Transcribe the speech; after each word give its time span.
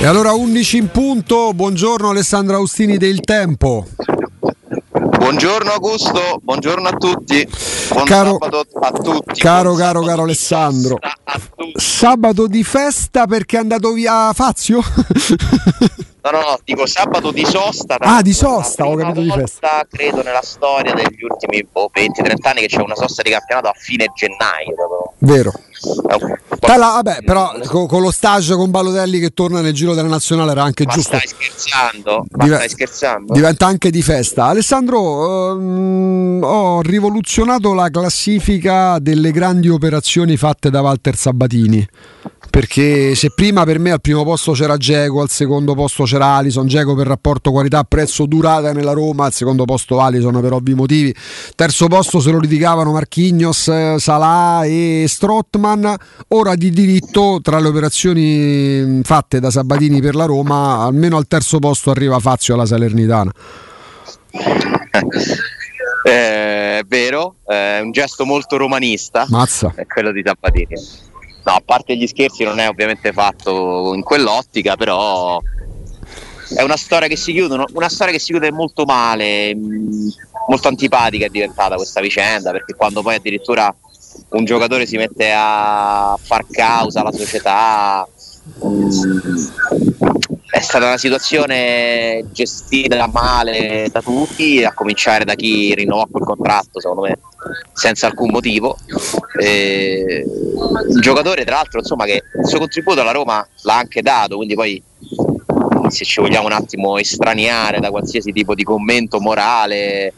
E 0.00 0.06
allora 0.06 0.30
11 0.32 0.76
in 0.76 0.90
punto, 0.90 1.52
buongiorno 1.52 2.10
Alessandro 2.10 2.54
Austini 2.54 2.98
del 2.98 3.18
Tempo. 3.18 3.84
Buongiorno 5.18 5.72
Augusto, 5.72 6.38
buongiorno 6.40 6.86
a 6.86 6.92
tutti. 6.92 7.44
Buon 7.90 8.04
caro, 8.04 8.38
sabato 8.40 8.64
a 8.78 8.90
tutti. 8.92 9.40
Caro, 9.40 9.74
caro, 9.74 10.02
caro 10.02 10.22
Alessandro. 10.22 10.98
Sabato 11.74 12.46
di 12.46 12.62
festa 12.62 13.26
perché 13.26 13.56
è 13.56 13.60
andato 13.60 13.90
via 13.90 14.32
Fazio? 14.32 14.80
No, 16.20 16.30
no, 16.30 16.40
no, 16.40 16.58
dico 16.64 16.86
sabato 16.86 17.30
di 17.30 17.44
sosta. 17.44 17.96
Ah, 17.98 18.22
di 18.22 18.32
sosta, 18.32 18.86
ho 18.86 18.96
capito 18.96 19.20
di 19.20 19.30
festa. 19.30 19.86
Credo 19.88 20.22
nella 20.22 20.42
storia 20.42 20.92
degli 20.92 21.22
ultimi 21.22 21.66
boh, 21.70 21.90
20-30 21.94 22.48
anni 22.48 22.60
che 22.60 22.66
c'è 22.66 22.80
una 22.80 22.96
sosta 22.96 23.22
di 23.22 23.30
campionato 23.30 23.68
a 23.68 23.74
fine 23.76 24.06
gennaio. 24.14 24.74
Proprio. 24.74 25.12
Vero. 25.18 25.52
Tala, 26.58 27.00
vabbè, 27.00 27.22
però 27.22 27.52
con, 27.66 27.86
con, 27.86 28.02
lo 28.02 28.10
stage 28.10 28.54
con 28.56 28.70
Balotelli 28.70 29.20
che 29.20 29.30
torna 29.30 29.60
nel 29.60 29.72
giro 29.72 29.94
della 29.94 30.08
nazionale 30.08 30.50
era 30.50 30.64
anche 30.64 30.84
Ma 30.84 30.92
giusto. 30.92 31.16
Stai 31.16 31.28
scherzando? 31.28 32.24
Ma 32.30 32.44
Div- 32.44 32.56
stai 32.56 32.68
scherzando? 32.68 33.32
Diventa 33.32 33.66
anche 33.66 33.90
di 33.90 34.02
festa. 34.02 34.46
Alessandro, 34.46 35.52
ehm, 35.52 36.40
ho 36.42 36.80
rivoluzionato 36.82 37.74
la 37.74 37.90
classifica 37.90 38.98
delle 38.98 39.30
grandi 39.30 39.68
operazioni 39.68 40.36
fatte 40.36 40.68
da 40.68 40.80
Walter 40.80 41.14
Sabatini. 41.14 41.86
Perché 42.58 43.14
se 43.14 43.30
prima 43.30 43.62
per 43.62 43.78
me 43.78 43.92
al 43.92 44.00
primo 44.00 44.24
posto 44.24 44.50
c'era 44.50 44.76
Geco, 44.76 45.20
al 45.20 45.28
secondo 45.28 45.76
posto 45.76 46.02
c'era 46.02 46.34
Alison, 46.34 46.66
Geco 46.66 46.96
per 46.96 47.06
rapporto 47.06 47.52
qualità-prezzo 47.52 48.26
durata 48.26 48.72
nella 48.72 48.90
Roma, 48.90 49.26
al 49.26 49.32
secondo 49.32 49.64
posto 49.64 50.00
Alison 50.00 50.40
per 50.40 50.50
ovvi 50.50 50.74
motivi, 50.74 51.14
terzo 51.54 51.86
posto 51.86 52.18
se 52.18 52.32
lo 52.32 52.40
litigavano 52.40 52.90
Marchignos, 52.90 53.94
Salah 53.98 54.64
e 54.64 55.04
Strottman, 55.06 55.94
ora 56.30 56.56
di 56.56 56.70
diritto 56.70 57.38
tra 57.40 57.60
le 57.60 57.68
operazioni 57.68 59.02
fatte 59.04 59.38
da 59.38 59.52
Sabatini 59.52 60.00
per 60.00 60.16
la 60.16 60.24
Roma, 60.24 60.80
almeno 60.80 61.16
al 61.16 61.28
terzo 61.28 61.60
posto 61.60 61.92
arriva 61.92 62.18
Fazio 62.18 62.54
alla 62.54 62.66
Salernitana. 62.66 63.30
Eh, 66.02 66.78
è 66.78 66.82
vero, 66.88 67.36
è 67.46 67.78
un 67.80 67.92
gesto 67.92 68.24
molto 68.24 68.56
romanista. 68.56 69.26
Mazza. 69.28 69.72
È 69.76 69.86
quello 69.86 70.10
di 70.10 70.22
Sabatini. 70.24 71.06
No, 71.48 71.54
a 71.54 71.62
parte 71.64 71.96
gli 71.96 72.06
scherzi 72.06 72.44
non 72.44 72.58
è 72.58 72.68
ovviamente 72.68 73.10
fatto 73.14 73.94
in 73.94 74.02
quell'ottica, 74.02 74.76
però 74.76 75.40
è 76.54 76.60
una 76.62 76.76
storia 76.76 77.08
che 77.08 77.16
si 77.16 77.32
chiude, 77.32 77.64
una 77.72 77.88
storia 77.88 78.12
che 78.12 78.18
si 78.18 78.32
chiude 78.32 78.52
molto 78.52 78.84
male, 78.84 79.56
molto 80.46 80.68
antipatica 80.68 81.24
è 81.24 81.30
diventata 81.30 81.76
questa 81.76 82.02
vicenda, 82.02 82.50
perché 82.50 82.74
quando 82.74 83.00
poi 83.00 83.14
addirittura 83.14 83.74
un 84.30 84.44
giocatore 84.44 84.84
si 84.84 84.98
mette 84.98 85.32
a 85.34 86.18
far 86.20 86.44
causa 86.50 87.00
alla 87.00 87.12
società, 87.12 88.06
è 90.58 90.60
stata 90.60 90.86
una 90.86 90.98
situazione 90.98 92.24
gestita 92.32 93.06
male 93.06 93.88
da 93.92 94.02
tutti, 94.02 94.64
a 94.64 94.72
cominciare 94.72 95.24
da 95.24 95.34
chi 95.34 95.72
rinnovò 95.72 96.06
quel 96.10 96.24
contratto, 96.24 96.80
secondo 96.80 97.02
me, 97.02 97.18
senza 97.72 98.06
alcun 98.06 98.30
motivo. 98.30 98.76
E 99.40 100.24
un 100.26 101.00
giocatore, 101.00 101.44
tra 101.44 101.56
l'altro, 101.56 101.78
insomma, 101.78 102.06
che 102.06 102.24
il 102.40 102.46
suo 102.46 102.58
contributo 102.58 103.00
alla 103.00 103.12
Roma 103.12 103.46
l'ha 103.62 103.76
anche 103.76 104.02
dato, 104.02 104.34
quindi 104.36 104.54
poi 104.54 104.82
se 105.88 106.04
ci 106.04 106.20
vogliamo 106.20 106.46
un 106.46 106.52
attimo 106.52 106.98
estraniare 106.98 107.78
da 107.78 107.90
qualsiasi 107.90 108.32
tipo 108.32 108.54
di 108.54 108.64
commento 108.64 109.20
morale. 109.20 110.12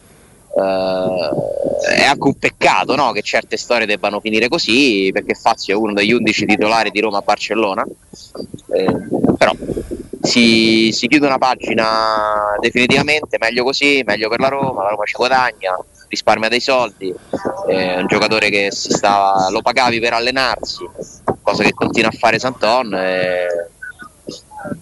Uh, 0.53 1.81
è 1.87 2.03
anche 2.03 2.27
un 2.27 2.37
peccato 2.37 2.93
no? 2.95 3.13
che 3.13 3.21
certe 3.21 3.55
storie 3.55 3.85
debbano 3.85 4.19
finire 4.19 4.49
così 4.49 5.09
perché 5.13 5.33
Fazio 5.33 5.73
è 5.73 5.77
uno 5.77 5.93
degli 5.93 6.11
11 6.11 6.45
titolari 6.45 6.91
di 6.91 6.99
Roma 6.99 7.19
a 7.19 7.21
Barcellona 7.21 7.85
eh, 8.73 9.07
però 9.37 9.53
si, 10.21 10.91
si, 10.91 11.07
chiude 11.07 11.25
una 11.25 11.37
pagina 11.37 12.55
definitivamente 12.59 13.37
meglio 13.39 13.63
così, 13.63 14.03
meglio 14.05 14.27
per 14.27 14.39
la 14.39 14.49
Roma 14.49 14.83
la 14.83 14.89
Roma 14.89 15.05
ci 15.05 15.15
guadagna, 15.15 15.77
risparmia 16.09 16.49
dei 16.49 16.59
soldi 16.59 17.13
è 17.67 17.95
un 17.97 18.07
giocatore 18.07 18.49
che 18.49 18.71
stava, 18.71 19.49
lo 19.49 19.61
pagavi 19.61 19.99
per 19.99 20.13
allenarsi 20.13 20.87
cosa 21.41 21.63
che 21.63 21.73
continua 21.73 22.09
a 22.09 22.17
fare 22.17 22.39
Santon 22.39 22.93
e 22.93 23.47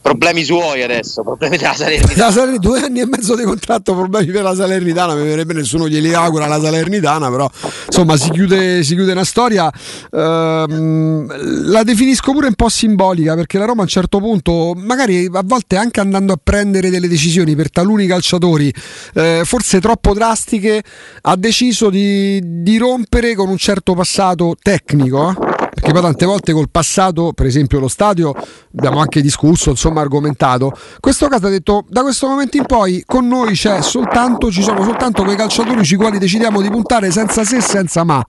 problemi 0.01 0.44
suoi 0.44 0.84
adesso, 0.84 1.22
problemi 1.23 1.57
della 1.57 1.73
Salernitana. 1.73 2.25
La 2.25 2.31
Salerni, 2.31 2.57
due 2.59 2.81
anni 2.81 3.00
e 3.00 3.06
mezzo 3.06 3.35
di 3.35 3.44
contratto, 3.44 3.94
problemi 3.95 4.31
per 4.31 4.44
la 4.44 4.56
Salernitana, 4.56 5.16
mi 5.16 5.23
verrebbe 5.23 5.53
nessuno 5.53 5.88
glieli 5.88 6.13
augura 6.13 6.47
la 6.47 6.59
Salernitana, 6.59 7.29
però 7.29 7.50
insomma 7.85 8.17
si 8.17 8.29
chiude, 8.31 8.84
si 8.84 8.95
chiude 8.95 9.12
una 9.12 9.23
storia, 9.23 9.72
ehm, 10.12 11.69
la 11.69 11.84
definisco 11.84 12.31
pure 12.31 12.47
un 12.47 12.56
po' 12.56 12.69
simbolica 12.69 13.35
perché 13.35 13.57
la 13.57 13.66
Roma 13.66 13.81
a 13.81 13.84
un 13.84 13.90
certo 13.90 14.19
punto, 14.19 14.73
magari 14.75 15.29
a 15.31 15.44
volte 15.45 15.75
anche 15.75 16.00
andando 16.00 16.34
a 16.34 16.40
prendere 16.41 16.90
delle 16.90 17.07
decisioni 17.07 17.56
per 17.56 17.72
taluni 17.72 18.06
calciatori, 18.07 18.73
eh, 19.13 19.41
forse 19.46 19.79
troppo 19.79 20.13
drastiche, 20.13 20.84
ha 21.22 21.35
deciso 21.35 21.90
di, 21.90 22.41
di 22.44 22.78
rompere 22.78 23.35
con 23.35 23.50
un 23.50 23.57
certo 23.57 23.94
passato 23.94 24.56
tecnico. 24.61 25.29
Eh? 25.29 25.48
Perché 25.79 25.94
poi 25.94 26.01
tante 26.01 26.25
volte 26.25 26.51
col 26.51 26.69
passato, 26.69 27.31
per 27.31 27.45
esempio 27.45 27.79
lo 27.79 27.88
stadio, 27.88 28.34
abbiamo 28.78 29.00
anche 29.00 29.22
discusso, 29.22 29.69
insomma 29.69 30.01
argomentato. 30.01 30.78
Questo 31.00 31.28
caso 31.28 31.47
ha 31.47 31.50
detto 31.50 31.85
da 31.88 32.01
questo 32.01 32.28
momento 32.28 32.57
in 32.57 32.66
poi 32.66 33.01
con 33.06 33.28
noi 33.28 33.53
c'è 33.53 33.81
soltanto, 33.81 34.51
ci 34.51 34.62
sono 34.62 34.84
soltanto 34.84 35.23
quei 35.23 35.38
calciatori 35.38 35.85
sui 35.85 35.95
quali 35.95 36.17
decidiamo 36.17 36.62
di 36.62 36.69
puntare 36.69 37.12
senza 37.12 37.45
se 37.45 37.57
e 37.57 37.62
senza 37.62 38.03
ma. 38.03 38.22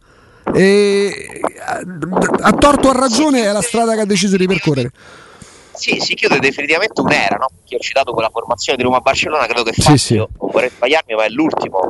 E 0.54 1.40
a 2.40 2.52
torto 2.52 2.88
o 2.88 2.90
a 2.92 2.98
ragione 2.98 3.42
è 3.42 3.52
la 3.52 3.62
strada 3.62 3.94
che 3.94 4.00
ha 4.00 4.06
deciso 4.06 4.36
di 4.36 4.46
percorrere. 4.46 4.92
Sì, 5.72 5.98
si 5.98 6.14
chiude 6.14 6.38
definitivamente 6.38 7.00
un'era, 7.00 7.36
no? 7.36 7.48
Chi 7.64 7.74
ho 7.74 7.78
citato 7.78 8.12
quella 8.12 8.28
formazione 8.30 8.76
di 8.76 8.84
Roma-Barcellona, 8.84 9.46
credo 9.46 9.62
che 9.62 9.72
Fazio, 9.72 9.96
sì, 9.96 10.04
sì. 10.04 10.14
non 10.16 10.50
vorrei 10.52 10.68
sbagliarmi, 10.68 11.14
ma 11.14 11.24
è 11.24 11.28
l'ultimo 11.30 11.88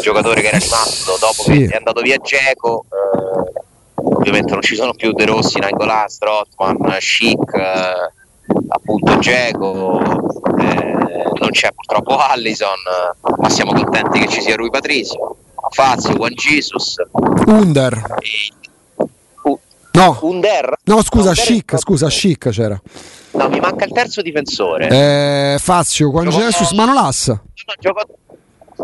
giocatore 0.00 0.40
che 0.40 0.46
era 0.48 0.58
rimasto 0.58 1.16
dopo 1.18 1.42
sì. 1.42 1.66
che 1.66 1.74
è 1.74 1.76
andato 1.76 2.00
via 2.00 2.16
Geco. 2.18 2.84
Eh, 2.88 3.66
ovviamente 4.02 4.52
non 4.52 4.62
ci 4.62 4.74
sono 4.74 4.92
più 4.94 5.12
De 5.12 5.24
Rossi, 5.24 5.58
Nangolan, 5.58 6.08
Strottman, 6.08 6.96
Chic, 6.98 7.54
eh, 7.54 8.12
appunto 8.68 9.18
Geco, 9.18 10.00
eh, 10.00 10.96
non 11.40 11.50
c'è 11.50 11.72
purtroppo 11.72 12.16
Allison, 12.16 12.76
ma 13.38 13.48
siamo 13.48 13.72
contenti 13.72 14.20
che 14.20 14.28
ci 14.28 14.40
sia 14.40 14.56
Rui 14.56 14.70
Patrizio, 14.70 15.36
Fazio, 15.70 16.14
Juan 16.14 16.34
Jesus, 16.34 16.96
Under. 17.46 18.16
E, 18.20 18.52
uh, 19.42 19.58
no. 19.92 20.18
Under? 20.22 20.76
No, 20.84 21.02
scusa, 21.02 21.30
Under 21.30 21.44
Chic, 21.44 21.78
scusa, 21.78 22.08
Chic 22.08 22.48
c'era. 22.50 22.80
No, 23.32 23.48
mi 23.48 23.60
manca 23.60 23.84
il 23.84 23.92
terzo 23.92 24.22
difensore. 24.22 24.88
Eh, 24.88 25.58
Fazio, 25.58 26.10
Juan 26.10 26.28
Gioco... 26.28 26.44
Jesus, 26.44 26.72
Manolas. 26.72 27.28
No, 27.28 27.38
gioco... 27.78 28.06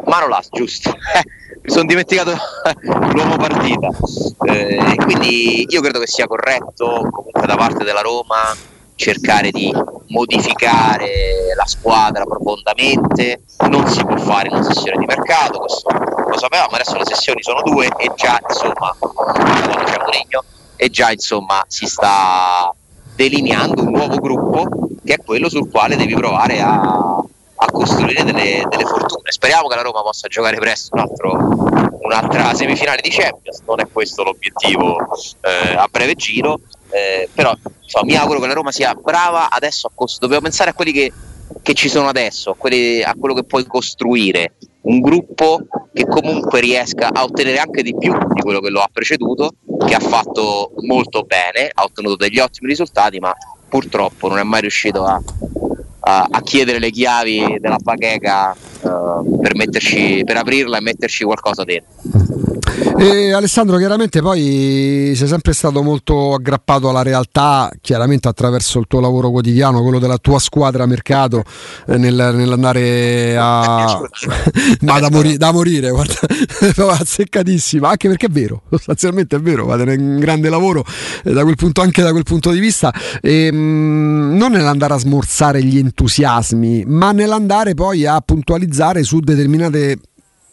Manolas, 0.05 0.49
giusto. 0.51 0.91
mi 1.63 1.71
sono 1.71 1.85
dimenticato 1.85 2.37
l'uomo 3.13 3.37
partita. 3.37 3.89
Eh, 4.47 4.97
quindi 4.97 5.67
io 5.69 5.81
credo 5.81 5.99
che 6.01 6.07
sia 6.07 6.27
corretto 6.27 7.09
comunque 7.11 7.47
da 7.47 7.57
parte 7.57 7.85
della 7.85 8.03
Roma 8.03 8.55
cercare 8.97 9.51
di 9.51 9.73
modificare 10.09 11.53
la 11.57 11.67
squadra 11.67 12.25
profondamente, 12.25 13.43
non 13.69 13.87
si 13.89 14.05
può 14.05 14.17
fare 14.19 14.49
in 14.49 14.55
una 14.55 14.63
sessione 14.63 14.99
di 14.99 15.07
mercato, 15.07 15.59
questo 15.59 15.89
lo 15.91 16.39
sapevamo, 16.39 16.75
adesso 16.75 16.97
le 16.97 17.05
sessioni 17.05 17.43
sono 17.43 17.63
due 17.63 17.89
e 17.97 18.13
già 18.15 18.39
insomma, 18.47 18.95
c'è 19.85 19.99
Mourinho, 19.99 20.45
e 20.77 20.91
già 20.91 21.11
insomma 21.11 21.65
si 21.67 21.87
sta 21.87 22.73
delineando 23.17 23.83
un 23.83 23.91
nuovo 23.91 24.17
gruppo 24.19 24.89
che 25.05 25.15
è 25.15 25.25
quello 25.25 25.49
sul 25.49 25.69
quale 25.71 25.97
devi 25.97 26.15
provare 26.15 26.61
a, 26.61 27.14
a 27.65 27.71
costruire 27.71 28.23
delle, 28.25 28.65
delle, 28.69 28.85
fortune. 28.85 29.31
Speriamo 29.31 29.69
che 29.69 29.77
la 29.77 29.83
Roma 29.83 30.03
possa 30.03 30.29
giocare 30.29 30.57
presto 30.59 30.95
un 30.95 31.01
altro, 31.01 31.99
un'altra 32.03 32.55
semifinale 32.55 33.01
di 33.01 33.11
Champions, 33.11 33.63
non 33.67 33.81
è 33.81 33.89
questo 33.91 34.23
l'obiettivo 34.23 34.99
eh, 35.41 35.75
a 35.75 35.89
breve 35.91 36.15
giro, 36.15 36.61
eh, 36.91 37.29
però 37.33 37.55
insomma, 37.83 38.05
mi 38.05 38.17
auguro 38.17 38.41
che 38.41 38.47
la 38.47 38.53
Roma 38.53 38.71
sia 38.71 38.95
brava 38.95 39.51
adesso 39.51 39.87
a 39.87 39.91
costruire, 39.95 40.21
dobbiamo 40.21 40.43
pensare 40.43 40.71
a 40.71 40.75
quelli 40.75 40.93
che, 40.93 41.13
che 41.63 41.75
ci 41.75 41.89
sono 41.89 42.09
adesso, 42.09 42.51
a, 42.51 42.55
quelli, 42.57 43.03
a 43.03 43.15
quello 43.19 43.35
che 43.35 43.45
puoi 43.45 43.67
costruire, 43.67 44.55
un 44.83 45.01
gruppo 45.01 45.61
che 45.95 46.05
comunque 46.07 46.61
riesca 46.61 47.09
a 47.11 47.23
ottenere 47.23 47.59
anche 47.59 47.83
di 47.83 47.97
più 47.97 48.13
di 48.33 48.43
quello 48.43 48.61
che 48.61 48.69
lo 48.69 48.81
ha 48.81 48.89
preceduto, 48.93 49.55
che 49.87 49.95
ha 49.95 50.01
fatto 50.01 50.73
molto 50.87 51.23
bene, 51.23 51.71
ha 51.73 51.83
ottenuto 51.85 52.17
degli 52.17 52.39
ottimi 52.39 52.69
risultati, 52.69 53.19
ma 53.19 53.35
purtroppo 53.67 54.29
non 54.29 54.39
è 54.39 54.43
mai 54.43 54.61
riuscito 54.61 55.05
a, 55.05 55.21
a, 56.05 56.27
a 56.31 56.41
chiedere 56.43 56.79
le 56.79 56.91
chiavi 56.91 57.59
della 57.61 57.79
bacheca 57.81 58.55
uh, 58.83 59.41
per, 59.41 59.55
metterci, 59.57 60.23
per 60.25 60.37
aprirla 60.37 60.79
e 60.79 60.81
metterci 60.81 61.25
qualcosa 61.25 61.65
dentro. 61.65 62.35
E 62.99 63.33
Alessandro, 63.33 63.77
chiaramente 63.77 64.21
poi 64.21 65.13
sei 65.15 65.29
sempre 65.29 65.53
stato 65.53 65.83
molto 65.83 66.35
aggrappato 66.35 66.89
alla 66.89 67.03
realtà, 67.03 67.71
chiaramente 67.81 68.29
attraverso 68.29 68.79
il 68.79 68.87
tuo 68.89 69.01
lavoro 69.01 69.31
quotidiano, 69.31 69.83
quello 69.83 69.99
della 69.99 70.19
tua 70.19 70.39
squadra 70.39 70.87
mercato, 70.87 71.45
eh, 71.87 71.97
nel, 71.97 72.33
nell'andare 72.35 73.37
a... 73.39 74.01
Ma 74.83 74.99
da, 74.99 75.09
mori- 75.11 75.37
da 75.37 75.53
morire, 75.53 75.91
guarda, 75.91 76.15
azzeccatissima, 76.99 77.89
anche 77.91 78.09
perché 78.09 78.27
è 78.27 78.31
vero, 78.31 78.63
sostanzialmente 78.71 79.37
è 79.37 79.41
vero, 79.41 79.67
fate 79.67 79.83
un 79.83 80.19
grande 80.19 80.49
lavoro 80.49 80.85
eh, 81.25 81.33
da 81.33 81.43
quel 81.43 81.57
punto, 81.57 81.81
anche 81.81 82.03
da 82.03 82.11
quel 82.11 82.25
punto 82.25 82.51
di 82.51 82.61
vista, 82.61 82.93
e, 83.21 83.47
ehm, 83.47 83.57
mh, 83.57 84.37
non 84.37 84.53
nell'andare 84.53 84.95
a 84.95 84.99
smorzare 84.99 85.63
gli 85.63 85.79
entusiasmi, 85.95 86.85
ma 86.87 87.13
nell'andare 87.13 87.75
poi 87.75 88.05
a 88.05 88.21
puntualizzare 88.21 89.05
su 89.05 89.21
determinate 89.21 89.99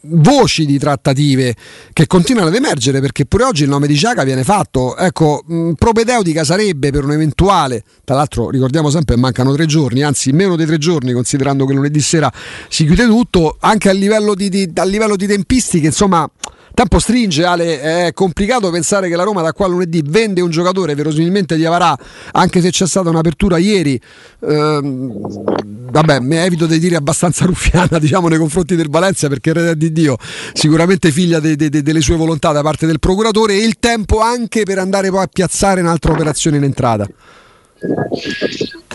voci 0.04 0.66
di 0.66 0.80
trattative 0.80 1.56
che 1.94 2.08
continuano 2.08 2.50
ad 2.50 2.56
emergere 2.56 3.00
perché 3.02 3.28
pure 3.28 3.44
oggi 3.44 3.62
il 3.64 3.70
nome 3.70 3.86
di 3.86 3.96
Ciaga 3.96 4.24
viene 4.24 4.44
fatto. 4.44 4.96
Ecco 4.98 5.44
mh, 5.46 5.74
propedeutica 5.74 6.44
sarebbe 6.44 6.92
per 6.92 7.04
un 7.04 7.12
eventuale 7.12 7.84
tra 8.04 8.16
l'altro 8.16 8.50
ricordiamo 8.50 8.90
sempre 8.90 9.16
che 9.16 9.22
mancano 9.22 9.54
tre 9.54 9.66
giorni 9.66 10.02
anzi 10.02 10.32
meno 10.32 10.56
di 10.56 10.66
tre 10.66 10.78
giorni 10.80 11.14
considerando 11.14 11.66
che 11.66 11.74
lunedì 11.74 12.02
sera 12.02 12.32
si 12.68 12.86
chiude 12.86 13.06
tutto 13.06 13.58
anche 13.60 13.90
a 13.90 13.94
livello 13.94 14.34
di, 14.34 14.50
di, 14.50 14.72
a 14.74 14.84
livello 14.86 15.16
di 15.16 15.28
tempistiche 15.28 15.88
insomma 15.88 16.28
Tempo 16.74 17.00
stringe, 17.00 17.44
Ale, 17.44 17.82
è 18.08 18.14
complicato 18.14 18.70
pensare 18.72 19.10
che 19.10 19.16
la 19.16 19.24
Roma 19.24 19.42
da 19.42 19.52
qua 19.54 19.66
a 19.66 19.70
lunedì 19.70 20.02
vende 20.06 20.42
un 20.42 20.50
giocatore 20.50 20.96
verosimilmente 20.96 21.56
di 21.56 21.66
Avarà, 21.66 21.98
anche 22.32 22.62
se 22.62 22.70
c'è 22.70 22.88
stata 22.88 23.10
un'apertura 23.10 23.58
ieri, 23.58 24.00
ehm, 24.40 25.92
vabbè, 25.92 26.20
mi 26.20 26.38
evito 26.38 26.66
di 26.66 26.80
dire 26.80 26.96
abbastanza 26.96 27.46
ruffiana 27.48 28.00
diciamo, 28.00 28.28
nei 28.30 28.38
confronti 28.38 28.76
del 28.76 28.90
Valencia 28.90 29.28
perché 29.28 29.54
Re 29.54 29.76
di 29.76 29.92
Dio 29.92 30.18
sicuramente 30.54 31.12
figlia 31.12 31.40
de, 31.40 31.56
de, 31.56 31.70
de, 31.70 31.82
delle 31.82 32.02
sue 32.02 32.16
volontà 32.16 32.52
da 32.52 32.62
parte 32.62 32.86
del 32.88 33.00
procuratore 33.00 33.54
e 33.54 33.66
il 33.66 33.78
tempo 33.80 34.20
anche 34.20 34.64
per 34.64 34.80
andare 34.80 35.10
poi 35.10 35.24
a 35.24 35.30
piazzare 35.32 35.82
un'altra 35.82 36.14
operazione 36.14 36.58
in 36.58 36.64
entrata. 36.64 37.08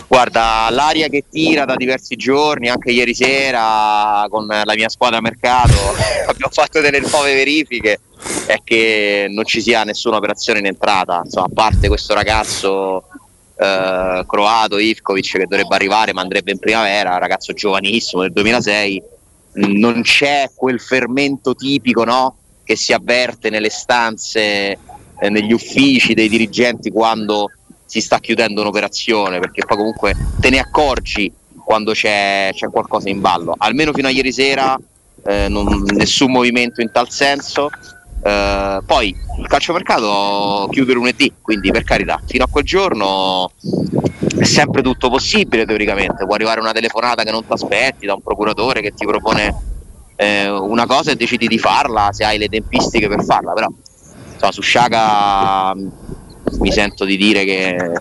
Guarda, 0.07 0.69
l'aria 0.71 1.09
che 1.09 1.25
tira 1.29 1.65
da 1.65 1.75
diversi 1.75 2.15
giorni, 2.15 2.69
anche 2.69 2.91
ieri 2.91 3.13
sera 3.13 4.25
con 4.29 4.47
la 4.47 4.73
mia 4.73 4.87
squadra 4.87 5.19
mercato, 5.19 5.73
abbiamo 6.27 6.51
fatto 6.51 6.79
delle 6.79 7.01
nuove 7.01 7.33
verifiche, 7.33 7.99
è 8.45 8.59
che 8.63 9.27
non 9.29 9.43
ci 9.43 9.61
sia 9.61 9.83
nessuna 9.83 10.15
operazione 10.15 10.59
in 10.59 10.67
entrata, 10.67 11.21
insomma, 11.25 11.47
a 11.47 11.53
parte 11.53 11.89
questo 11.89 12.13
ragazzo 12.13 13.03
eh, 13.57 14.23
croato, 14.25 14.77
Ivkovic, 14.77 15.31
che 15.31 15.45
dovrebbe 15.45 15.75
arrivare 15.75 16.13
ma 16.13 16.21
andrebbe 16.21 16.51
in 16.51 16.59
primavera, 16.59 17.17
ragazzo 17.17 17.51
giovanissimo 17.51 18.21
del 18.21 18.31
2006, 18.31 19.03
non 19.55 20.01
c'è 20.03 20.51
quel 20.55 20.79
fermento 20.79 21.53
tipico 21.53 22.03
no? 22.05 22.37
che 22.63 22.75
si 22.75 22.93
avverte 22.93 23.49
nelle 23.49 23.69
stanze, 23.69 24.39
eh, 25.19 25.29
negli 25.29 25.51
uffici 25.51 26.13
dei 26.13 26.29
dirigenti 26.29 26.91
quando 26.91 27.49
si 27.97 28.01
sta 28.01 28.19
chiudendo 28.19 28.61
un'operazione 28.61 29.39
perché 29.39 29.65
poi 29.65 29.77
comunque 29.77 30.15
te 30.39 30.51
ne 30.51 30.59
accorgi 30.59 31.31
quando 31.65 31.93
c'è, 31.93 32.51
c'è 32.53 32.69
qualcosa 32.69 33.09
in 33.09 33.19
ballo. 33.19 33.55
Almeno 33.57 33.91
fino 33.91 34.07
a 34.07 34.11
ieri 34.11 34.31
sera 34.31 34.79
eh, 35.25 35.47
non, 35.49 35.83
nessun 35.95 36.31
movimento 36.31 36.81
in 36.81 36.91
tal 36.91 37.09
senso. 37.09 37.69
Eh, 38.23 38.79
poi 38.85 39.15
il 39.39 39.47
calciomercato 39.47 40.67
chiude 40.71 40.93
lunedì 40.93 41.31
quindi 41.41 41.71
per 41.71 41.83
carità 41.83 42.19
fino 42.25 42.43
a 42.43 42.47
quel 42.47 42.63
giorno 42.63 43.51
è 44.39 44.43
sempre 44.43 44.83
tutto 44.83 45.09
possibile 45.09 45.65
teoricamente. 45.65 46.25
Può 46.25 46.35
arrivare 46.35 46.59
una 46.59 46.73
telefonata 46.73 47.23
che 47.23 47.31
non 47.31 47.45
ti 47.45 47.51
aspetti 47.51 48.05
da 48.05 48.13
un 48.13 48.21
procuratore 48.21 48.81
che 48.81 48.93
ti 48.93 49.05
propone 49.07 49.55
eh, 50.15 50.49
una 50.49 50.85
cosa 50.85 51.11
e 51.11 51.15
decidi 51.15 51.47
di 51.47 51.57
farla 51.57 52.09
se 52.11 52.23
hai 52.23 52.37
le 52.37 52.47
tempistiche 52.47 53.07
per 53.07 53.23
farla 53.23 53.53
però 53.53 53.67
insomma, 54.33 54.51
su 54.51 54.61
Sciaga 54.61 55.73
mi 56.59 56.71
sento 56.71 57.05
di 57.05 57.17
dire 57.17 57.45
che 57.45 57.91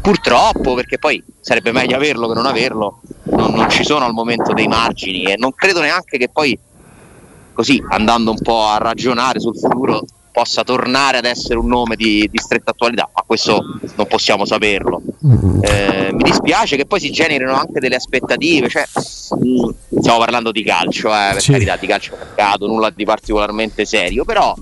purtroppo, 0.00 0.74
perché 0.74 0.98
poi 0.98 1.22
sarebbe 1.40 1.72
meglio 1.72 1.96
averlo 1.96 2.28
che 2.28 2.34
non 2.34 2.46
averlo, 2.46 3.00
non, 3.24 3.52
non 3.54 3.70
ci 3.70 3.84
sono 3.84 4.04
al 4.04 4.12
momento 4.12 4.52
dei 4.52 4.68
margini 4.68 5.24
e 5.24 5.36
non 5.36 5.52
credo 5.54 5.80
neanche 5.80 6.18
che 6.18 6.28
poi 6.28 6.58
così 7.54 7.82
andando 7.88 8.32
un 8.32 8.38
po' 8.38 8.66
a 8.66 8.78
ragionare 8.78 9.40
sul 9.40 9.56
futuro 9.56 10.04
possa 10.34 10.64
tornare 10.64 11.18
ad 11.18 11.24
essere 11.26 11.58
un 11.60 11.68
nome 11.68 11.94
di, 11.94 12.28
di 12.28 12.38
stretta 12.38 12.72
attualità, 12.72 13.08
ma 13.14 13.22
questo 13.24 13.62
non 13.94 14.06
possiamo 14.08 14.44
saperlo. 14.44 15.00
Eh, 15.62 16.12
mi 16.12 16.24
dispiace 16.24 16.74
che 16.74 16.86
poi 16.86 16.98
si 16.98 17.12
generino 17.12 17.54
anche 17.54 17.78
delle 17.78 17.94
aspettative, 17.94 18.68
cioè, 18.68 18.84
mh, 19.38 19.46
mm, 19.46 19.70
stiamo 20.00 20.18
parlando 20.18 20.50
di 20.50 20.64
calcio, 20.64 21.08
eh, 21.10 21.30
per 21.34 21.40
sì. 21.40 21.52
carità, 21.52 21.76
di 21.76 21.86
calcio 21.86 22.16
mercato, 22.18 22.66
nulla 22.66 22.90
di 22.90 23.04
particolarmente 23.04 23.84
serio, 23.84 24.24
però 24.24 24.56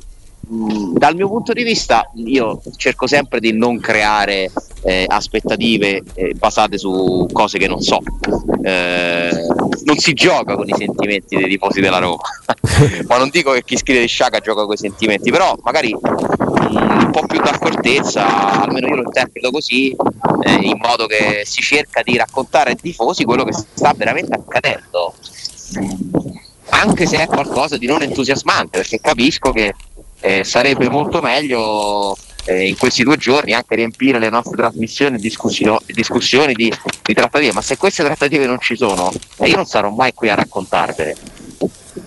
Mm, 0.52 0.96
dal 0.96 1.14
mio 1.14 1.28
punto 1.28 1.54
di 1.54 1.62
vista 1.62 2.10
io 2.16 2.60
cerco 2.76 3.06
sempre 3.06 3.40
di 3.40 3.52
non 3.52 3.80
creare 3.80 4.50
eh, 4.82 5.06
aspettative 5.08 6.02
eh, 6.12 6.34
basate 6.34 6.76
su 6.76 7.26
cose 7.32 7.56
che 7.56 7.66
non 7.66 7.80
so. 7.80 8.00
Eh, 8.62 9.30
non 9.84 9.96
si 9.96 10.12
gioca 10.12 10.54
con 10.54 10.68
i 10.68 10.74
sentimenti 10.76 11.36
dei 11.36 11.48
tifosi 11.48 11.80
della 11.80 11.98
Roma. 11.98 12.20
Ma 13.08 13.16
non 13.16 13.30
dico 13.30 13.52
che 13.52 13.64
chi 13.64 13.78
scrive 13.78 14.00
di 14.00 14.08
Sciaga 14.08 14.40
gioca 14.40 14.64
con 14.64 14.74
i 14.74 14.76
sentimenti 14.76 15.30
però 15.30 15.56
magari 15.62 15.94
mm, 15.94 16.76
un 16.76 17.10
po' 17.10 17.24
più 17.26 17.40
d'accortezza 17.40 18.60
almeno 18.60 18.88
io 18.88 18.96
lo 18.96 19.02
interpreto 19.04 19.50
così 19.50 19.96
eh, 20.42 20.52
in 20.52 20.76
modo 20.78 21.06
che 21.06 21.42
si 21.44 21.62
cerca 21.62 22.02
di 22.02 22.16
raccontare 22.18 22.70
ai 22.70 22.76
tifosi 22.76 23.24
quello 23.24 23.44
che 23.44 23.52
sta 23.52 23.94
veramente 23.96 24.34
accadendo. 24.34 25.14
Anche 26.68 27.06
se 27.06 27.18
è 27.18 27.26
qualcosa 27.26 27.78
di 27.78 27.86
non 27.86 28.02
entusiasmante 28.02 28.78
perché 28.78 29.00
capisco 29.00 29.50
che 29.52 29.74
eh, 30.22 30.44
sarebbe 30.44 30.88
molto 30.88 31.20
meglio 31.20 32.16
eh, 32.44 32.68
in 32.68 32.76
questi 32.76 33.02
due 33.02 33.16
giorni 33.16 33.52
anche 33.52 33.74
riempire 33.74 34.20
le 34.20 34.30
nostre 34.30 34.56
trasmissioni 34.56 35.18
discussio- 35.18 35.80
discussioni 35.86 36.54
di, 36.54 36.72
di, 37.02 37.14
trattative, 37.14 37.52
ma 37.52 37.60
se 37.60 37.76
queste 37.76 38.04
trattative 38.04 38.46
non 38.46 38.60
ci 38.60 38.76
sono, 38.76 39.12
eh, 39.38 39.48
io 39.48 39.56
non 39.56 39.66
sarò 39.66 39.90
mai 39.90 40.14
qui 40.14 40.28
a 40.28 40.36
raccontarvele. 40.36 41.16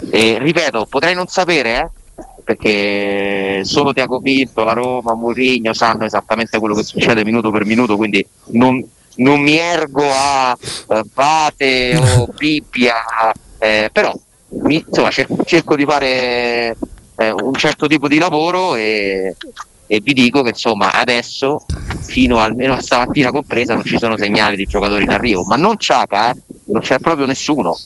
E 0.09 0.37
ripeto, 0.39 0.87
potrei 0.89 1.13
non 1.13 1.27
sapere, 1.27 1.91
eh, 2.15 2.23
perché 2.43 3.61
solo 3.65 3.91
Tiago 3.91 4.21
Pinto, 4.21 4.63
la 4.63 4.73
Roma, 4.73 5.13
Mourinho 5.13 5.73
sanno 5.73 6.05
esattamente 6.05 6.57
quello 6.57 6.75
che 6.75 6.83
succede 6.83 7.25
minuto 7.25 7.51
per 7.51 7.65
minuto, 7.65 7.97
quindi 7.97 8.25
non, 8.51 8.83
non 9.15 9.41
mi 9.41 9.57
ergo 9.57 10.03
a 10.09 10.57
uh, 10.87 11.01
Pate 11.13 11.97
o 11.97 12.27
Bibbia, 12.37 12.95
eh, 13.57 13.89
però 13.91 14.13
mi, 14.61 14.83
insomma, 14.87 15.09
cerco 15.11 15.75
di 15.75 15.83
fare 15.85 16.77
eh, 17.17 17.31
un 17.31 17.53
certo 17.53 17.87
tipo 17.87 18.07
di 18.07 18.17
lavoro 18.17 18.75
e, 18.75 19.35
e, 19.87 19.99
vi 20.01 20.13
dico 20.13 20.41
che 20.41 20.49
insomma 20.49 20.93
adesso 20.93 21.65
fino 22.01 22.39
almeno 22.39 22.73
a 22.73 22.81
stamattina 22.81 23.31
compresa 23.31 23.73
non 23.73 23.83
ci 23.83 23.97
sono 23.97 24.17
segnali 24.17 24.55
di 24.55 24.65
giocatori 24.65 25.03
in 25.03 25.11
arrivo 25.11 25.43
ma 25.43 25.55
non 25.55 25.77
Ciaca 25.77 26.31
eh, 26.31 26.35
non 26.65 26.81
c'è 26.81 26.99
proprio 26.99 27.25
nessuno 27.25 27.77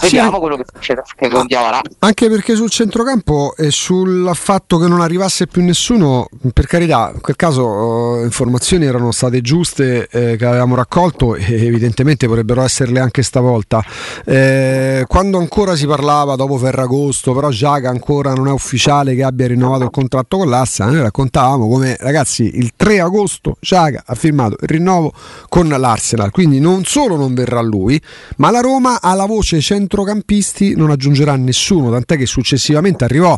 Vediamo 0.00 0.32
sì, 0.32 0.38
quello 0.38 0.56
che 0.56 0.64
succede 0.72 1.02
che 1.16 1.28
con 1.28 1.46
Diavara. 1.46 1.80
Anche 2.00 2.28
perché 2.28 2.54
sul 2.54 2.70
centrocampo 2.70 3.54
e 3.56 3.70
sul 3.70 4.30
fatto 4.34 4.78
che 4.78 4.88
non 4.88 5.00
arrivasse 5.00 5.46
più 5.46 5.62
nessuno, 5.62 6.28
per 6.52 6.66
carità, 6.66 7.10
in 7.14 7.20
quel 7.20 7.36
caso 7.36 7.66
uh, 7.66 8.24
informazioni 8.24 8.86
erano 8.86 9.12
state 9.12 9.40
giuste 9.40 10.08
eh, 10.08 10.36
che 10.36 10.44
avevamo 10.46 10.74
raccolto 10.74 11.34
e 11.34 11.66
evidentemente 11.66 12.26
potrebbero 12.26 12.62
esserle 12.62 13.00
anche 13.00 13.22
stavolta. 13.22 13.84
Eh, 14.24 15.04
quando 15.06 15.38
ancora 15.38 15.76
si 15.76 15.86
parlava 15.86 16.34
dopo 16.36 16.56
Ferragosto, 16.56 17.34
però 17.34 17.50
Giaga 17.50 17.90
ancora 17.90 18.32
non 18.32 18.48
è 18.48 18.52
ufficiale 18.52 19.14
che 19.14 19.22
abbia 19.22 19.48
rinnovato 19.48 19.84
il 19.84 19.90
contratto 19.90 20.38
con 20.38 20.48
l'Assa, 20.48 20.86
noi 20.86 21.00
raccontavamo 21.00 21.68
come 21.68 21.96
ragazzi 22.00 22.50
il 22.54 22.72
3 22.76 23.00
agosto 23.00 23.56
Giaga 23.60 24.02
ha 24.06 24.14
firmato 24.14 24.56
il 24.60 24.68
rinnovo 24.68 25.12
con 25.48 25.68
l'Arsenal, 25.68 26.30
quindi 26.30 26.58
non 26.60 26.84
solo 26.84 27.16
non 27.16 27.34
verrà 27.34 27.60
lui, 27.60 28.00
ma 28.36 28.50
la 28.50 28.60
Roma 28.60 29.00
alla 29.00 29.26
voce 29.26 29.60
centrocampisti 29.90 30.76
non 30.76 30.90
aggiungerà 30.90 31.34
nessuno, 31.34 31.90
tant'è 31.90 32.16
che 32.16 32.26
successivamente 32.26 33.02
arrivò 33.02 33.36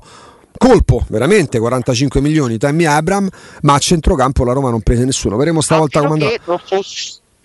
colpo, 0.59 1.03
veramente 1.09 1.59
45 1.59 2.21
milioni 2.21 2.59
Tammy 2.59 2.85
Abram, 2.85 3.27
ma 3.63 3.73
a 3.75 3.79
centrocampo 3.79 4.45
la 4.45 4.53
Roma 4.53 4.69
non 4.69 4.83
prese 4.83 5.07
nessuno. 5.07 5.37
Vedremo 5.37 5.63
stavolta 5.63 6.01
come 6.01 6.13
andrà 6.13 6.29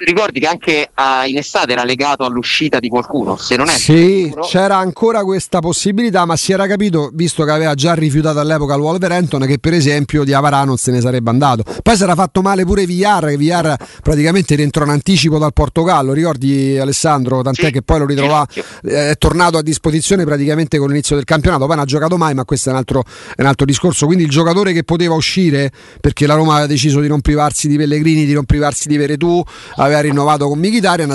ricordi 0.06 0.40
che 0.40 0.48
anche 0.48 0.90
uh, 0.96 1.28
in 1.28 1.38
estate 1.38 1.72
era 1.72 1.84
legato 1.84 2.24
all'uscita 2.24 2.80
di 2.80 2.88
qualcuno, 2.90 3.36
se 3.38 3.56
non 3.56 3.68
è 3.68 3.72
Sì, 3.72 4.24
sicuro... 4.26 4.44
c'era 4.44 4.78
ancora 4.78 5.24
questa 5.24 5.60
possibilità, 5.60 6.26
ma 6.26 6.36
si 6.36 6.52
era 6.52 6.68
capito, 6.68 7.10
visto 7.14 7.44
che 7.44 7.52
aveva 7.52 7.74
già 7.74 7.94
rifiutato 7.94 8.40
all'epoca 8.40 8.76
il 8.76 8.82
Wolverhampton, 8.82 9.46
che 9.46 9.60
per 9.60 9.74
esempio 9.74 10.24
di 10.24 10.34
Avarà 10.34 10.64
non 10.64 10.78
se 10.78 10.92
ne 10.92 11.02
sarebbe 11.02 11.30
andato. 11.30 11.64
Poi 11.82 11.96
si 11.96 12.04
era 12.04 12.16
fatto 12.16 12.42
male 12.42 12.64
pure 12.66 12.86
Villar, 12.86 13.28
che 13.28 13.38
Villar 13.38 13.76
praticamente 14.02 14.56
rientrò 14.56 14.84
in 14.84 14.92
anticipo 14.92 15.38
dal 15.38 15.54
Portogallo, 15.54 16.14
ricordi 16.14 16.78
Alessandro? 16.78 17.42
Tant'è 17.42 17.66
sì, 17.66 17.72
che 17.72 17.82
poi 17.82 18.00
lo 18.00 18.06
ritrovò, 18.06 18.46
eh, 18.84 19.12
è 19.12 19.18
tornato 19.18 19.58
a 19.58 19.62
disposizione 19.62 20.24
praticamente 20.26 20.78
con 20.78 20.90
l'inizio 20.90 21.16
del 21.16 21.26
campionato, 21.26 21.66
poi 21.66 21.76
non 21.76 21.84
ha 21.84 21.88
giocato 21.88 22.18
mai, 22.18 22.34
ma 22.34 22.46
questo 22.46 22.70
è 22.70 22.72
un, 22.72 22.78
altro, 22.78 23.04
è 23.36 23.42
un 23.42 23.48
altro 23.48 23.66
discorso. 23.66 24.06
Quindi 24.06 24.24
il 24.24 24.30
giocatore 24.30 24.74
che 24.74 24.84
poteva 24.84 25.16
uscire, 25.16 25.72
perché 26.00 26.28
la 26.28 26.36
Roma 26.36 26.54
aveva 26.54 26.68
deciso 26.68 27.00
di 27.00 27.08
non 27.08 27.22
privarsi 27.22 27.68
di 27.68 27.78
Pellegrini, 27.78 28.26
di 28.26 28.34
non 28.34 28.46
privarsi 28.46 28.88
di 28.88 28.98
Veretù, 28.98 29.44
aveva 29.88 30.02
rinnovato 30.02 30.48
con 30.48 30.60
Mkhitaryan, 30.60 31.12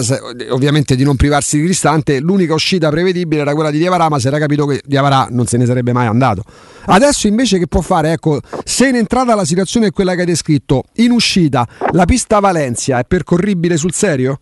ovviamente 0.51 0.97
di 0.97 1.05
non 1.05 1.17
privarsi 1.17 1.59
di 1.59 1.65
Cristante, 1.65 2.19
l'unica 2.21 2.55
uscita 2.55 2.89
prevedibile 2.91 3.43
era 3.43 3.55
quella 3.55 3.71
di 3.71 3.79
Diavarà, 3.79 4.09
ma 4.09 4.19
si 4.19 4.27
era 4.27 4.39
capito 4.39 4.67
che 4.67 4.83
Diavarà 4.85 5.29
non 5.31 5.47
se 5.47 5.57
ne 5.57 5.67
sarebbe 5.67 5.93
mai 5.93 6.07
andato. 6.07 6.43
Adesso 6.87 7.29
invece 7.29 7.59
che 7.59 7.69
può 7.69 7.81
fare? 7.81 8.13
Ecco, 8.13 8.41
se 8.65 8.89
in 8.89 8.97
entrata 8.97 9.35
la 9.35 9.45
situazione 9.45 9.87
è 9.87 9.91
quella 9.91 10.15
che 10.15 10.21
hai 10.21 10.27
descritto, 10.27 10.85
in 10.97 11.13
uscita 11.13 11.67
la 11.93 12.05
pista 12.05 12.41
Valencia 12.41 12.99
è 12.99 13.05
percorribile 13.05 13.77
sul 13.77 13.93
serio? 13.93 14.39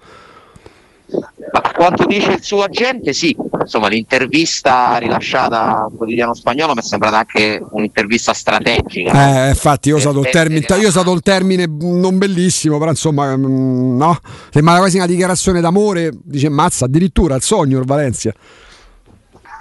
Ma 1.52 1.61
quanto 1.73 2.04
dice 2.04 2.32
il 2.32 2.42
suo 2.42 2.62
agente, 2.62 3.12
sì. 3.12 3.35
Insomma, 3.61 3.88
l'intervista 3.88 4.97
rilasciata 4.99 5.85
al 5.85 5.92
quotidiano 5.97 6.35
spagnolo 6.35 6.75
mi 6.75 6.80
è 6.80 6.82
sembrata 6.82 7.18
anche 7.18 7.62
un'intervista 7.70 8.32
strategica. 8.32 9.47
Eh, 9.47 9.49
infatti, 9.49 9.88
io 9.88 9.97
ho 9.97 9.99
usato, 9.99 10.20
il 10.20 10.28
termine, 10.30 10.66
io 10.68 10.87
ho 10.87 10.88
usato 10.88 11.12
il 11.12 11.23
termine 11.23 11.66
non 11.66 12.18
bellissimo, 12.18 12.78
però 12.78 12.90
insomma, 12.90 13.37
mm, 13.37 13.97
no? 13.97 14.18
Sembra 14.50 14.78
quasi 14.78 14.97
una 14.97 15.06
dichiarazione 15.06 15.61
d'amore. 15.61 16.11
Dice, 16.23 16.49
mazza, 16.49 16.85
addirittura 16.85 17.35
il 17.35 17.42
sogno 17.42 17.78
il 17.78 17.87
Valencia. 17.87 18.32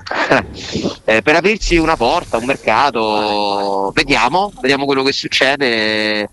eh, 1.05 1.21
per 1.21 1.35
aprirsi 1.35 1.77
una 1.77 1.95
porta, 1.95 2.37
un 2.37 2.45
mercato, 2.45 3.91
vediamo, 3.93 4.51
vediamo 4.59 4.85
quello 4.85 5.03
che 5.03 5.11
succede 5.11 6.29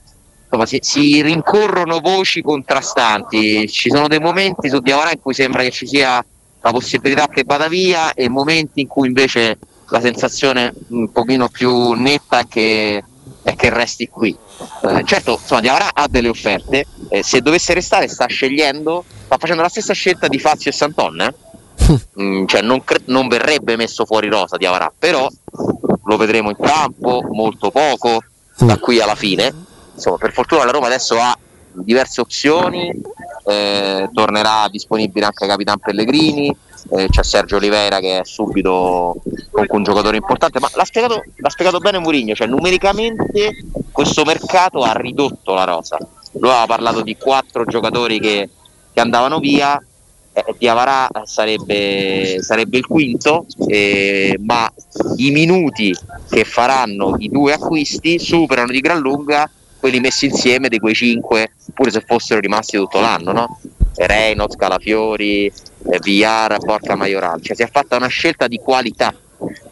insomma, 0.47 0.67
si, 0.67 0.79
si, 0.81 1.23
rincorrono 1.23 1.99
voci 2.01 2.43
contrastanti. 2.43 3.69
Ci 3.69 3.91
sono 3.91 4.09
dei 4.09 4.21
momenti 4.21 4.69
su 4.69 4.79
Diavara 4.81 5.11
in 5.11 5.21
cui 5.21 5.35
sembra 5.35 5.63
che 5.63 5.71
ci 5.71 5.87
sia 5.87 6.25
la 6.61 6.71
possibilità 6.71 7.29
che 7.29 7.45
vada 7.45 7.69
via 7.69 8.13
e 8.15 8.29
momenti 8.29 8.81
in 8.81 8.87
cui 8.87 9.09
invece 9.09 9.59
la 9.89 10.01
sensazione 10.01 10.73
un 10.89 11.13
pochino 11.13 11.49
più 11.49 11.93
netta 11.93 12.41
è 12.41 12.47
che, 12.49 13.05
è 13.43 13.55
che 13.55 13.71
resti 13.71 14.09
qui. 14.09 14.37
Eh, 14.83 15.03
certo, 15.05 15.39
insomma, 15.41 15.61
Diavara 15.61 15.91
ha 15.93 16.07
delle 16.09 16.29
offerte, 16.29 16.87
eh, 17.09 17.23
se 17.23 17.41
dovesse 17.41 17.75
restare 17.75 18.09
sta 18.09 18.27
scegliendo, 18.27 19.05
sta 19.27 19.37
facendo 19.39 19.63
la 19.63 19.69
stessa 19.69 19.93
scelta 19.93 20.29
di 20.29 20.39
Fazio 20.39 20.71
e 20.71 20.75
Santon. 20.75 21.21
Eh? 21.21 21.35
Mm, 22.19 22.47
cioè 22.47 22.63
non, 22.63 22.83
cre- 22.83 23.03
non, 23.05 23.29
verrebbe 23.29 23.77
messo 23.77 24.07
fuori 24.07 24.29
rosa 24.29 24.57
Diavara, 24.57 24.91
però 24.99 25.29
lo 26.05 26.17
vedremo 26.17 26.49
in 26.49 26.57
campo 26.57 27.23
molto 27.31 27.71
poco 27.71 28.25
da 28.59 28.79
qui 28.79 28.99
alla 28.99 29.15
fine 29.15 29.66
insomma, 29.97 30.17
per 30.19 30.33
fortuna 30.33 30.65
la 30.65 30.71
Roma 30.71 30.87
adesso 30.87 31.19
ha 31.19 31.37
diverse 31.73 32.21
opzioni, 32.21 32.93
eh, 33.47 34.09
tornerà 34.13 34.69
disponibile 34.71 35.27
anche 35.27 35.47
Capitan 35.47 35.79
Pellegrini, 35.79 36.55
eh, 36.91 37.09
c'è 37.09 37.23
Sergio 37.23 37.57
Oliveira 37.57 37.99
che 37.99 38.21
è 38.21 38.25
subito 38.25 39.17
comunque 39.51 39.77
un 39.77 39.83
giocatore 39.83 40.17
importante, 40.17 40.61
ma 40.61 40.71
l'ha 40.75 40.85
spiegato, 40.85 41.23
l'ha 41.37 41.51
spiegato 41.51 41.79
bene 41.79 41.99
Mourinho, 41.99 42.35
cioè 42.35 42.47
numericamente 42.47 43.65
questo 43.91 44.25
mercato 44.25 44.83
ha 44.83 44.93
ridotto 44.93 45.55
la 45.55 45.65
rosa. 45.65 45.99
Lui 46.39 46.51
aveva 46.51 46.67
parlato 46.67 47.01
di 47.01 47.17
quattro 47.17 47.65
giocatori 47.65 48.21
che, 48.21 48.49
che 48.93 49.01
andavano 49.01 49.39
via, 49.39 49.83
eh, 50.33 50.55
Diavarà 50.59 51.09
sarebbe, 51.25 52.39
sarebbe 52.41 52.77
il 52.77 52.87
quinto, 52.87 53.47
eh, 53.67 54.39
ma 54.45 54.71
i 55.17 55.31
minuti 55.31 55.95
che 56.29 56.45
faranno 56.45 57.17
i 57.19 57.29
due 57.29 57.55
acquisti 57.55 58.19
superano 58.19 58.71
di 58.71 58.81
gran 58.81 59.01
lunga 59.01 59.51
quelli 59.87 60.01
messi 60.01 60.27
insieme 60.27 60.69
di 60.69 60.81
quei 60.81 60.95
cinque, 60.95 61.53
pure 61.73 61.93
se 61.93 62.03
fossero 62.05 62.41
rimasti 62.41 62.77
tutto 62.77 62.99
l'anno, 62.99 63.31
no? 63.31 63.61
Reynolds, 63.95 64.57
Calafiori, 64.57 65.47
eh, 65.47 65.99
Villar, 66.03 66.59
Porca 66.59 66.97
Maioral. 66.97 67.41
Cioè 67.41 67.55
si 67.55 67.63
è 67.63 67.71
fatta 67.71 67.95
una 67.95 68.09
scelta 68.09 68.49
di 68.49 68.59
qualità, 68.59 69.15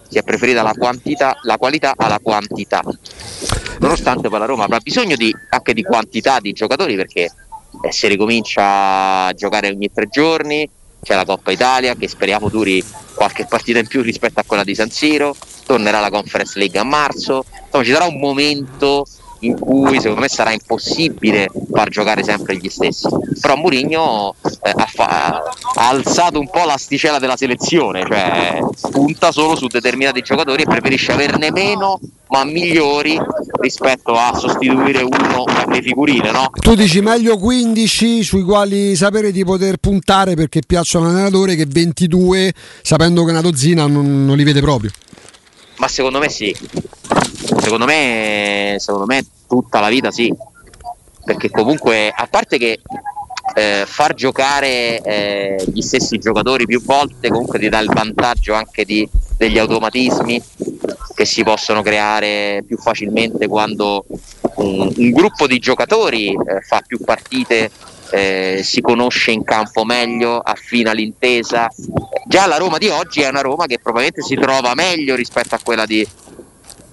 si 0.08 0.16
è 0.16 0.22
preferita 0.22 0.62
la, 0.62 0.72
quantità, 0.72 1.36
la 1.42 1.56
qualità 1.56 1.94
alla 1.96 2.20
quantità. 2.22 2.80
Nonostante 3.80 4.28
poi 4.28 4.38
la 4.38 4.44
Roma 4.44 4.64
avrà 4.64 4.78
bisogno 4.78 5.16
di, 5.16 5.34
anche 5.50 5.74
di 5.74 5.82
quantità 5.82 6.38
di 6.38 6.52
giocatori 6.52 6.94
perché 6.94 7.32
eh, 7.82 7.90
si 7.90 8.06
ricomincia 8.06 9.26
a 9.26 9.32
giocare 9.32 9.68
ogni 9.68 9.90
tre 9.92 10.06
giorni, 10.06 10.70
c'è 11.02 11.16
la 11.16 11.24
Coppa 11.24 11.50
Italia 11.50 11.96
che 11.96 12.06
speriamo 12.06 12.48
duri 12.48 12.82
qualche 13.16 13.46
partita 13.46 13.80
in 13.80 13.88
più 13.88 14.00
rispetto 14.00 14.38
a 14.38 14.44
quella 14.46 14.62
di 14.62 14.76
San 14.76 14.90
Siro, 14.90 15.34
tornerà 15.66 15.98
la 15.98 16.10
Conference 16.10 16.56
League 16.56 16.78
a 16.78 16.84
marzo, 16.84 17.44
insomma 17.64 17.82
ci 17.82 17.90
sarà 17.90 18.04
un 18.04 18.20
momento 18.20 19.04
in 19.40 19.58
cui 19.58 20.00
secondo 20.00 20.20
me 20.20 20.28
sarà 20.28 20.52
impossibile 20.52 21.48
far 21.72 21.88
giocare 21.88 22.22
sempre 22.22 22.56
gli 22.56 22.68
stessi. 22.68 23.08
Però 23.40 23.56
Mourinho 23.56 24.34
eh, 24.62 24.72
ha, 24.74 24.86
fa- 24.86 25.42
ha, 25.74 25.88
alzato 25.88 26.38
un 26.38 26.48
po' 26.48 26.64
l'asticella 26.64 27.18
della 27.18 27.36
selezione, 27.36 28.04
cioè 28.06 28.58
punta 28.90 29.32
solo 29.32 29.56
su 29.56 29.66
determinati 29.66 30.22
giocatori 30.22 30.62
e 30.62 30.66
preferisce 30.66 31.12
averne 31.12 31.50
meno 31.50 32.00
ma 32.28 32.44
migliori 32.44 33.16
rispetto 33.60 34.14
a 34.14 34.34
sostituire 34.34 35.02
uno 35.02 35.44
alle 35.44 35.80
figurine. 35.82 36.32
No? 36.32 36.50
Tu 36.52 36.74
dici 36.74 37.00
meglio 37.00 37.38
15 37.38 38.24
sui 38.24 38.42
quali 38.42 38.96
sapere 38.96 39.30
di 39.30 39.44
poter 39.44 39.76
puntare 39.76 40.34
perché 40.34 40.60
piacciono 40.66 41.06
all'allenatore 41.06 41.54
che 41.54 41.66
22 41.68 42.52
sapendo 42.82 43.24
che 43.24 43.30
una 43.30 43.40
dozzina 43.40 43.86
non, 43.86 44.24
non 44.24 44.36
li 44.36 44.42
vede 44.42 44.60
proprio. 44.60 44.90
Ma 45.76 45.88
secondo 45.88 46.18
me 46.18 46.28
sì, 46.28 46.54
secondo 47.60 47.84
me, 47.84 48.76
secondo 48.78 49.06
me 49.06 49.24
tutta 49.46 49.80
la 49.80 49.88
vita 49.88 50.10
sì, 50.10 50.32
perché 51.24 51.50
comunque 51.50 52.12
a 52.14 52.26
parte 52.28 52.58
che 52.58 52.80
eh, 53.54 53.84
far 53.86 54.14
giocare 54.14 55.00
eh, 55.00 55.64
gli 55.72 55.80
stessi 55.80 56.18
giocatori 56.18 56.66
più 56.66 56.82
volte 56.82 57.28
comunque 57.28 57.58
ti 57.58 57.68
dà 57.68 57.78
il 57.78 57.90
vantaggio 57.92 58.54
anche 58.54 58.84
di, 58.84 59.08
degli 59.36 59.58
automatismi 59.58 60.42
che 61.14 61.24
si 61.24 61.44
possono 61.44 61.82
creare 61.82 62.64
più 62.66 62.76
facilmente 62.78 63.46
quando 63.46 64.04
un, 64.56 64.92
un 64.96 65.10
gruppo 65.10 65.46
di 65.46 65.58
giocatori 65.58 66.28
eh, 66.30 66.60
fa 66.62 66.82
più 66.84 66.98
partite 67.04 67.70
eh, 68.10 68.60
si 68.62 68.80
conosce 68.80 69.32
in 69.32 69.42
campo 69.44 69.84
meglio, 69.84 70.38
affina 70.38 70.92
l'intesa. 70.92 71.68
Già 72.26 72.46
la 72.46 72.56
Roma 72.56 72.78
di 72.78 72.88
oggi 72.88 73.22
è 73.22 73.28
una 73.28 73.40
Roma 73.40 73.66
che 73.66 73.78
probabilmente 73.78 74.22
si 74.22 74.36
trova 74.36 74.74
meglio 74.74 75.14
rispetto 75.14 75.54
a 75.54 75.60
quella 75.62 75.84
di, 75.84 76.06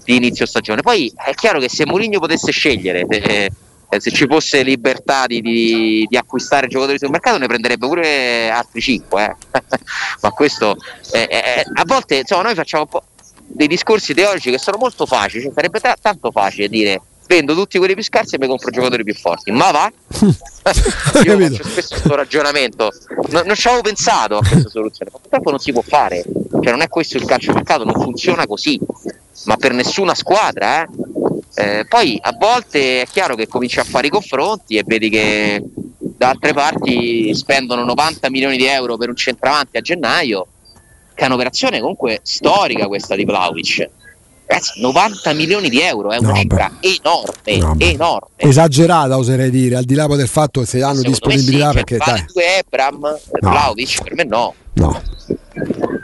di 0.04 0.16
inizio 0.16 0.46
stagione. 0.46 0.82
Poi 0.82 1.12
è 1.16 1.34
chiaro 1.34 1.60
che 1.60 1.70
se 1.70 1.86
Mourinho 1.86 2.20
potesse 2.20 2.52
scegliere, 2.52 3.06
eh, 3.08 3.50
se 4.00 4.12
ci 4.12 4.26
fosse 4.26 4.64
libertà 4.64 5.28
di, 5.28 5.42
di, 5.42 6.06
di, 6.10 6.18
acquistare 6.18 6.68
giocatori 6.68 6.98
sul 6.98 7.10
mercato, 7.10 7.38
ne 7.38 7.48
prenderebbe 7.48 7.88
pure 7.88 8.50
altri 8.50 8.80
5. 8.80 9.24
Eh. 9.24 9.36
Ma 10.22 10.30
questo 10.32 10.78
eh, 11.12 11.28
eh, 11.30 11.64
a 11.74 11.84
volte 11.86 12.16
insomma, 12.18 12.44
noi 12.44 12.56
facciamo 12.56 12.88
dei 13.48 13.68
discorsi 13.68 14.14
teorici 14.14 14.50
che 14.50 14.58
sono 14.58 14.78
molto 14.78 15.06
facili, 15.06 15.44
cioè, 15.44 15.52
sarebbe 15.54 15.80
t- 15.80 15.94
tanto 16.02 16.32
facile 16.32 16.70
dire 16.70 17.02
vendo 17.32 17.56
tutti 17.56 17.78
quelli 17.78 17.94
più 17.94 18.04
scarsi 18.04 18.36
e 18.36 18.40
mi 18.40 18.48
compro 18.48 18.70
giocatori 18.72 19.06
più 19.06 19.16
forti. 19.16 19.52
Ma 19.52 19.72
va? 19.72 19.92
Io 21.24 21.40
faccio 21.40 21.64
spesso 21.64 21.96
questo 21.96 22.16
ragionamento. 22.16 22.92
No, 23.30 23.44
non 23.46 23.56
ci 23.56 23.68
avevo 23.68 23.84
pensato 23.84 24.38
a 24.38 24.40
questa 24.40 24.68
soluzione, 24.68 25.12
ma 25.14 25.20
purtroppo 25.20 25.50
non 25.50 25.60
si 25.60 25.72
può 25.72 25.82
fare. 25.82 26.24
Cioè, 26.24 26.72
non 26.72 26.82
è 26.82 26.90
questo 26.90 27.16
il 27.16 27.24
calcio 27.24 27.54
mercato, 27.54 27.86
non 27.86 27.94
funziona 27.94 28.46
così, 28.46 28.78
ma 29.46 29.56
per 29.56 29.72
nessuna 29.72 30.14
squadra. 30.14 30.84
Eh? 30.84 30.88
Eh, 31.54 31.86
poi 31.88 32.20
a 32.22 32.36
volte 32.38 33.02
è 33.02 33.08
chiaro 33.08 33.36
che 33.36 33.48
cominci 33.48 33.80
a 33.80 33.86
fare 33.86 34.08
i 34.08 34.10
confronti 34.10 34.76
e 34.76 34.84
vedi 34.86 35.10
che 35.10 35.64
da 35.98 36.30
altre 36.30 36.54
parti 36.54 37.34
spendono 37.34 37.86
90 37.86 38.30
milioni 38.30 38.58
di 38.58 38.66
euro 38.66 38.98
per 38.98 39.08
un 39.08 39.16
centravanti 39.16 39.78
a 39.78 39.82
gennaio, 39.82 40.48
che 41.14 41.24
è 41.24 41.28
un'operazione 41.28 41.80
comunque 41.80 42.20
storica 42.24 42.88
questa 42.88 43.16
di 43.16 43.24
Vlaovic 43.24 43.90
Ragazzi, 44.52 44.82
90 44.82 45.34
milioni 45.34 45.70
di 45.70 45.80
euro 45.80 46.12
è 46.12 46.20
no, 46.20 46.36
enorme, 46.36 46.82
no, 47.58 47.76
enorme. 47.78 48.28
Esagerata 48.36 49.18
oserei 49.18 49.50
dire, 49.50 49.78
al 49.78 49.86
di 49.86 49.96
là 49.96 50.08
del 50.08 50.28
fatto 50.28 50.60
che 50.60 50.66
se 50.66 50.84
hanno 50.84 50.98
Secondo 50.98 51.10
disponibilità 51.10 51.70
sì, 51.70 51.76
perché 51.76 51.98
cioè, 51.98 52.14
dai. 52.14 52.26
due 52.34 52.58
Ebram, 52.58 53.00
no. 53.00 53.50
Vlaovic, 53.50 54.04
per 54.04 54.14
me 54.14 54.24
no. 54.26 54.54
No. 54.74 55.02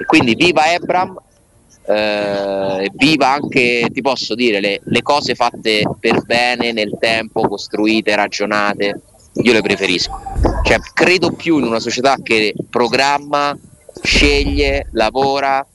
Quindi 0.05 0.35
viva 0.35 0.71
Ebram, 0.71 1.17
eh, 1.87 2.89
viva 2.93 3.33
anche, 3.33 3.89
ti 3.91 4.01
posso 4.01 4.33
dire, 4.33 4.61
le, 4.61 4.79
le 4.81 5.01
cose 5.01 5.35
fatte 5.35 5.83
per 5.99 6.21
bene 6.21 6.71
nel 6.71 6.95
tempo, 6.97 7.45
costruite, 7.49 8.15
ragionate, 8.15 9.01
io 9.33 9.51
le 9.51 9.61
preferisco. 9.61 10.21
Cioè, 10.63 10.79
credo 10.93 11.31
più 11.31 11.57
in 11.57 11.65
una 11.65 11.81
società 11.81 12.15
che 12.23 12.53
programma, 12.69 13.57
sceglie, 14.01 14.87
lavora, 14.93 15.65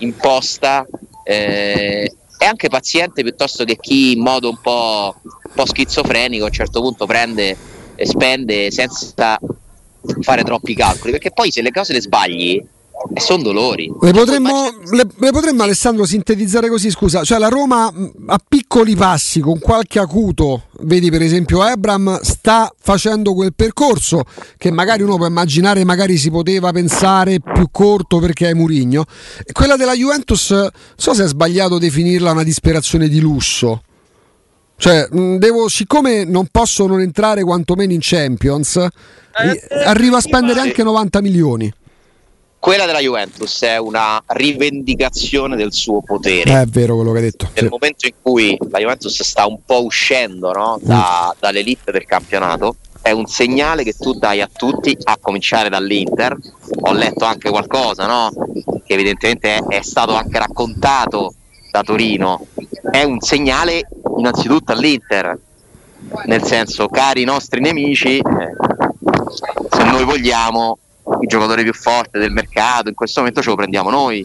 imposta 0.00 0.86
eh, 1.28 2.14
è 2.38 2.44
anche 2.44 2.68
paziente 2.68 3.22
piuttosto 3.22 3.64
che 3.64 3.76
chi 3.76 4.12
in 4.12 4.22
modo 4.22 4.48
un 4.48 4.58
po', 4.62 5.20
un 5.22 5.52
po' 5.52 5.66
schizofrenico 5.66 6.44
a 6.44 6.46
un 6.46 6.52
certo 6.52 6.80
punto 6.80 7.04
prende 7.04 7.56
e 7.96 8.06
spende 8.06 8.70
senza 8.70 9.38
fare 10.20 10.44
troppi 10.44 10.74
calcoli, 10.74 11.12
perché 11.12 11.32
poi 11.32 11.50
se 11.50 11.62
le 11.62 11.72
cose 11.72 11.92
le 11.92 12.00
sbagli 12.00 12.64
e 13.14 13.20
sono 13.20 13.42
dolori. 13.42 13.92
Le 14.00 14.12
potremmo, 14.12 14.70
le, 14.90 15.06
le 15.16 15.30
potremmo, 15.30 15.62
Alessandro 15.62 16.04
sintetizzare 16.04 16.68
così, 16.68 16.90
scusa, 16.90 17.22
cioè 17.22 17.38
la 17.38 17.48
Roma 17.48 17.86
a 18.26 18.40
piccoli 18.46 18.96
passi, 18.96 19.40
con 19.40 19.58
qualche 19.58 19.98
acuto, 19.98 20.64
vedi 20.80 21.10
per 21.10 21.22
esempio 21.22 21.62
Abram, 21.62 22.20
sta 22.22 22.72
facendo 22.78 23.34
quel 23.34 23.54
percorso 23.54 24.24
che 24.56 24.70
magari 24.70 25.02
uno 25.02 25.16
può 25.16 25.26
immaginare, 25.26 25.84
magari 25.84 26.16
si 26.16 26.30
poteva 26.30 26.72
pensare 26.72 27.40
più 27.40 27.68
corto 27.70 28.18
perché 28.18 28.50
è 28.50 28.54
Murigno. 28.54 29.04
Quella 29.52 29.76
della 29.76 29.94
Juventus, 29.94 30.50
non 30.50 30.70
so 30.96 31.14
se 31.14 31.24
è 31.24 31.28
sbagliato 31.28 31.78
definirla 31.78 32.32
una 32.32 32.44
disperazione 32.44 33.08
di 33.08 33.20
lusso. 33.20 33.82
Cioè, 34.76 35.08
devo, 35.08 35.68
siccome 35.68 36.24
non 36.24 36.46
posso 36.52 36.86
non 36.86 37.00
entrare 37.00 37.42
quantomeno 37.42 37.92
in 37.92 37.98
Champions, 38.00 38.76
eh, 38.76 39.82
arrivo 39.84 40.16
a 40.16 40.20
spendere 40.20 40.60
anche 40.60 40.84
90 40.84 41.20
milioni. 41.20 41.72
Quella 42.60 42.86
della 42.86 42.98
Juventus 42.98 43.62
è 43.62 43.76
una 43.78 44.20
rivendicazione 44.26 45.56
del 45.56 45.72
suo 45.72 46.02
potere. 46.02 46.50
Eh, 46.50 46.60
è 46.62 46.66
vero 46.66 46.96
quello 46.96 47.12
che 47.12 47.18
hai 47.18 47.24
detto. 47.24 47.48
Nel 47.54 47.64
sì. 47.64 47.70
momento 47.70 48.06
in 48.06 48.14
cui 48.20 48.58
la 48.70 48.78
Juventus 48.78 49.22
sta 49.22 49.46
un 49.46 49.60
po' 49.64 49.84
uscendo 49.84 50.52
no, 50.52 50.78
da, 50.82 51.32
mm. 51.32 51.38
dall'elite 51.38 51.92
del 51.92 52.04
campionato, 52.04 52.76
è 53.00 53.12
un 53.12 53.26
segnale 53.26 53.84
che 53.84 53.94
tu 53.94 54.12
dai 54.14 54.40
a 54.40 54.50
tutti, 54.52 54.96
a 55.04 55.16
cominciare 55.20 55.68
dall'Inter. 55.68 56.36
Ho 56.80 56.92
letto 56.92 57.24
anche 57.24 57.48
qualcosa, 57.48 58.06
no? 58.06 58.30
che 58.84 58.94
evidentemente 58.94 59.56
è, 59.56 59.62
è 59.78 59.82
stato 59.82 60.14
anche 60.14 60.38
raccontato 60.38 61.34
da 61.70 61.82
Torino. 61.82 62.46
È 62.90 63.02
un 63.04 63.20
segnale 63.20 63.86
innanzitutto 64.16 64.72
all'Inter, 64.72 65.38
nel 66.26 66.42
senso, 66.42 66.88
cari 66.88 67.24
nostri 67.24 67.60
nemici, 67.60 68.18
eh, 68.18 68.22
se 69.70 69.84
noi 69.84 70.04
vogliamo 70.04 70.78
il 71.20 71.28
giocatore 71.28 71.62
più 71.62 71.74
forte 71.74 72.18
del 72.18 72.32
mercato, 72.32 72.88
in 72.88 72.94
questo 72.94 73.20
momento 73.20 73.42
ce 73.42 73.48
lo 73.50 73.56
prendiamo 73.56 73.90
noi. 73.90 74.24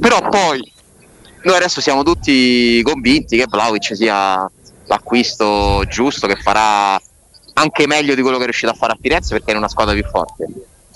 Però 0.00 0.28
poi 0.28 0.72
noi 1.42 1.56
adesso 1.56 1.80
siamo 1.80 2.02
tutti 2.02 2.82
convinti 2.82 3.36
che 3.36 3.46
Vlaovic 3.48 3.94
sia 3.94 4.50
l'acquisto 4.86 5.84
giusto, 5.88 6.26
che 6.26 6.36
farà 6.36 7.00
anche 7.54 7.86
meglio 7.86 8.14
di 8.14 8.22
quello 8.22 8.36
che 8.36 8.42
è 8.42 8.46
riuscito 8.46 8.72
a 8.72 8.74
fare 8.74 8.92
a 8.92 8.98
Firenze 9.00 9.34
perché 9.34 9.52
è 9.52 9.56
una 9.56 9.68
squadra 9.68 9.94
più 9.94 10.04
forte. 10.04 10.46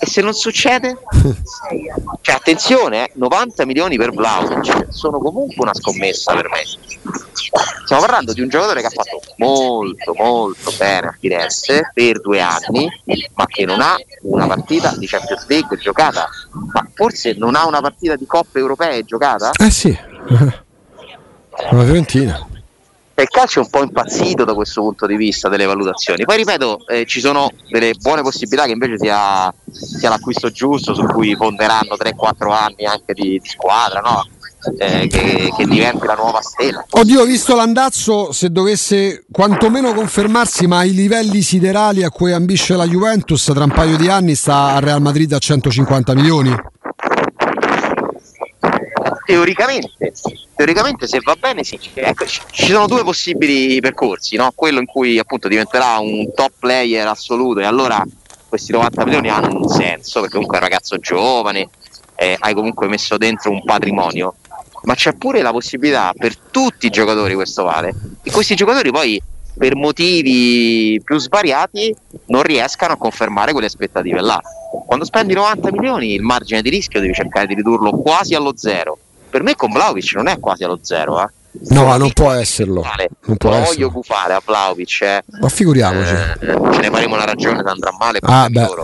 E 0.03 0.05
se 0.05 0.19
non 0.19 0.33
succede? 0.33 0.97
Cioè, 2.19 2.35
attenzione, 2.35 3.05
eh, 3.05 3.11
90 3.13 3.65
milioni 3.65 3.95
per 3.95 4.11
Vlaovic 4.11 4.87
sono 4.89 5.17
comunque 5.17 5.63
una 5.63 5.73
scommessa 5.73 6.33
per 6.33 6.49
me. 6.49 6.59
Stiamo 7.85 8.01
parlando 8.01 8.33
di 8.33 8.41
un 8.41 8.49
giocatore 8.49 8.81
che 8.81 8.87
ha 8.87 8.89
fatto 8.89 9.21
molto 9.37 10.13
molto 10.13 10.73
bene 10.77 11.07
a 11.07 11.15
Firenze 11.17 11.89
per 11.93 12.19
due 12.19 12.41
anni, 12.41 12.85
ma 13.35 13.45
che 13.45 13.63
non 13.63 13.79
ha 13.79 13.95
una 14.23 14.45
partita 14.45 14.93
di 14.97 15.07
Champions 15.07 15.47
League 15.47 15.77
giocata, 15.77 16.27
ma 16.73 16.85
forse 16.93 17.35
non 17.37 17.55
ha 17.55 17.65
una 17.65 17.79
partita 17.79 18.17
di 18.17 18.25
Coppe 18.25 18.59
Europee 18.59 19.05
giocata? 19.05 19.51
Eh 19.51 19.71
sì, 19.71 19.97
una 20.27 21.83
Fiorentina 21.85 22.45
il 23.21 23.29
calcio 23.29 23.59
è 23.59 23.63
un 23.63 23.69
po' 23.69 23.83
impazzito 23.83 24.43
da 24.43 24.53
questo 24.53 24.81
punto 24.81 25.05
di 25.05 25.15
vista 25.15 25.47
delle 25.47 25.65
valutazioni. 25.65 26.25
Poi 26.25 26.37
ripeto, 26.37 26.87
eh, 26.87 27.05
ci 27.05 27.19
sono 27.19 27.51
delle 27.69 27.93
buone 27.99 28.23
possibilità 28.23 28.65
che 28.65 28.71
invece 28.71 28.97
sia, 28.97 29.53
sia 29.71 30.09
l'acquisto 30.09 30.49
giusto, 30.49 30.95
su 30.95 31.03
cui 31.05 31.37
ponderanno 31.37 31.95
3-4 31.95 32.51
anni 32.51 32.85
anche 32.85 33.13
di, 33.13 33.39
di 33.39 33.47
squadra, 33.47 33.99
no? 33.99 34.25
eh, 34.77 35.07
che, 35.07 35.51
che, 35.55 35.65
diventi 35.65 36.05
la 36.05 36.15
nuova 36.15 36.41
stella. 36.41 36.83
Oddio, 36.89 37.23
visto 37.25 37.55
l'andazzo, 37.55 38.31
se 38.31 38.49
dovesse 38.49 39.25
quantomeno 39.31 39.93
confermarsi, 39.93 40.65
ma 40.67 40.79
ai 40.79 40.93
livelli 40.93 41.41
siderali 41.41 42.03
a 42.03 42.09
cui 42.09 42.31
ambisce 42.31 42.75
la 42.75 42.87
Juventus, 42.87 43.51
tra 43.53 43.63
un 43.63 43.71
paio 43.71 43.97
di 43.97 44.07
anni 44.09 44.35
sta 44.35 44.73
al 44.73 44.81
Real 44.81 45.01
Madrid 45.01 45.31
a 45.33 45.37
150 45.37 46.15
milioni 46.15 46.55
teoricamente, 49.25 50.13
teoricamente 50.55 51.07
se 51.07 51.19
va 51.23 51.35
bene 51.39 51.63
sì. 51.63 51.79
Ecco, 51.93 52.25
ci 52.25 52.71
sono 52.71 52.87
due 52.87 53.03
possibili 53.03 53.79
percorsi, 53.79 54.35
no? 54.35 54.51
quello 54.55 54.79
in 54.79 54.85
cui 54.85 55.17
appunto 55.19 55.47
diventerà 55.47 55.97
un 55.99 56.33
top 56.33 56.53
player 56.59 57.07
assoluto 57.07 57.59
e 57.59 57.65
allora 57.65 58.03
questi 58.47 58.71
90 58.71 59.03
milioni 59.05 59.29
hanno 59.29 59.61
un 59.61 59.67
senso 59.67 60.19
perché 60.19 60.35
comunque 60.35 60.57
è 60.57 60.61
un 60.61 60.67
ragazzo 60.67 60.97
giovane, 60.99 61.69
eh, 62.15 62.37
hai 62.39 62.53
comunque 62.53 62.87
messo 62.87 63.17
dentro 63.17 63.49
un 63.49 63.63
patrimonio, 63.63 64.35
ma 64.83 64.93
c'è 64.93 65.13
pure 65.13 65.41
la 65.41 65.51
possibilità 65.51 66.13
per 66.15 66.37
tutti 66.37 66.85
i 66.85 66.89
giocatori, 66.89 67.33
questo 67.33 67.63
vale, 67.63 67.93
e 68.21 68.31
questi 68.31 68.55
giocatori 68.55 68.91
poi 68.91 69.21
per 69.55 69.75
motivi 69.75 70.99
più 71.03 71.17
svariati 71.17 71.95
non 72.27 72.43
riescano 72.43 72.93
a 72.93 72.97
confermare 72.97 73.51
quelle 73.51 73.67
aspettative 73.67 74.21
là. 74.21 74.41
Quando 74.85 75.05
spendi 75.05 75.33
90 75.33 75.71
milioni 75.71 76.13
il 76.13 76.21
margine 76.21 76.61
di 76.61 76.69
rischio 76.69 76.99
devi 76.99 77.13
cercare 77.13 77.47
di 77.47 77.53
ridurlo 77.53 77.91
quasi 77.91 78.33
allo 78.35 78.53
zero 78.55 78.97
per 79.33 79.41
me 79.41 79.55
con 79.55 79.71
Vlaovic 79.71 80.13
non 80.13 80.27
è 80.27 80.39
quasi 80.39 80.63
allo 80.63 80.77
zero. 80.83 81.19
Eh. 81.19 81.27
No, 81.69 81.95
non 81.97 82.11
può 82.13 82.31
esserlo. 82.31 82.83
Non 83.25 83.37
può 83.37 83.49
lo 83.51 83.59
voglio 83.63 83.91
gufare 83.91 84.33
a 84.33 84.41
Vlaovic. 84.43 85.01
Eh. 85.01 85.23
Ma 85.39 85.49
figuriamoci. 85.49 86.13
Eh, 86.13 86.37
ce 86.39 86.79
ne 86.79 86.89
faremo 86.89 87.15
una 87.15 87.25
ragione 87.25 87.61
se 87.63 87.69
andrà 87.69 87.95
male. 87.97 88.19
Ah, 88.21 88.47
Però 88.51 88.83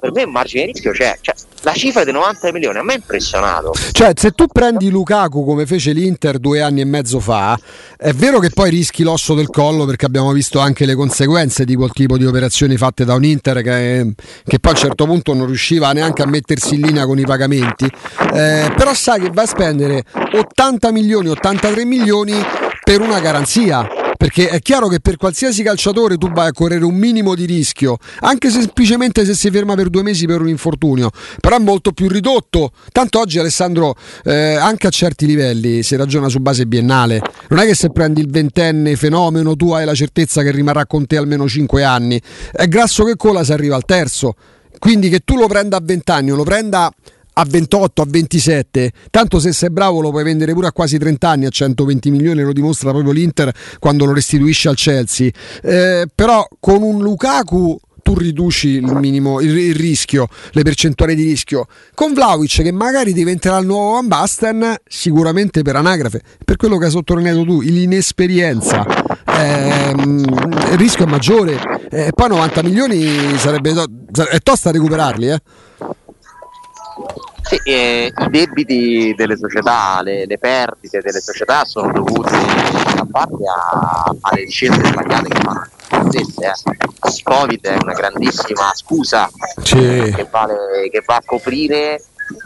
per 0.00 0.12
me 0.12 0.22
il 0.22 0.28
margine 0.28 0.66
di 0.66 0.72
rischio 0.72 0.92
c'è. 0.92 1.18
Cioè, 1.20 1.34
la 1.62 1.72
cifra 1.72 2.04
di 2.04 2.12
90 2.12 2.52
milioni 2.52 2.78
a 2.78 2.82
me 2.82 2.94
è 2.94 2.96
impressionato. 2.96 3.72
Cioè, 3.92 4.12
se 4.14 4.30
tu 4.30 4.46
prendi 4.46 4.88
Lukaku 4.88 5.44
come 5.44 5.66
fece 5.66 5.92
l'Inter 5.92 6.38
due 6.38 6.62
anni 6.62 6.80
e 6.80 6.84
mezzo 6.84 7.18
fa, 7.20 7.58
è 7.96 8.12
vero 8.12 8.38
che 8.38 8.50
poi 8.50 8.70
rischi 8.70 9.02
l'osso 9.02 9.34
del 9.34 9.48
collo 9.48 9.84
perché 9.84 10.06
abbiamo 10.06 10.32
visto 10.32 10.58
anche 10.60 10.86
le 10.86 10.94
conseguenze 10.94 11.64
di 11.64 11.74
quel 11.74 11.90
tipo 11.92 12.16
di 12.16 12.24
operazioni 12.24 12.76
fatte 12.76 13.04
da 13.04 13.14
un 13.14 13.24
Inter 13.24 13.62
che, 13.62 14.14
che 14.46 14.58
poi 14.60 14.72
a 14.72 14.74
un 14.74 14.80
certo 14.80 15.06
punto 15.06 15.34
non 15.34 15.46
riusciva 15.46 15.92
neanche 15.92 16.22
a 16.22 16.26
mettersi 16.26 16.74
in 16.74 16.82
linea 16.82 17.04
con 17.04 17.18
i 17.18 17.24
pagamenti. 17.24 17.84
Eh, 18.32 18.72
però 18.76 18.94
sai 18.94 19.20
che 19.20 19.30
va 19.32 19.42
a 19.42 19.46
spendere 19.46 20.04
80 20.32 20.92
milioni, 20.92 21.28
83 21.66 21.84
milioni 21.84 22.34
per 22.84 23.00
una 23.00 23.18
garanzia 23.18 23.88
perché 24.16 24.48
è 24.48 24.60
chiaro 24.60 24.88
che 24.88 25.00
per 25.00 25.16
qualsiasi 25.16 25.62
calciatore 25.62 26.16
tu 26.16 26.30
vai 26.30 26.48
a 26.48 26.52
correre 26.52 26.84
un 26.84 26.94
minimo 26.94 27.34
di 27.34 27.44
rischio, 27.44 27.98
anche 28.20 28.48
semplicemente 28.48 29.26
se 29.26 29.34
si 29.34 29.50
ferma 29.50 29.74
per 29.74 29.90
due 29.90 30.02
mesi 30.02 30.26
per 30.26 30.40
un 30.40 30.48
infortunio, 30.48 31.10
però 31.38 31.56
è 31.56 31.58
molto 31.58 31.92
più 31.92 32.08
ridotto. 32.08 32.70
Tanto 32.92 33.18
oggi 33.18 33.38
Alessandro, 33.38 33.94
eh, 34.24 34.54
anche 34.54 34.86
a 34.86 34.90
certi 34.90 35.26
livelli, 35.26 35.82
si 35.82 35.96
ragiona 35.96 36.28
su 36.28 36.38
base 36.38 36.66
biennale. 36.66 37.20
Non 37.48 37.58
è 37.58 37.66
che 37.66 37.74
se 37.74 37.90
prendi 37.90 38.22
il 38.22 38.30
ventenne 38.30 38.96
fenomeno 38.96 39.54
tu 39.54 39.72
hai 39.72 39.84
la 39.84 39.94
certezza 39.94 40.42
che 40.42 40.50
rimarrà 40.50 40.86
con 40.86 41.06
te 41.06 41.18
almeno 41.18 41.46
cinque 41.46 41.84
anni. 41.84 42.18
È 42.52 42.66
grasso 42.68 43.04
che 43.04 43.16
cola 43.16 43.44
se 43.44 43.52
arriva 43.52 43.76
al 43.76 43.84
terzo. 43.84 44.34
Quindi 44.78 45.10
che 45.10 45.20
tu 45.20 45.36
lo 45.36 45.46
prenda 45.46 45.76
a 45.76 45.80
vent'anni 45.82 46.30
o 46.30 46.36
lo 46.36 46.44
prenda 46.44 46.90
a 47.38 47.44
28, 47.46 48.02
a 48.02 48.06
27, 48.08 48.92
tanto 49.10 49.38
se 49.38 49.52
sei 49.52 49.70
bravo 49.70 50.00
lo 50.00 50.10
puoi 50.10 50.24
vendere 50.24 50.52
pure 50.52 50.68
a 50.68 50.72
quasi 50.72 50.98
30 50.98 51.28
anni 51.28 51.46
a 51.46 51.50
120 51.50 52.10
milioni, 52.10 52.42
lo 52.42 52.52
dimostra 52.52 52.90
proprio 52.90 53.12
l'Inter 53.12 53.52
quando 53.78 54.06
lo 54.06 54.12
restituisce 54.12 54.68
al 54.68 54.76
Chelsea. 54.76 55.30
Eh, 55.62 56.06
però 56.14 56.46
con 56.60 56.82
un 56.82 57.02
Lukaku 57.02 57.78
tu 58.02 58.14
riduci 58.16 58.68
il 58.68 58.94
minimo 58.94 59.40
il, 59.40 59.56
il, 59.56 59.74
rischio, 59.74 60.28
le 60.52 60.62
percentuali 60.62 61.14
di 61.14 61.24
rischio. 61.24 61.66
Con 61.94 62.14
Vlaovic 62.14 62.62
che 62.62 62.72
magari 62.72 63.12
diventerà 63.12 63.58
il 63.58 63.66
nuovo 63.66 63.94
Van 63.94 64.06
Basten, 64.06 64.76
sicuramente 64.86 65.62
per 65.62 65.76
anagrafe, 65.76 66.22
per 66.44 66.56
quello 66.56 66.78
che 66.78 66.84
hai 66.84 66.90
sottolineato 66.90 67.44
tu, 67.44 67.60
l'inesperienza. 67.60 68.86
Ehm, 69.26 70.24
il 70.70 70.78
rischio 70.78 71.04
è 71.04 71.08
maggiore 71.08 71.58
eh, 71.90 72.10
poi 72.14 72.28
90 72.28 72.62
milioni 72.62 73.36
sarebbe 73.38 73.72
to- 73.72 74.22
è 74.24 74.38
tosta 74.40 74.70
recuperarli 74.70 75.28
eh. 75.28 75.40
Sì, 77.48 77.60
eh, 77.62 78.12
I 78.16 78.28
debiti 78.28 79.14
delle 79.16 79.36
società, 79.36 80.00
le, 80.02 80.26
le, 80.26 80.36
perdite 80.36 81.00
delle 81.00 81.20
società 81.20 81.64
sono 81.64 81.92
dovute 81.92 82.34
a 82.34 83.06
parte 83.08 83.36
a, 83.46 84.14
alle 84.20 84.48
scelte 84.48 84.84
sbagliate 84.88 85.28
che 85.28 85.40
fanno 85.40 86.10
stesse. 86.10 86.44
Eh. 86.44 87.22
Covid 87.22 87.64
è 87.64 87.76
una 87.80 87.92
grandissima 87.92 88.72
scusa 88.74 89.30
che, 89.62 90.26
vale, 90.28 90.88
che, 90.90 91.02
va 91.06 91.16
a 91.16 91.22
coprire 91.24 92.02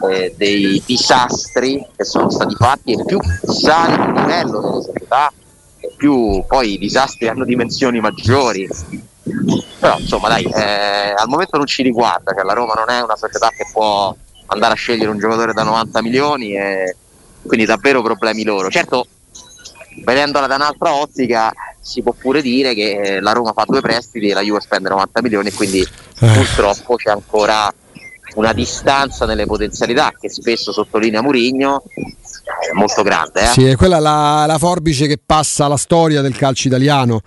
eh, 0.09 0.33
dei 0.37 0.81
disastri 0.85 1.83
che 1.95 2.03
sono 2.03 2.29
stati 2.29 2.53
fatti 2.55 2.93
e 2.93 3.03
più 3.03 3.19
sale 3.41 3.95
il 3.95 4.11
livello 4.11 4.59
delle 4.59 4.83
società 4.83 5.33
e 5.79 5.93
più 5.97 6.43
poi 6.47 6.73
i 6.73 6.77
disastri 6.77 7.27
hanno 7.27 7.43
dimensioni 7.43 7.99
maggiori 7.99 8.69
però 9.79 9.97
insomma 9.97 10.27
dai 10.27 10.43
eh, 10.43 11.13
al 11.15 11.27
momento 11.27 11.57
non 11.57 11.65
ci 11.65 11.81
riguarda 11.81 12.33
cioè 12.33 12.43
la 12.43 12.53
Roma 12.53 12.73
non 12.73 12.89
è 12.89 13.01
una 13.01 13.15
società 13.15 13.49
che 13.49 13.67
può 13.71 14.15
andare 14.53 14.73
a 14.73 14.75
scegliere 14.75 15.09
un 15.09 15.17
giocatore 15.17 15.53
da 15.53 15.63
90 15.63 16.01
milioni 16.01 16.55
e 16.55 16.95
quindi 17.41 17.65
davvero 17.65 18.01
problemi 18.01 18.43
loro. 18.43 18.69
Certo, 18.69 19.07
vedendola 20.03 20.47
da 20.47 20.55
un'altra 20.55 20.93
ottica 20.93 21.51
si 21.79 22.01
può 22.01 22.13
pure 22.13 22.41
dire 22.41 22.73
che 22.73 23.19
la 23.21 23.31
Roma 23.31 23.53
fa 23.53 23.63
due 23.65 23.81
prestiti 23.81 24.29
e 24.29 24.33
la 24.33 24.41
Juve 24.41 24.61
spende 24.61 24.89
90 24.89 25.21
milioni 25.21 25.47
e 25.47 25.53
quindi 25.53 25.79
eh. 25.79 26.31
purtroppo 26.33 26.95
c'è 26.95 27.09
ancora 27.09 27.73
una 28.35 28.53
distanza 28.53 29.25
nelle 29.25 29.45
potenzialità 29.45 30.13
che 30.17 30.29
spesso 30.29 30.71
sottolinea 30.71 31.21
Murigno 31.21 31.83
è 32.69 32.73
molto 32.73 33.03
grande. 33.03 33.41
Eh? 33.41 33.47
Sì, 33.47 33.65
è 33.65 33.75
quella 33.75 33.99
la, 33.99 34.45
la 34.47 34.57
forbice 34.57 35.07
che 35.07 35.19
passa 35.23 35.67
la 35.67 35.77
storia 35.77 36.21
del 36.21 36.35
calcio 36.35 36.67
italiano 36.67 37.21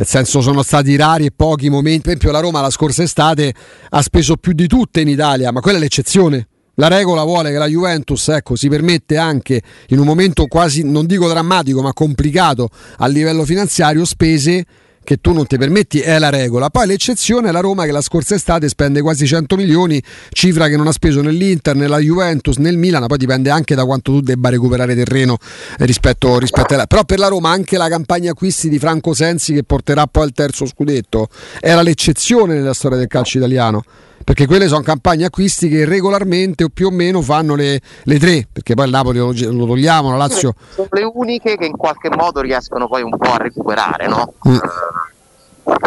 nel 0.00 0.08
senso 0.08 0.40
sono 0.40 0.62
stati 0.62 0.96
rari 0.96 1.26
e 1.26 1.30
pochi 1.30 1.68
momenti, 1.68 2.00
per 2.00 2.12
esempio 2.12 2.30
la 2.32 2.40
Roma 2.40 2.62
la 2.62 2.70
scorsa 2.70 3.02
estate 3.02 3.52
ha 3.90 4.00
speso 4.00 4.38
più 4.38 4.52
di 4.52 4.66
tutte 4.66 5.02
in 5.02 5.08
Italia, 5.08 5.52
ma 5.52 5.60
quella 5.60 5.76
è 5.76 5.80
l'eccezione. 5.80 6.48
La 6.80 6.88
regola 6.88 7.24
vuole 7.24 7.50
che 7.50 7.58
la 7.58 7.66
Juventus 7.66 8.28
ecco, 8.28 8.56
si 8.56 8.70
permette 8.70 9.18
anche 9.18 9.60
in 9.88 9.98
un 9.98 10.06
momento 10.06 10.46
quasi, 10.46 10.82
non 10.82 11.04
dico 11.04 11.28
drammatico, 11.28 11.82
ma 11.82 11.92
complicato 11.92 12.70
a 12.96 13.06
livello 13.06 13.44
finanziario, 13.44 14.06
spese 14.06 14.64
che 15.04 15.18
tu 15.18 15.34
non 15.34 15.46
ti 15.46 15.58
permetti 15.58 16.00
è 16.00 16.18
la 16.18 16.30
regola. 16.30 16.70
Poi 16.70 16.86
l'eccezione 16.86 17.50
è 17.50 17.52
la 17.52 17.60
Roma 17.60 17.84
che 17.84 17.92
la 17.92 18.00
scorsa 18.00 18.34
estate 18.34 18.66
spende 18.70 19.02
quasi 19.02 19.26
100 19.26 19.56
milioni, 19.56 20.02
cifra 20.30 20.68
che 20.68 20.78
non 20.78 20.86
ha 20.86 20.92
speso 20.92 21.20
nell'Inter, 21.20 21.76
nella 21.76 21.98
Juventus, 21.98 22.56
nel 22.56 22.78
Milan, 22.78 23.06
poi 23.06 23.18
dipende 23.18 23.50
anche 23.50 23.74
da 23.74 23.84
quanto 23.84 24.12
tu 24.12 24.20
debba 24.22 24.48
recuperare 24.48 24.94
terreno 24.94 25.36
rispetto, 25.80 26.38
rispetto 26.38 26.72
a 26.72 26.76
lei. 26.78 26.86
Però 26.86 27.04
per 27.04 27.18
la 27.18 27.28
Roma 27.28 27.50
anche 27.50 27.76
la 27.76 27.90
campagna 27.90 28.30
acquisti 28.30 28.70
di 28.70 28.78
Franco 28.78 29.12
Sensi 29.12 29.52
che 29.52 29.64
porterà 29.64 30.06
poi 30.06 30.22
al 30.22 30.32
terzo 30.32 30.64
scudetto 30.64 31.28
era 31.60 31.82
l'eccezione 31.82 32.54
nella 32.54 32.72
storia 32.72 32.96
del 32.96 33.06
calcio 33.06 33.36
italiano 33.36 33.84
perché 34.30 34.46
quelle 34.46 34.68
sono 34.68 34.82
campagne 34.82 35.24
acquisti 35.24 35.68
che 35.68 35.84
regolarmente 35.84 36.62
o 36.62 36.68
più 36.68 36.86
o 36.86 36.90
meno 36.92 37.20
fanno 37.20 37.56
le, 37.56 37.80
le 38.04 38.18
tre, 38.20 38.46
perché 38.52 38.74
poi 38.74 38.84
il 38.84 38.92
Napoli 38.92 39.18
lo, 39.18 39.32
lo, 39.34 39.66
togliamo, 39.66 40.08
la 40.08 40.16
Lazio... 40.16 40.54
Sono 40.72 40.86
le 40.92 41.02
uniche 41.02 41.56
che 41.56 41.64
in 41.64 41.76
qualche 41.76 42.08
modo 42.10 42.40
riescono 42.40 42.86
poi 42.86 43.02
un 43.02 43.10
po' 43.18 43.32
a 43.32 43.38
recuperare, 43.38 44.06
no? 44.06 44.34
Mm. 44.48 44.56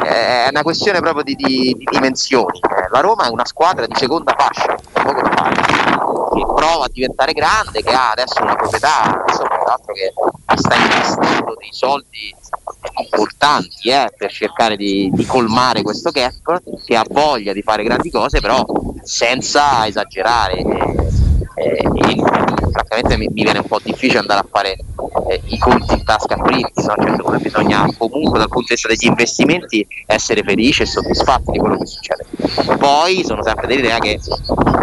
È 0.03 0.47
una 0.49 0.61
questione 0.61 0.99
proprio 0.99 1.23
di, 1.23 1.35
di, 1.35 1.73
di, 1.77 1.87
dimensioni. 1.89 2.59
La 2.91 2.99
Roma 2.99 3.27
è 3.27 3.29
una 3.29 3.45
squadra 3.45 3.85
di 3.85 3.95
seconda 3.95 4.35
fascia, 4.37 4.75
poco 4.91 5.21
da 5.21 5.31
fare, 5.33 5.61
che 5.61 6.45
prova 6.53 6.83
a 6.83 6.89
diventare 6.91 7.31
grande, 7.31 7.81
che 7.81 7.93
ha 7.93 8.11
adesso 8.11 8.41
una 8.41 8.55
proprietà, 8.55 9.23
insomma, 9.25 9.47
tra 9.47 9.63
l'altro 9.67 9.93
che 9.93 10.11
sta 10.57 10.75
investendo 10.75 11.55
dei 11.57 11.71
soldi 11.71 12.35
importanti 13.01 13.89
eh, 13.89 14.11
per 14.15 14.31
cercare 14.31 14.75
di, 14.75 15.09
di, 15.13 15.25
colmare 15.25 15.81
questo 15.81 16.11
gap, 16.11 16.61
che 16.83 16.95
ha 16.95 17.03
voglia 17.09 17.53
di 17.53 17.61
fare 17.61 17.83
grandi 17.83 18.09
cose, 18.09 18.39
però 18.39 18.65
senza 19.03 19.85
esagerare. 19.87 20.57
Eh, 20.57 21.13
eh, 21.55 22.21
francamente 22.71 23.17
mi, 23.17 23.27
viene 23.31 23.59
un 23.59 23.67
po' 23.67 23.79
difficile 23.81 24.19
andare 24.19 24.39
a 24.41 24.47
fare 24.49 24.75
eh, 25.29 25.41
i 25.45 25.57
conti 25.59 25.93
in 25.93 26.03
tasca 26.03 26.33
a 26.35 26.41
Prince, 26.41 26.71
no? 26.75 26.95
cioè, 26.97 27.37
bisogna 27.37 27.87
comunque 27.97 28.39
dal 28.39 28.49
punto 28.49 28.73
di 28.73 28.73
vista 28.73 28.87
degli 28.87 29.05
investimenti 29.05 29.85
essere 30.07 30.41
felici 30.43 30.81
e 30.81 30.85
soddisfatti 30.85 31.51
di 31.51 31.59
quello 31.59 31.77
che 31.77 31.85
succede. 31.85 32.25
Poi 32.77 33.23
sono 33.23 33.43
sempre 33.43 33.67
dell'idea 33.67 33.99
che 33.99 34.19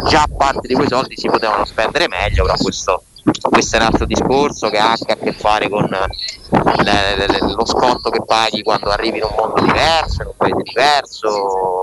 già 0.08 0.24
parte 0.36 0.68
di 0.68 0.74
quei 0.74 0.88
soldi 0.88 1.16
si 1.16 1.28
potevano 1.28 1.64
spendere 1.64 2.06
meglio, 2.08 2.44
però 2.44 2.56
questo 2.56 3.02
questo 3.50 3.76
è 3.76 3.80
un 3.80 3.86
altro 3.86 4.06
discorso 4.06 4.70
che 4.70 4.78
ha 4.78 4.90
anche 4.90 5.12
a 5.12 5.16
che 5.16 5.32
fare 5.32 5.68
con 5.68 5.86
le, 5.88 7.26
lo 7.54 7.66
scotto 7.66 8.10
che 8.10 8.22
paghi 8.24 8.62
quando 8.62 8.90
arrivi 8.90 9.18
in 9.18 9.24
un 9.24 9.34
mondo 9.36 9.62
diverso, 9.62 10.22
in 10.22 10.28
un 10.28 10.34
paese 10.36 10.62
diverso. 10.62 11.79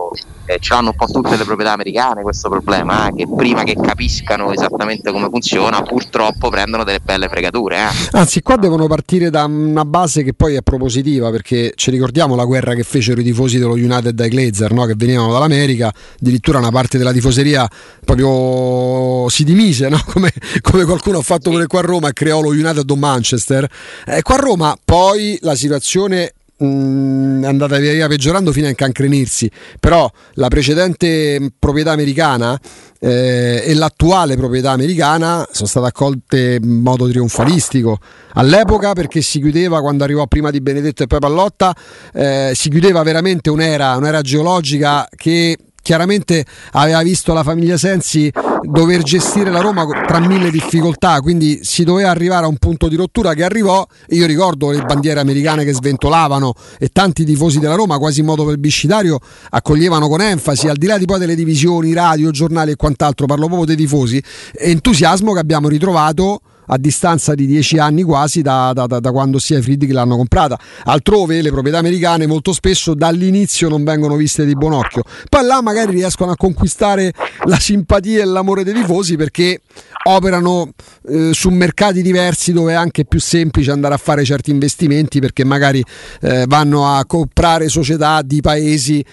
Eh, 0.48 0.60
ce 0.60 0.74
l'hanno 0.74 0.92
un 0.92 0.96
po' 0.96 1.06
tutte 1.08 1.36
le 1.36 1.44
proprietà 1.44 1.74
americane 1.74 2.22
questo 2.22 2.48
problema, 2.48 3.10
eh, 3.10 3.14
che 3.14 3.28
prima 3.28 3.64
che 3.64 3.76
capiscano 3.76 4.54
esattamente 4.54 5.12
come 5.12 5.28
funziona, 5.30 5.82
purtroppo 5.82 6.50
prendono 6.50 6.86
delle 6.86 7.02
belle 7.02 7.28
fregature. 7.28 7.76
Eh. 7.78 8.10
Anzi, 8.12 8.42
qua 8.42 8.56
devono 8.56 8.88
partire 8.88 9.30
da 9.30 9.44
una 9.44 9.84
base 9.84 10.24
che 10.24 10.34
poi 10.34 10.56
è 10.56 10.62
propositiva, 10.62 11.30
perché 11.32 11.74
ci 11.76 11.92
ricordiamo 11.92 12.36
la 12.36 12.46
guerra 12.46 12.74
che 12.76 12.84
fecero 12.84 13.20
i 13.20 13.26
tifosi 13.26 13.58
dello 13.58 13.74
United 13.74 14.12
dai 14.12 14.30
Glazer, 14.30 14.72
no? 14.72 14.86
che 14.86 14.94
venivano 14.96 15.34
dall'America, 15.34 15.94
addirittura 16.20 16.60
una 16.60 16.72
parte 16.72 16.98
della 16.98 17.12
tifoseria 17.12 17.68
proprio 18.06 19.28
si 19.30 19.44
dimise, 19.44 19.90
no? 19.90 20.02
come, 20.08 20.32
come 20.62 20.86
qualcuno 20.86 21.18
ha 21.18 21.24
fatto 21.24 21.50
pure 21.50 21.68
qua 21.68 21.80
a 21.80 21.84
Roma, 21.84 22.14
creò 22.14 22.40
lo 22.40 22.50
United 22.50 22.90
o 22.90 22.96
Manchester. 22.96 23.68
Eh, 24.06 24.22
qua 24.22 24.36
a 24.36 24.40
Roma 24.40 24.78
poi 24.84 25.38
la 25.42 25.56
situazione 25.56 26.32
mm, 26.64 27.44
è 27.44 27.48
andata 27.48 27.78
via 27.78 27.94
via 27.94 28.08
peggiorando 28.08 28.52
fino 28.52 28.68
a 28.68 28.70
incancrenirsi, 28.70 29.50
però 29.80 30.10
la 30.34 30.48
precedente 30.48 31.52
proprietà 31.58 31.92
americana 31.92 32.60
eh, 33.00 33.64
e 33.66 33.74
l'attuale 33.74 34.36
proprietà 34.36 34.72
americana 34.72 35.48
sono 35.52 35.68
state 35.68 35.88
accolte 35.88 36.60
in 36.62 36.82
modo 36.82 37.08
trionfalistico. 37.08 38.00
All'epoca 38.34 38.94
perché 38.94 39.22
si 39.22 39.40
chiudeva, 39.40 39.82
quando 39.82 40.04
arrivò 40.04 40.26
prima 40.28 40.52
di 40.52 40.62
Benedetto 40.62 41.04
e 41.04 41.08
poi 41.08 41.20
Pallotta, 41.20 41.76
eh, 42.14 42.52
si 42.54 42.70
chiudeva 42.70 43.04
veramente 43.04 43.50
un'era, 43.50 43.96
un'era 43.96 44.22
geologica 44.22 45.08
che 45.16 45.58
chiaramente 45.88 46.46
aveva 46.74 47.02
visto 47.02 47.32
la 47.32 47.44
famiglia 47.44 47.78
Sensi 47.78 48.30
dover 48.62 49.04
gestire 49.04 49.50
la 49.50 49.62
Roma 49.62 49.86
tra 50.06 50.20
mille 50.20 50.52
difficoltà, 50.52 51.22
quindi 51.22 51.60
si 51.64 51.86
doveva 51.86 52.10
arrivare 52.10 52.44
a 52.44 52.50
un 52.50 52.58
punto 52.58 52.90
di 52.90 52.98
rottura 52.98 53.34
che 53.34 53.46
arrivò. 53.46 53.88
Io 54.10 54.26
ricordo 54.26 54.72
le 54.72 54.82
bandiere 54.82 55.22
americane 55.22 55.64
che 55.64 55.72
sventolavano 55.74 56.54
e 56.78 56.90
tanti 56.90 57.24
tifosi 57.24 57.60
della 57.60 57.76
Roma, 57.76 58.00
quasi 58.00 58.20
in 58.20 58.26
modo 58.26 58.44
plebiscitario, 58.44 59.18
accoglievano 59.52 60.10
con 60.10 60.20
enfasi, 60.20 60.68
al 60.68 60.76
di 60.76 60.88
là 60.88 60.98
di 60.98 61.06
poi 61.06 61.20
delle 61.20 61.36
divisioni, 61.36 61.94
radio, 61.94 62.32
giornali 62.32 62.72
e 62.72 62.76
quant'altro, 62.76 63.26
parlo 63.26 63.46
proprio 63.46 63.68
dei 63.68 63.78
tifosi, 63.78 64.22
entusiasmo 64.58 65.32
che 65.32 65.40
abbiamo 65.40 65.70
ritrovato 65.70 66.42
a 66.68 66.78
distanza 66.78 67.36
di 67.36 67.46
dieci 67.46 67.78
anni 67.78 68.04
quasi 68.04 68.42
da, 68.42 68.72
da, 68.74 68.88
da, 68.88 69.00
da 69.00 69.12
quando 69.12 69.40
sia 69.40 69.62
Friedrich 69.62 69.94
l'hanno 69.94 70.16
comprata. 70.16 70.58
Altrove 70.86 71.42
le 71.42 71.52
proprietà 71.52 71.78
americane 71.78 72.28
molto 72.28 72.54
spesso 72.54 72.94
dall'inizio 72.94 73.70
non 73.70 73.84
vengono 73.84 74.16
viste 74.16 74.46
di 74.46 74.56
buon 74.56 74.74
occhio, 74.74 75.04
poi 75.30 75.46
là 75.46 75.62
magari 75.62 75.92
riescono 75.92 76.32
a 76.32 76.36
conquistare 76.36 77.14
la 77.46 77.60
simpatia 77.60 78.22
e 78.22 78.26
l'amore 78.26 78.64
dei 78.64 78.74
tifosi 78.74 79.16
perché 79.16 79.62
operano 80.04 80.72
eh, 81.08 81.32
su 81.34 81.50
mercati 81.50 82.02
diversi 82.02 82.54
dove 82.54 82.74
è 82.74 82.76
anche 82.76 83.06
più 83.06 83.20
semplice 83.20 83.72
andare 83.72 83.94
a 83.94 83.98
fare 83.98 84.24
certi 84.24 84.52
investimenti 84.52 85.20
perché 85.20 85.44
magari 85.44 85.84
eh, 86.22 86.46
vanno 86.48 86.88
a 86.88 87.06
comprare 87.06 87.68
società 87.70 88.22
di 88.22 88.42
paesi 88.42 89.04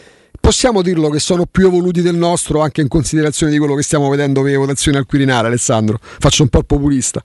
possiamo 0.44 0.82
dirlo 0.82 1.08
che 1.08 1.20
sono 1.20 1.46
più 1.50 1.68
evoluti 1.68 2.02
del 2.02 2.16
nostro 2.16 2.60
anche 2.60 2.82
in 2.82 2.88
considerazione 2.88 3.50
di 3.50 3.56
quello 3.56 3.74
che 3.74 3.82
stiamo 3.82 4.10
vedendo 4.10 4.42
per 4.42 4.50
le 4.50 4.58
votazioni 4.58 4.98
al 4.98 5.06
Quirinale, 5.06 5.46
Alessandro. 5.46 5.98
Faccio 5.98 6.42
un 6.42 6.50
po' 6.50 6.58
il 6.58 6.66
populista. 6.66 7.22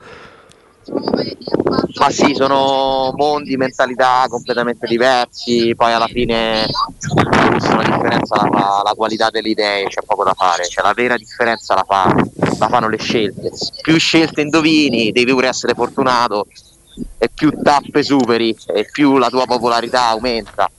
Ma 2.00 2.10
sì, 2.10 2.34
sono 2.34 3.12
mondi, 3.18 3.58
mentalità 3.58 4.26
completamente 4.30 4.88
diversi, 4.88 5.74
poi 5.76 5.92
alla 5.92 6.08
fine 6.08 6.66
la 6.66 7.84
differenza 7.84 8.36
la 8.38 8.50
fa 8.50 8.82
la 8.86 8.94
qualità 8.96 9.30
delle 9.30 9.50
idee, 9.50 9.88
c'è 9.88 10.02
poco 10.06 10.24
da 10.24 10.34
fare, 10.34 10.66
cioè 10.70 10.86
la 10.86 10.94
vera 10.94 11.18
differenza 11.18 11.76
la, 11.76 11.84
fa, 11.86 12.16
la 12.58 12.70
fanno 12.70 12.88
le 12.88 12.98
scelte. 12.98 13.52
Più 13.82 14.00
scelte 14.00 14.40
indovini, 14.40 15.12
devi 15.12 15.34
pure 15.34 15.50
essere 15.50 15.74
fortunato, 15.74 16.48
e 17.17 17.30
più 17.34 17.52
tappe 17.62 18.04
superi 18.04 18.56
e 18.67 18.88
più 18.91 19.17
la 19.17 19.30
tua 19.30 19.45
popolarità 19.45 20.08
aumenta. 20.08 20.69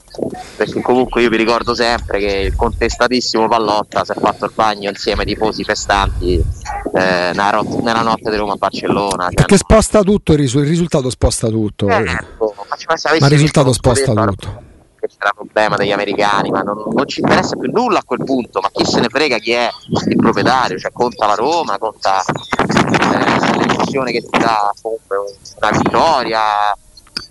Perché 0.57 0.81
comunque 0.81 1.21
io 1.21 1.29
vi 1.29 1.37
ricordo 1.37 1.73
sempre 1.73 2.19
che 2.19 2.33
il 2.39 2.55
contestatissimo 2.55 3.47
Pallotta 3.47 4.03
si 4.03 4.11
è 4.11 4.15
fatto 4.15 4.45
il 4.45 4.51
bagno 4.53 4.89
insieme 4.89 5.21
ai 5.21 5.27
tifosi 5.27 5.63
festanti 5.63 6.33
eh, 6.35 7.31
nella, 7.33 8.01
notte 8.01 8.29
di 8.29 8.35
Roma 8.35 8.53
a 8.53 8.57
Barcellona 8.57 9.29
cioè, 9.31 9.45
che 9.45 9.55
sposta 9.55 10.01
tutto 10.01 10.33
il, 10.33 10.49
risultato 10.49 11.09
sposta 11.09 11.47
tutto. 11.47 11.87
Eh, 11.87 12.01
ecco, 12.01 12.53
ma, 12.57 12.95
ma 13.19 13.25
il 13.25 13.31
risultato 13.31 13.71
sposta 13.71 14.13
tutto 14.13 14.69
c'era 15.07 15.29
il 15.29 15.35
problema 15.35 15.75
degli 15.75 15.91
americani, 15.91 16.49
ma 16.49 16.61
non, 16.61 16.83
non, 16.91 17.07
ci 17.07 17.21
interessa 17.21 17.55
più 17.55 17.71
nulla 17.71 17.99
a 17.99 18.03
quel 18.03 18.23
punto, 18.23 18.59
ma 18.61 18.69
chi 18.71 18.85
se 18.85 18.99
ne 18.99 19.09
frega 19.09 19.37
chi 19.37 19.51
è 19.51 19.69
il 20.07 20.15
proprietario, 20.15 20.77
cioè 20.77 20.91
conta 20.91 21.27
la 21.27 21.35
Roma, 21.35 21.77
conta 21.77 22.23
eh, 22.23 23.57
l'emozione 23.57 24.11
che 24.11 24.21
ti 24.21 24.39
dà 24.39 24.71
comunque 24.81 25.17
una 25.59 25.71
vittoria, 25.71 26.41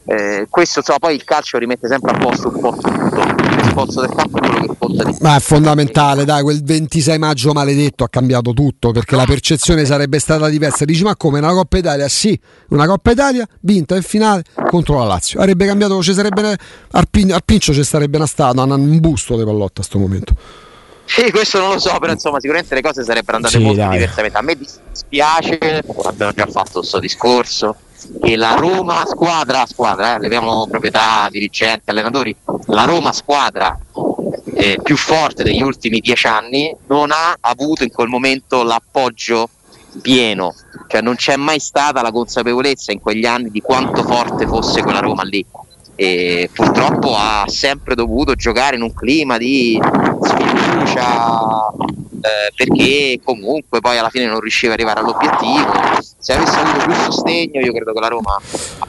eh, 0.04 0.46
questo 0.48 0.80
insomma, 0.80 0.98
poi 0.98 1.14
il 1.14 1.24
calcio 1.24 1.59
rimette 1.59 1.87
sempre 1.88 2.12
a 2.12 2.18
posto 2.18 2.48
un 2.48 2.61
po' 2.61 2.70
tutto 2.72 3.19
il 3.84 3.92
sforzo 3.92 4.00
del 4.00 4.14
campo 4.14 4.38
è 4.38 4.48
quello 4.48 4.66
che 4.66 4.78
conta 4.78 5.04
di 5.04 5.16
ma 5.20 5.36
è 5.36 5.40
fondamentale 5.40 6.24
dai 6.24 6.42
quel 6.42 6.62
26 6.62 7.18
maggio 7.18 7.52
maledetto 7.52 8.04
ha 8.04 8.08
cambiato 8.08 8.52
tutto 8.52 8.90
perché 8.92 9.16
la 9.16 9.24
percezione 9.24 9.84
sarebbe 9.84 10.18
stata 10.18 10.48
diversa. 10.48 10.84
Dici 10.84 11.02
ma 11.02 11.16
come? 11.16 11.38
Una 11.38 11.52
Coppa 11.52 11.78
Italia? 11.78 12.08
Sì 12.08 12.38
una 12.68 12.86
Coppa 12.86 13.10
Italia 13.10 13.46
vinta 13.60 13.96
in 13.96 14.02
finale 14.02 14.44
contro 14.68 14.98
la 14.98 15.04
Lazio. 15.04 15.40
Avrebbe 15.40 15.66
cambiato 15.66 16.02
ci 16.02 16.14
sarebbe 16.14 16.56
al, 16.90 17.06
Pincio 17.44 17.72
ci 17.72 17.84
sarebbe 17.84 18.16
una 18.16 18.26
stata 18.26 18.62
un 18.62 19.00
busto 19.00 19.36
di 19.36 19.44
pallotta 19.44 19.64
a 19.64 19.84
questo 19.84 19.98
momento. 19.98 20.34
Sì, 21.04 21.28
questo 21.32 21.58
non 21.58 21.72
lo 21.72 21.78
so, 21.80 21.98
però 21.98 22.12
insomma 22.12 22.38
sicuramente 22.38 22.72
le 22.76 22.82
cose 22.82 23.02
sarebbero 23.02 23.36
andate 23.36 23.56
sì, 23.56 23.62
molto 23.64 23.80
dai. 23.80 23.98
diversamente. 23.98 24.38
A 24.38 24.42
me 24.42 24.56
dispiace, 24.56 25.82
abbiamo 26.04 26.32
già 26.32 26.46
fatto 26.46 26.78
questo 26.78 27.00
discorso, 27.00 27.74
che 28.20 28.36
la 28.36 28.54
Roma 28.54 29.04
squadra, 29.06 29.66
squadra, 29.66 30.16
eh, 30.16 30.18
leviamo 30.20 30.66
proprietà, 30.68 31.28
dirigenti, 31.30 31.90
allenatori, 31.90 32.34
la 32.66 32.84
Roma 32.84 33.12
squadra 33.12 33.78
eh, 34.54 34.78
più 34.82 34.96
forte 34.96 35.42
degli 35.42 35.62
ultimi 35.62 36.00
dieci 36.00 36.26
anni 36.26 36.74
non 36.88 37.10
ha 37.12 37.36
avuto 37.40 37.84
in 37.84 37.90
quel 37.90 38.08
momento 38.08 38.62
l'appoggio 38.62 39.48
pieno, 40.02 40.54
cioè 40.86 41.00
non 41.00 41.16
c'è 41.16 41.36
mai 41.36 41.58
stata 41.58 42.02
la 42.02 42.12
consapevolezza 42.12 42.92
in 42.92 43.00
quegli 43.00 43.26
anni 43.26 43.50
di 43.50 43.60
quanto 43.60 44.02
forte 44.02 44.46
fosse 44.46 44.82
quella 44.82 45.00
Roma 45.00 45.22
lì. 45.22 45.44
E 45.96 46.48
purtroppo 46.52 47.14
ha 47.14 47.44
sempre 47.46 47.94
dovuto 47.94 48.34
giocare 48.34 48.76
in 48.76 48.82
un 48.82 48.94
clima 48.94 49.36
di 49.36 49.78
sfiducia 50.22 51.72
eh, 52.20 52.52
perché 52.54 53.18
comunque 53.24 53.80
poi 53.80 53.98
alla 53.98 54.11
fine 54.11 54.26
non 54.26 54.40
riusciva 54.40 54.74
ad 54.74 54.78
arrivare 54.78 55.00
all'obiettivo. 55.00 56.00
Se 56.18 56.33
avesse 56.35 56.56
avuto 56.59 56.85
più 56.85 56.94
sostegno 56.94 57.61
io 57.61 57.72
credo 57.72 57.92
che 57.92 58.00
la 58.00 58.09
Roma 58.09 58.37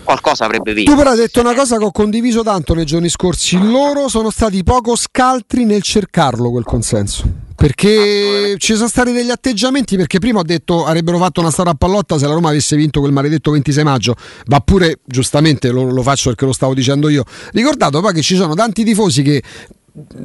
qualcosa 0.03 0.45
avrebbe 0.45 0.73
vinto. 0.73 0.91
Tu 0.91 0.97
però 0.97 1.11
hai 1.11 1.17
detto 1.17 1.39
una 1.39 1.53
cosa 1.53 1.77
che 1.77 1.83
ho 1.83 1.91
condiviso 1.91 2.43
tanto 2.43 2.73
nei 2.73 2.85
giorni 2.85 3.09
scorsi. 3.09 3.57
Loro 3.57 4.07
sono 4.09 4.29
stati 4.29 4.63
poco 4.63 4.95
scaltri 4.95 5.65
nel 5.65 5.81
cercarlo 5.81 6.51
quel 6.51 6.65
consenso. 6.65 7.49
Perché 7.61 8.55
ci 8.57 8.73
sono 8.73 8.87
stati 8.87 9.11
degli 9.11 9.29
atteggiamenti 9.29 9.95
perché 9.95 10.17
prima 10.17 10.39
ho 10.39 10.43
detto 10.43 10.83
avrebbero 10.83 11.19
fatto 11.19 11.41
una 11.41 11.51
storia 11.51 11.73
a 11.73 11.75
pallotta 11.75 12.17
se 12.17 12.25
la 12.25 12.33
Roma 12.33 12.49
avesse 12.49 12.75
vinto 12.75 12.99
quel 12.99 13.11
maledetto 13.11 13.51
26 13.51 13.83
maggio. 13.83 14.15
Ma 14.47 14.59
pure 14.61 14.99
giustamente 15.05 15.69
lo, 15.69 15.83
lo 15.83 16.01
faccio 16.01 16.29
perché 16.29 16.45
lo 16.45 16.53
stavo 16.53 16.73
dicendo 16.73 17.07
io. 17.07 17.23
Ricordato 17.51 18.01
poi 18.01 18.13
che 18.13 18.23
ci 18.23 18.35
sono 18.35 18.55
tanti 18.55 18.83
tifosi 18.83 19.21
che 19.21 19.43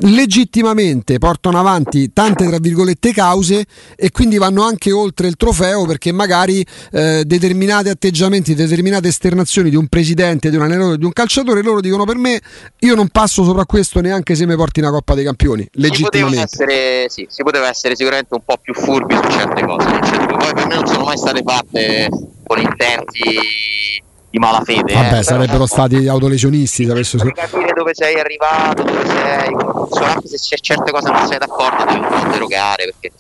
legittimamente 0.01 1.19
portano 1.19 1.59
avanti 1.59 2.13
tante 2.13 2.47
tra 2.47 2.59
virgolette 2.59 3.13
cause 3.13 3.65
e 3.97 4.11
quindi 4.11 4.39
vanno 4.39 4.63
anche 4.63 4.93
oltre 4.93 5.27
il 5.27 5.37
trofeo 5.37 5.87
perché 5.87 6.13
magari 6.13 6.65
eh, 6.93 7.25
determinati 7.25 7.89
atteggiamenti, 7.89 8.55
determinate 8.55 9.09
esternazioni 9.09 9.71
di 9.71 9.77
un 9.77 9.89
presidente, 9.89 10.51
di 10.51 10.57
un 10.57 10.63
allenatore, 10.63 10.99
di 10.99 11.05
un 11.05 11.13
calciatore, 11.13 11.63
loro 11.63 11.81
dicono 11.81 12.05
per 12.05 12.17
me 12.17 12.41
io 12.81 12.95
non 12.95 13.09
passo 13.09 13.43
sopra 13.43 13.65
questo 13.65 14.01
neanche 14.01 14.35
se 14.35 14.47
mi 14.47 14.55
porti 14.55 14.81
una 14.81 14.91
Coppa 14.91 15.15
dei 15.15 15.25
Campioni, 15.25 15.69
legittimamente. 15.73 16.47
Si 16.49 16.57
poteva 16.57 16.73
essere, 16.73 17.09
sì, 17.09 17.27
si 17.29 17.43
poteva 17.43 17.69
essere 17.69 17.97
sicuramente 17.97 18.35
un 18.35 18.43
po' 18.45 18.57
più 18.61 18.73
furbi 18.75 19.15
su 19.15 19.31
certe 19.31 19.65
cose, 19.65 19.87
poi 19.87 20.55
per 20.55 20.67
me 20.67 20.75
non 20.77 20.87
sono 20.87 21.05
mai 21.05 21.17
state 21.17 21.43
fatte 21.45 22.09
con 22.47 22.61
intenti 22.61 24.05
di 24.37 24.39
malafede. 24.39 24.93
Vabbè, 24.93 25.19
eh. 25.19 25.23
sarebbero 25.23 25.67
stati 25.67 26.07
autolesionisti. 26.07 26.85
Se 26.85 26.91
avessero... 26.91 27.31
Capire 27.33 27.73
dove 27.75 27.95
sei 27.95 28.21
arrivato, 28.21 28.83
dove 28.83 29.07
sei, 29.07 29.53
come 29.53 30.07
anche 30.07 30.29
se 30.29 30.37
c'è 30.37 30.57
certe 30.57 30.93
cose 30.93 31.11
non 31.11 31.27
sei 31.27 31.39
d'accordo, 31.39 31.85
devi 31.85 31.99
un 31.99 32.09
po' 32.09 32.29
derogare 32.29 32.95
perché, 33.01 33.13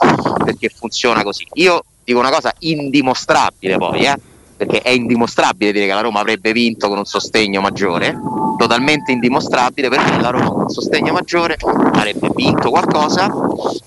perché 0.45 0.69
funziona 0.69 1.23
così. 1.23 1.47
Io 1.55 1.83
dico 2.05 2.19
una 2.19 2.31
cosa 2.31 2.53
indimostrabile 2.59 3.77
poi, 3.79 4.05
eh 4.05 4.35
perché 4.57 4.81
è 4.81 4.89
indimostrabile 4.89 5.71
dire 5.71 5.87
che 5.87 5.93
la 5.93 6.01
Roma 6.01 6.21
avrebbe 6.21 6.53
vinto 6.53 6.89
con 6.89 6.97
un 6.97 7.05
sostegno 7.05 7.61
maggiore, 7.61 8.19
totalmente 8.57 9.13
indimostrabile 9.13 9.91
perché 9.91 10.19
la 10.19 10.31
Roma 10.31 10.49
con 10.49 10.63
un 10.63 10.71
sostegno 10.71 11.13
maggiore 11.13 11.59
avrebbe 11.61 12.31
vinto 12.35 12.71
qualcosa 12.71 13.31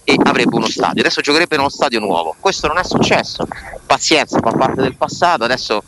e 0.03 0.15
avrebbe 0.21 0.55
uno 0.55 0.67
stadio. 0.67 1.01
Adesso 1.01 1.21
giocherebbe 1.21 1.55
in 1.55 1.61
uno 1.61 1.69
stadio 1.69 1.99
nuovo. 1.99 2.35
Questo 2.39 2.67
non 2.67 2.77
è 2.77 2.83
successo. 2.83 3.47
Pazienza, 3.83 4.37
fa 4.39 4.51
parte 4.51 4.83
del 4.83 4.95
passato, 4.95 5.43
adesso 5.43 5.81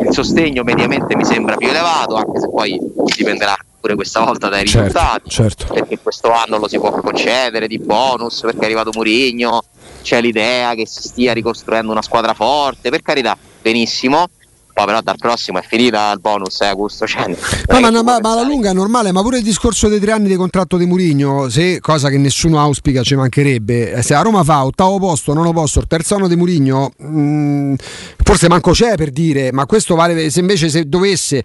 il 0.00 0.12
sostegno 0.12 0.62
mediamente 0.62 1.16
mi 1.16 1.24
sembra 1.24 1.56
più 1.56 1.68
elevato, 1.68 2.16
anche 2.16 2.40
se 2.40 2.48
poi 2.48 2.78
dipenderà 3.16 3.56
pure 3.80 3.94
questa 3.94 4.24
volta 4.24 4.48
dai 4.48 4.66
certo, 4.66 4.86
risultati, 4.86 5.30
certo. 5.30 5.72
perché 5.72 5.98
questo 5.98 6.32
anno 6.32 6.58
lo 6.58 6.68
si 6.68 6.78
può 6.78 6.90
concedere 6.90 7.66
di 7.66 7.78
bonus, 7.78 8.40
perché 8.40 8.60
è 8.60 8.64
arrivato 8.64 8.90
Murigno, 8.94 9.64
c'è 10.02 10.20
l'idea 10.20 10.74
che 10.74 10.86
si 10.86 11.02
stia 11.02 11.32
ricostruendo 11.32 11.92
una 11.92 12.02
squadra 12.02 12.34
forte, 12.34 12.90
per 12.90 13.02
carità, 13.02 13.36
benissimo, 13.62 14.28
poi 14.76 14.84
però 14.84 15.00
dal 15.00 15.16
prossimo 15.16 15.58
è 15.58 15.62
finita 15.66 16.12
il 16.12 16.20
bonus 16.20 16.60
eh, 16.60 16.66
Augusto 16.66 17.06
cioè, 17.06 17.26
no, 17.28 17.80
ma, 17.80 17.90
ma, 17.90 18.02
ma, 18.20 18.32
alla 18.32 18.42
lunga 18.42 18.68
è 18.68 18.72
normale 18.74 19.10
ma 19.10 19.22
pure 19.22 19.38
il 19.38 19.42
discorso 19.42 19.88
dei 19.88 19.98
tre 19.98 20.12
anni 20.12 20.28
di 20.28 20.34
contratto 20.34 20.76
di 20.76 20.84
Murigno 20.84 21.48
se 21.48 21.80
cosa 21.80 22.10
che 22.10 22.18
nessuno 22.18 22.60
auspica 22.60 23.02
ci 23.02 23.14
mancherebbe. 23.14 23.92
Eh, 23.92 24.02
se 24.02 24.12
a 24.12 24.20
Roma 24.20 24.44
fa 24.44 24.66
ottavo 24.66 24.98
posto 24.98 25.32
nono 25.32 25.54
posto 25.54 25.78
il 25.78 25.86
terzo 25.86 26.16
anno 26.16 26.28
di 26.28 26.36
Murigno 26.36 26.92
mm, 27.02 27.74
forse 28.22 28.48
manco 28.48 28.72
c'è 28.72 28.96
per 28.96 29.12
dire 29.12 29.50
ma 29.50 29.64
questo 29.64 29.94
vale 29.94 30.28
se 30.28 30.40
invece 30.40 30.68
se 30.68 30.86
dovesse 30.86 31.42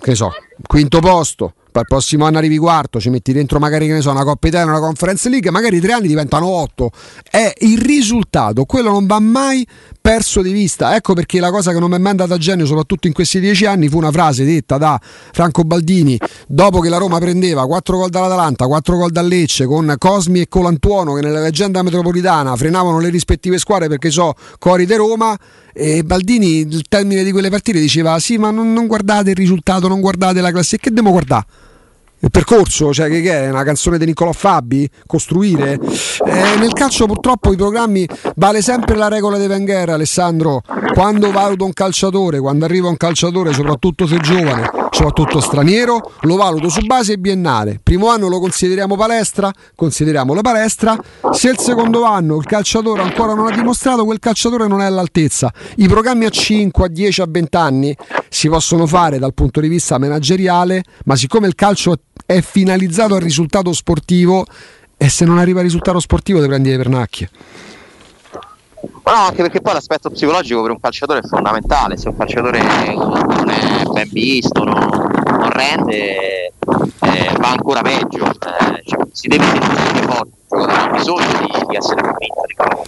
che 0.00 0.14
so 0.14 0.32
quinto 0.66 1.00
posto 1.00 1.54
poi 1.78 1.82
il 1.82 1.88
prossimo 1.88 2.24
anno 2.24 2.38
arrivi 2.38 2.56
quarto, 2.56 2.98
ci 2.98 3.10
metti 3.10 3.32
dentro 3.32 3.58
magari 3.58 3.86
che 3.86 3.92
ne 3.92 4.00
so, 4.00 4.10
una 4.10 4.24
Coppa 4.24 4.48
Italia, 4.48 4.70
una 4.70 4.80
Conference 4.80 5.28
League, 5.28 5.50
magari 5.50 5.80
tre 5.80 5.92
anni 5.92 6.08
diventano 6.08 6.46
otto. 6.46 6.90
È 7.22 7.52
il 7.58 7.78
risultato, 7.78 8.64
quello 8.64 8.90
non 8.90 9.06
va 9.06 9.20
mai 9.20 9.66
perso 10.00 10.42
di 10.42 10.50
vista. 10.50 10.96
Ecco 10.96 11.12
perché 11.12 11.38
la 11.38 11.50
cosa 11.50 11.72
che 11.72 11.78
non 11.78 11.90
mi 11.90 11.96
è 11.96 11.98
mai 11.98 12.12
andata 12.12 12.34
a 12.34 12.38
genio, 12.38 12.66
soprattutto 12.66 13.06
in 13.06 13.12
questi 13.12 13.38
dieci 13.38 13.66
anni, 13.66 13.88
fu 13.88 13.98
una 13.98 14.10
frase 14.10 14.44
detta 14.44 14.78
da 14.78 14.98
Franco 15.00 15.62
Baldini 15.62 16.18
dopo 16.46 16.80
che 16.80 16.88
la 16.88 16.96
Roma 16.96 17.18
prendeva 17.18 17.66
4 17.66 17.96
gol 17.96 18.08
dall'Atalanta, 18.08 18.66
4 18.66 18.96
gol 18.96 19.10
dal 19.10 19.26
Lecce, 19.26 19.66
con 19.66 19.94
Cosmi 19.98 20.40
e 20.40 20.48
Colantuono 20.48 21.14
che 21.14 21.20
nella 21.20 21.40
leggenda 21.40 21.82
metropolitana 21.82 22.56
frenavano 22.56 22.98
le 22.98 23.10
rispettive 23.10 23.58
squadre 23.58 23.88
perché 23.88 24.10
so 24.10 24.34
Cori 24.58 24.86
de 24.86 24.96
Roma. 24.96 25.36
E 25.80 26.02
Baldini, 26.02 26.58
il 26.58 26.82
termine 26.88 27.22
di 27.22 27.30
quelle 27.30 27.50
partite, 27.50 27.78
diceva: 27.78 28.18
Sì, 28.18 28.36
ma 28.36 28.50
non, 28.50 28.72
non 28.72 28.88
guardate 28.88 29.30
il 29.30 29.36
risultato, 29.36 29.86
non 29.86 30.00
guardate 30.00 30.40
la 30.40 30.50
classifica, 30.50 30.88
che 30.88 30.94
devo 30.94 31.10
guardare? 31.10 31.46
il 32.20 32.30
percorso, 32.30 32.92
cioè 32.92 33.08
che, 33.08 33.20
che, 33.20 33.44
è 33.44 33.48
una 33.48 33.62
canzone 33.62 33.96
di 33.96 34.06
Niccolò 34.06 34.32
Fabi, 34.32 34.88
costruire. 35.06 35.78
Eh, 36.26 36.56
nel 36.58 36.72
calcio 36.72 37.06
purtroppo 37.06 37.52
i 37.52 37.56
programmi 37.56 38.08
vale 38.34 38.60
sempre 38.60 38.96
la 38.96 39.08
regola 39.08 39.38
di 39.38 39.46
Wenger, 39.46 39.90
Alessandro, 39.90 40.62
quando 40.94 41.30
valuto 41.30 41.64
un 41.64 41.72
calciatore, 41.72 42.40
quando 42.40 42.64
arriva 42.64 42.88
un 42.88 42.96
calciatore, 42.96 43.52
soprattutto 43.52 44.06
se 44.06 44.18
giovane, 44.18 44.68
soprattutto 44.90 45.40
straniero, 45.40 46.12
lo 46.20 46.36
valuto 46.36 46.68
su 46.68 46.84
base 46.84 47.18
biennale. 47.18 47.80
Primo 47.82 48.08
anno 48.08 48.28
lo 48.28 48.40
consideriamo 48.40 48.96
palestra, 48.96 49.50
consideriamo 49.74 50.34
la 50.34 50.40
palestra. 50.40 50.98
Se 51.32 51.48
il 51.50 51.58
secondo 51.58 52.04
anno 52.04 52.36
il 52.36 52.46
calciatore 52.46 53.02
ancora 53.02 53.34
non 53.34 53.46
ha 53.46 53.54
dimostrato, 53.54 54.04
quel 54.04 54.18
calciatore 54.18 54.66
non 54.66 54.80
è 54.80 54.84
all'altezza. 54.84 55.52
I 55.76 55.88
programmi 55.88 56.24
a 56.24 56.30
5, 56.30 56.84
a 56.84 56.88
10, 56.88 57.20
a 57.20 57.26
20 57.28 57.56
anni 57.56 57.96
si 58.28 58.48
possono 58.48 58.86
fare 58.86 59.18
dal 59.18 59.34
punto 59.34 59.60
di 59.60 59.68
vista 59.68 59.98
manageriale, 59.98 60.82
ma 61.04 61.16
siccome 61.16 61.46
il 61.46 61.54
calcio 61.54 61.96
è 62.26 62.40
finalizzato 62.40 63.14
al 63.14 63.20
risultato 63.20 63.72
sportivo 63.72 64.44
e 64.96 65.08
se 65.08 65.24
non 65.24 65.38
arriva 65.38 65.60
al 65.60 65.64
risultato 65.64 66.00
sportivo 66.00 66.40
ti 66.40 66.46
prendi 66.46 66.70
le 66.70 66.76
pernacchie. 66.76 67.30
No, 68.80 69.12
anche 69.12 69.42
perché 69.42 69.60
poi 69.60 69.72
l'aspetto 69.72 70.10
psicologico 70.10 70.60
per 70.62 70.70
un 70.70 70.80
calciatore 70.80 71.20
è 71.20 71.22
fondamentale, 71.22 71.96
se 71.96 72.08
un 72.08 72.16
calciatore 72.16 72.60
non 72.60 73.48
è 73.48 73.67
ben 73.98 74.08
visto, 74.12 74.62
non, 74.62 74.78
non 74.78 75.50
rende, 75.50 76.52
eh, 77.00 77.34
va 77.38 77.50
ancora 77.50 77.82
peggio, 77.82 78.26
eh, 78.26 78.82
cioè, 78.84 79.00
si 79.12 79.26
deve 79.26 79.44
sentire 79.44 80.06
forte, 80.06 80.70
ha 80.70 80.88
bisogno 80.90 81.26
di, 81.40 81.66
di 81.68 81.76
essere 81.76 82.00
convinto 82.02 82.42
di 82.46 82.54
quello. 82.54 82.84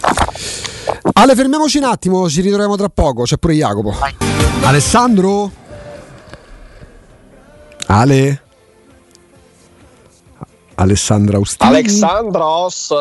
Ale, 1.13 1.35
fermiamoci 1.35 1.77
un 1.79 1.83
attimo, 1.83 2.29
ci 2.29 2.41
ritroviamo 2.41 2.77
tra 2.77 2.87
poco, 2.87 3.23
c'è 3.23 3.37
pure 3.37 3.55
Jacopo. 3.55 3.91
Vai. 3.91 4.15
Alessandro? 4.63 5.51
Ale? 7.87 8.41
Alessandra 10.75 11.37
Austini. 11.37 11.69
Alexandros. 11.69 12.93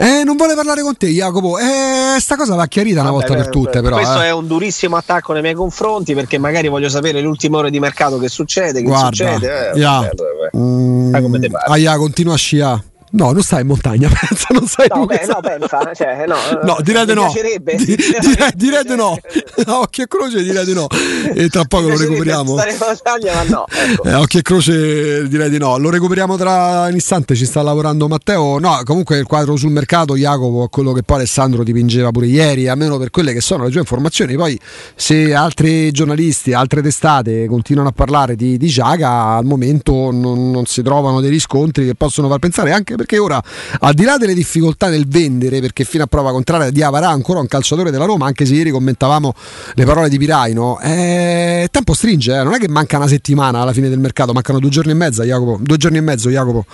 Eh, 0.00 0.24
non 0.24 0.36
vuole 0.36 0.54
parlare 0.54 0.80
con 0.80 0.96
te, 0.96 1.08
Jacopo. 1.08 1.58
Eh, 1.58 2.18
sta 2.18 2.34
cosa 2.36 2.54
va 2.54 2.66
chiarita 2.66 3.02
una 3.02 3.10
Vabbè, 3.10 3.26
volta 3.26 3.42
per 3.42 3.50
tutte, 3.50 3.82
però. 3.82 3.96
Questo 3.96 4.22
eh. 4.22 4.26
è 4.26 4.32
un 4.32 4.46
durissimo 4.46 4.96
attacco 4.96 5.34
nei 5.34 5.42
miei 5.42 5.54
confronti 5.54 6.14
perché 6.14 6.38
magari 6.38 6.68
voglio 6.68 6.88
sapere 6.88 7.20
le 7.20 7.26
ultime 7.26 7.58
ore 7.58 7.70
di 7.70 7.78
mercato 7.80 8.18
che 8.18 8.28
succede. 8.28 8.80
Che 8.80 8.86
Guarda, 8.86 9.06
succede. 9.06 9.72
Eh, 9.72 9.78
yeah. 9.78 10.10
mm, 10.56 11.20
come 11.20 11.38
te 11.38 11.50
pare. 11.50 11.70
Aia, 11.70 11.96
continua 11.98 12.32
a 12.32 12.38
sciare. 12.38 12.89
No, 13.12 13.32
non 13.32 13.42
stai 13.42 13.62
in 13.62 13.66
montagna, 13.66 14.08
pensa, 14.28 14.46
non 14.50 14.66
sai 14.66 14.86
no, 14.88 15.04
beh, 15.04 15.26
no, 15.26 15.40
pensa, 15.40 15.92
cioè, 15.94 16.26
no, 16.26 16.36
no 16.62 16.76
direte 16.82 17.14
no. 17.14 17.32
Di, 17.32 17.96
dire, 17.96 18.52
direte 18.54 18.94
no. 18.94 19.18
A 19.66 19.80
occhio 19.80 20.04
e 20.04 20.06
croce 20.06 20.42
direte 20.42 20.72
no. 20.72 20.86
E 21.34 21.48
tra 21.48 21.64
poco 21.64 21.88
lo 21.88 21.96
recuperiamo. 21.96 22.52
Stare 22.52 22.72
in 22.72 22.78
montagna, 22.78 23.34
ma 23.34 23.42
no. 23.42 23.64
Ecco. 23.68 24.04
Eh, 24.04 24.14
occhio 24.14 24.38
e 24.38 24.42
croce 24.42 25.28
direi 25.28 25.50
di 25.50 25.58
no. 25.58 25.76
Lo 25.78 25.90
recuperiamo 25.90 26.36
tra 26.36 26.86
un 26.88 26.94
istante, 26.94 27.34
ci 27.34 27.46
sta 27.46 27.62
lavorando 27.62 28.06
Matteo. 28.06 28.58
No, 28.60 28.80
comunque 28.84 29.18
il 29.18 29.26
quadro 29.26 29.56
sul 29.56 29.72
mercato, 29.72 30.16
Jacopo, 30.16 30.68
quello 30.70 30.92
che 30.92 31.02
poi 31.02 31.16
Alessandro 31.18 31.64
dipingeva 31.64 32.12
pure 32.12 32.26
ieri, 32.26 32.68
almeno 32.68 32.96
per 32.96 33.10
quelle 33.10 33.32
che 33.32 33.40
sono 33.40 33.64
le 33.64 33.70
tue 33.70 33.80
informazioni. 33.80 34.36
Poi 34.36 34.58
se 34.94 35.34
altri 35.34 35.90
giornalisti, 35.90 36.52
altre 36.52 36.80
testate 36.80 37.46
continuano 37.46 37.88
a 37.88 37.92
parlare 37.92 38.36
di, 38.36 38.56
di 38.56 38.68
Giaga, 38.68 39.36
al 39.36 39.44
momento 39.44 40.12
non, 40.12 40.52
non 40.52 40.64
si 40.66 40.80
trovano 40.82 41.20
dei 41.20 41.30
riscontri 41.30 41.86
che 41.86 41.96
possono 41.96 42.28
far 42.28 42.38
pensare 42.38 42.70
anche 42.70 42.94
perché 43.00 43.16
ora, 43.16 43.42
al 43.80 43.94
di 43.94 44.04
là 44.04 44.18
delle 44.18 44.34
difficoltà 44.34 44.90
nel 44.90 45.08
vendere, 45.08 45.60
perché 45.60 45.84
fino 45.84 46.04
a 46.04 46.06
prova 46.06 46.32
contraria 46.32 46.70
di 46.70 46.82
Avarà 46.82 47.08
ancora 47.08 47.40
un 47.40 47.48
calciatore 47.48 47.90
della 47.90 48.04
Roma, 48.04 48.26
anche 48.26 48.44
se 48.44 48.52
ieri 48.52 48.70
commentavamo 48.70 49.32
le 49.74 49.84
parole 49.86 50.10
di 50.10 50.18
Piraino, 50.18 50.78
eh, 50.80 51.68
tempo 51.70 51.94
stringe, 51.94 52.38
eh? 52.38 52.42
non 52.42 52.52
è 52.52 52.58
che 52.58 52.68
manca 52.68 52.98
una 52.98 53.08
settimana 53.08 53.60
alla 53.62 53.72
fine 53.72 53.88
del 53.88 53.98
mercato, 53.98 54.34
mancano 54.34 54.58
due 54.58 54.68
giorni 54.68 54.90
e 54.90 54.94
mezzo, 54.94 55.22
Jacopo. 55.22 55.58
Due 55.62 55.76
giorni 55.78 55.96
e 55.96 56.02
mezzo, 56.02 56.28
Jacopo. 56.28 56.66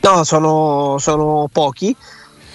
No, 0.00 0.24
sono, 0.24 0.96
sono 0.98 1.48
pochi. 1.52 1.94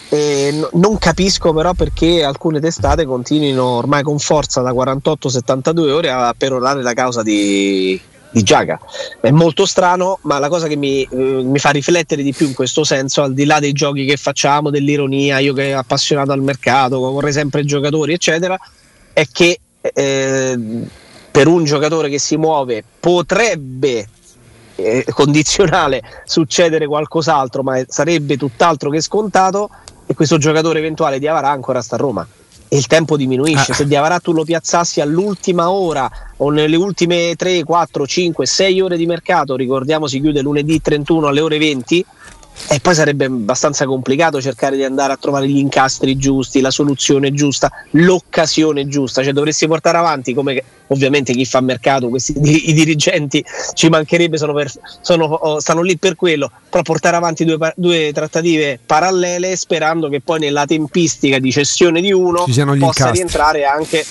Eh, 0.10 0.68
non 0.74 0.98
capisco 0.98 1.54
però 1.54 1.72
perché 1.74 2.22
alcune 2.22 2.60
testate 2.60 3.06
continuino 3.06 3.64
ormai 3.64 4.04
con 4.04 4.20
forza 4.20 4.60
da 4.60 4.72
48-72 4.72 5.90
ore 5.90 6.12
a 6.12 6.34
perorare 6.38 6.82
la 6.82 6.92
causa 6.92 7.24
di, 7.24 7.98
di 8.32 8.44
Giaga. 8.44 8.80
È 9.20 9.30
molto 9.30 9.66
strano, 9.66 10.20
ma 10.24 10.40
la 10.40 10.50
cosa 10.50 10.68
che 10.68 10.76
mi, 10.76 11.04
eh, 11.04 11.16
mi, 11.16 11.60
fa 11.60 11.70
riflettere 11.70 12.24
di 12.24 12.34
più 12.34 12.48
in 12.48 12.54
questo 12.54 12.84
senso, 12.84 13.22
al 13.22 13.34
di 13.34 13.46
là 13.46 13.60
dei 13.60 13.74
giochi 13.74 14.06
che 14.06 14.18
facciamo, 14.18 14.70
dell'ironia, 14.70 15.40
io 15.40 15.54
che 15.54 15.74
appassionato 15.74 16.32
al 16.32 16.42
mercato, 16.42 17.00
vorrei 17.00 17.34
sempre 17.34 17.64
giocatori, 17.66 18.14
eccetera, 18.14 18.58
è 19.14 19.26
che 19.32 19.60
eh, 19.82 20.60
per 21.30 21.48
un 21.48 21.64
giocatore 21.64 22.10
che 22.10 22.20
si 22.20 22.38
muove 22.38 22.84
potrebbe 23.00 24.08
eh, 24.76 25.06
condizionale 25.12 26.02
succedere 26.26 26.88
qualcos'altro, 26.88 27.64
ma 27.64 27.82
sarebbe 27.88 28.38
tutt'altro 28.38 28.90
che 28.90 29.02
scontato 29.02 29.70
e 30.06 30.14
questo 30.14 30.38
giocatore 30.38 30.80
eventuale 30.80 31.20
di 31.20 31.28
Avarà 31.28 31.50
ancora 31.50 31.82
sta 31.82 31.96
a 31.96 32.00
Roma 32.00 32.28
il 32.74 32.88
tempo 32.88 33.18
diminuisce. 33.18 33.72
Ah. 33.72 33.76
Se 33.76 33.86
Diavarà 33.86 34.20
tu 34.20 34.34
lo 34.34 34.44
piazzassi 34.44 35.02
all'ultima 35.02 35.72
ora 35.72 36.10
o 36.38 36.50
nelle 36.50 36.76
ultime 36.76 37.36
3, 37.36 37.64
4, 37.64 38.08
5, 38.08 38.46
6 38.46 38.82
ore 38.82 38.98
di 38.98 39.06
mercato, 39.06 39.56
ricordiamo 39.56 40.08
si 40.08 40.22
chiude 40.22 40.42
lunedì 40.42 40.82
31 40.82 41.28
alle 41.28 41.42
ore 41.42 41.58
20, 41.58 42.06
e 42.70 42.80
poi 42.80 42.94
sarebbe 42.94 43.26
abbastanza 43.26 43.86
complicato 43.86 44.42
cercare 44.42 44.76
di 44.76 44.84
andare 44.84 45.14
a 45.14 45.18
trovare 45.18 45.48
gli 45.48 45.58
incastri 45.58 46.18
giusti, 46.18 46.62
la 46.62 46.72
soluzione 46.72 47.34
giusta, 47.34 47.72
l'occasione 47.92 48.88
giusta, 48.88 49.24
cioè 49.24 49.34
dovresti 49.34 49.68
portare 49.68 49.98
avanti 49.98 50.34
come 50.34 50.64
ovviamente 50.88 51.34
chi 51.34 51.46
fa 51.46 51.62
mercato, 51.62 52.10
questi 52.10 52.34
i 52.38 52.74
dirigenti 52.74 53.44
ci 53.74 53.90
mancherebbe, 53.90 54.38
sono 54.38 54.54
per, 54.54 54.72
sono, 55.02 55.26
oh, 55.26 55.60
stanno 55.60 55.82
lì 55.82 55.98
per 55.98 56.16
quello, 56.16 56.52
però 56.70 56.84
portare 56.84 57.16
avanti 57.16 57.46
due, 57.46 57.74
due, 57.76 58.12
trattative 58.14 58.80
parallele 58.86 59.56
sperando 59.56 60.10
che 60.10 60.22
poi 60.22 60.40
nella 60.40 60.66
tempistica 60.66 61.40
di 61.40 61.52
cessione 61.52 62.02
di 62.02 62.12
uno 62.12 62.44
possa 62.44 62.62
incastri. 62.62 63.12
rientrare 63.12 63.66
anche 63.66 64.06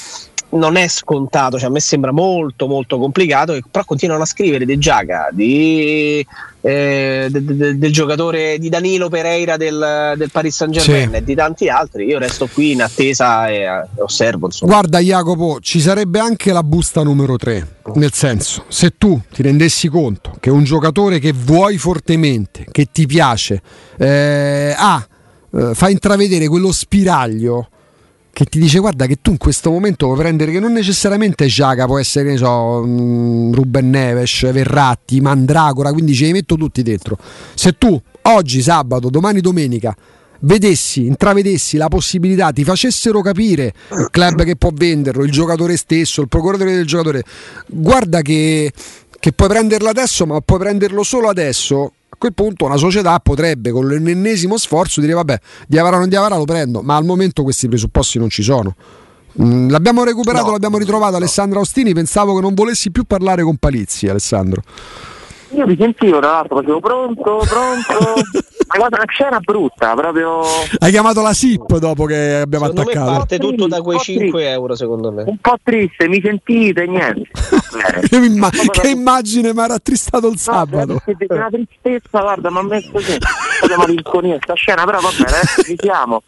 non 0.50 0.76
è 0.76 0.88
scontato, 0.88 1.58
cioè 1.58 1.68
a 1.68 1.72
me 1.72 1.80
sembra 1.80 2.12
molto 2.12 2.66
molto 2.66 2.98
complicato, 2.98 3.56
però 3.70 3.84
continuano 3.84 4.22
a 4.22 4.26
scrivere 4.26 4.64
di 4.64 4.78
Giaga, 4.78 5.28
di, 5.30 6.26
eh, 6.60 7.28
de, 7.30 7.44
de, 7.44 7.78
del 7.78 7.92
giocatore 7.92 8.58
di 8.58 8.68
Danilo 8.68 9.08
Pereira 9.08 9.56
del, 9.56 10.14
del 10.16 10.30
Paris 10.30 10.56
Saint 10.56 10.72
Germain 10.74 11.10
sì. 11.10 11.16
e 11.16 11.24
di 11.24 11.34
tanti 11.34 11.68
altri, 11.68 12.04
io 12.04 12.18
resto 12.18 12.48
qui 12.52 12.72
in 12.72 12.82
attesa 12.82 13.48
e 13.48 13.62
eh, 13.62 13.88
osservo. 13.98 14.46
Insomma. 14.46 14.72
Guarda 14.72 14.98
Jacopo, 14.98 15.58
ci 15.60 15.80
sarebbe 15.80 16.18
anche 16.18 16.52
la 16.52 16.62
busta 16.62 17.02
numero 17.02 17.36
3, 17.36 17.76
nel 17.94 18.12
senso, 18.12 18.64
se 18.68 18.94
tu 18.98 19.20
ti 19.32 19.42
rendessi 19.42 19.88
conto 19.88 20.36
che 20.38 20.50
un 20.50 20.64
giocatore 20.64 21.18
che 21.18 21.32
vuoi 21.32 21.78
fortemente, 21.78 22.66
che 22.70 22.88
ti 22.92 23.06
piace, 23.06 23.62
eh, 23.98 24.74
ha, 24.76 25.06
eh, 25.52 25.74
fa 25.74 25.88
intravedere 25.88 26.46
quello 26.48 26.72
spiraglio, 26.72 27.68
che 28.32 28.44
ti 28.44 28.58
dice 28.58 28.78
guarda 28.78 29.06
che 29.06 29.18
tu 29.20 29.30
in 29.30 29.38
questo 29.38 29.70
momento 29.70 30.06
puoi 30.06 30.18
prendere 30.18 30.52
che 30.52 30.60
non 30.60 30.72
necessariamente 30.72 31.46
Giaga 31.46 31.86
può 31.86 31.98
essere 31.98 32.36
so 32.36 32.82
mm, 32.84 33.52
Ruben 33.52 33.90
Neves, 33.90 34.50
Verratti, 34.52 35.20
Mandragora 35.20 35.92
quindi 35.92 36.14
ce 36.14 36.26
li 36.26 36.32
metto 36.32 36.56
tutti 36.56 36.82
dentro. 36.82 37.18
Se 37.54 37.76
tu 37.76 38.00
oggi 38.22 38.62
sabato, 38.62 39.10
domani 39.10 39.40
domenica 39.40 39.96
vedessi, 40.40 41.06
intravedessi 41.06 41.76
la 41.76 41.88
possibilità, 41.88 42.52
ti 42.52 42.64
facessero 42.64 43.20
capire 43.20 43.74
il 43.90 44.08
club 44.10 44.44
che 44.44 44.56
può 44.56 44.70
venderlo, 44.72 45.24
il 45.24 45.30
giocatore 45.30 45.76
stesso, 45.76 46.20
il 46.20 46.28
procuratore 46.28 46.74
del 46.74 46.86
giocatore 46.86 47.24
guarda 47.66 48.22
che, 48.22 48.72
che 49.20 49.32
puoi 49.32 49.48
prenderlo 49.48 49.88
adesso 49.88 50.26
ma 50.26 50.40
puoi 50.40 50.58
prenderlo 50.58 51.04
solo 51.04 51.28
adesso 51.28 51.92
quel 52.20 52.34
punto 52.34 52.66
una 52.66 52.76
società 52.76 53.18
potrebbe 53.18 53.70
con 53.70 53.86
l'ennesimo 53.88 54.58
sforzo 54.58 55.00
dire 55.00 55.14
vabbè, 55.14 55.38
di 55.66 55.78
Avara 55.78 55.96
non 55.96 56.10
di 56.10 56.16
Avara 56.16 56.36
lo 56.36 56.44
prendo, 56.44 56.82
ma 56.82 56.96
al 56.96 57.04
momento 57.06 57.42
questi 57.42 57.66
presupposti 57.66 58.18
non 58.18 58.28
ci 58.28 58.42
sono. 58.42 58.74
Mm, 59.40 59.70
l'abbiamo 59.70 60.04
recuperato, 60.04 60.44
no, 60.44 60.52
l'abbiamo 60.52 60.76
ritrovato 60.76 61.12
no. 61.12 61.16
Alessandro 61.16 61.60
Ostini, 61.60 61.94
pensavo 61.94 62.34
che 62.34 62.42
non 62.42 62.52
volessi 62.52 62.90
più 62.90 63.04
parlare 63.04 63.42
con 63.42 63.56
Palizzi, 63.56 64.06
Alessandro. 64.06 64.60
Io 65.52 65.66
mi 65.66 65.76
sentivo, 65.78 66.18
tra 66.18 66.32
l'altro, 66.32 66.56
facevo 66.56 66.80
pronto, 66.80 67.42
pronto. 67.48 68.20
Ma 68.72 68.78
guarda, 68.78 68.98
una 68.98 69.10
scena 69.10 69.40
brutta, 69.40 69.94
proprio. 69.94 70.42
Hai 70.78 70.92
chiamato 70.92 71.22
la 71.22 71.32
SIP 71.32 71.78
dopo 71.78 72.04
che 72.04 72.36
abbiamo 72.36 72.66
secondo 72.66 72.82
attaccato. 72.82 73.10
Me 73.10 73.16
parte 73.16 73.38
tutto 73.38 73.66
da 73.66 73.82
quei 73.82 73.98
5 73.98 74.28
triste. 74.30 74.48
euro, 74.48 74.76
secondo 74.76 75.10
me. 75.10 75.24
Un 75.26 75.38
po' 75.38 75.56
triste, 75.60 76.06
mi 76.06 76.20
sentite, 76.20 76.86
niente. 76.86 77.30
imma- 78.14 78.48
che 78.48 78.90
immagine 78.90 79.52
mi 79.52 79.60
ha 79.60 79.66
rattristato 79.66 80.28
il 80.28 80.38
sabato. 80.38 81.02
No, 81.04 81.14
una 81.28 81.48
tristezza, 81.50 82.20
guarda, 82.20 82.48
mi 82.50 82.58
ha 82.58 82.62
messo 82.62 82.90
così. 82.92 83.16
Una 83.64 83.76
malinconia 83.76 84.38
sta 84.40 84.54
scena, 84.54 84.84
però 84.84 85.00
va 85.00 85.10
bene, 85.10 85.24
adesso 85.24 85.62
ci 85.64 85.76
siamo 85.76 86.22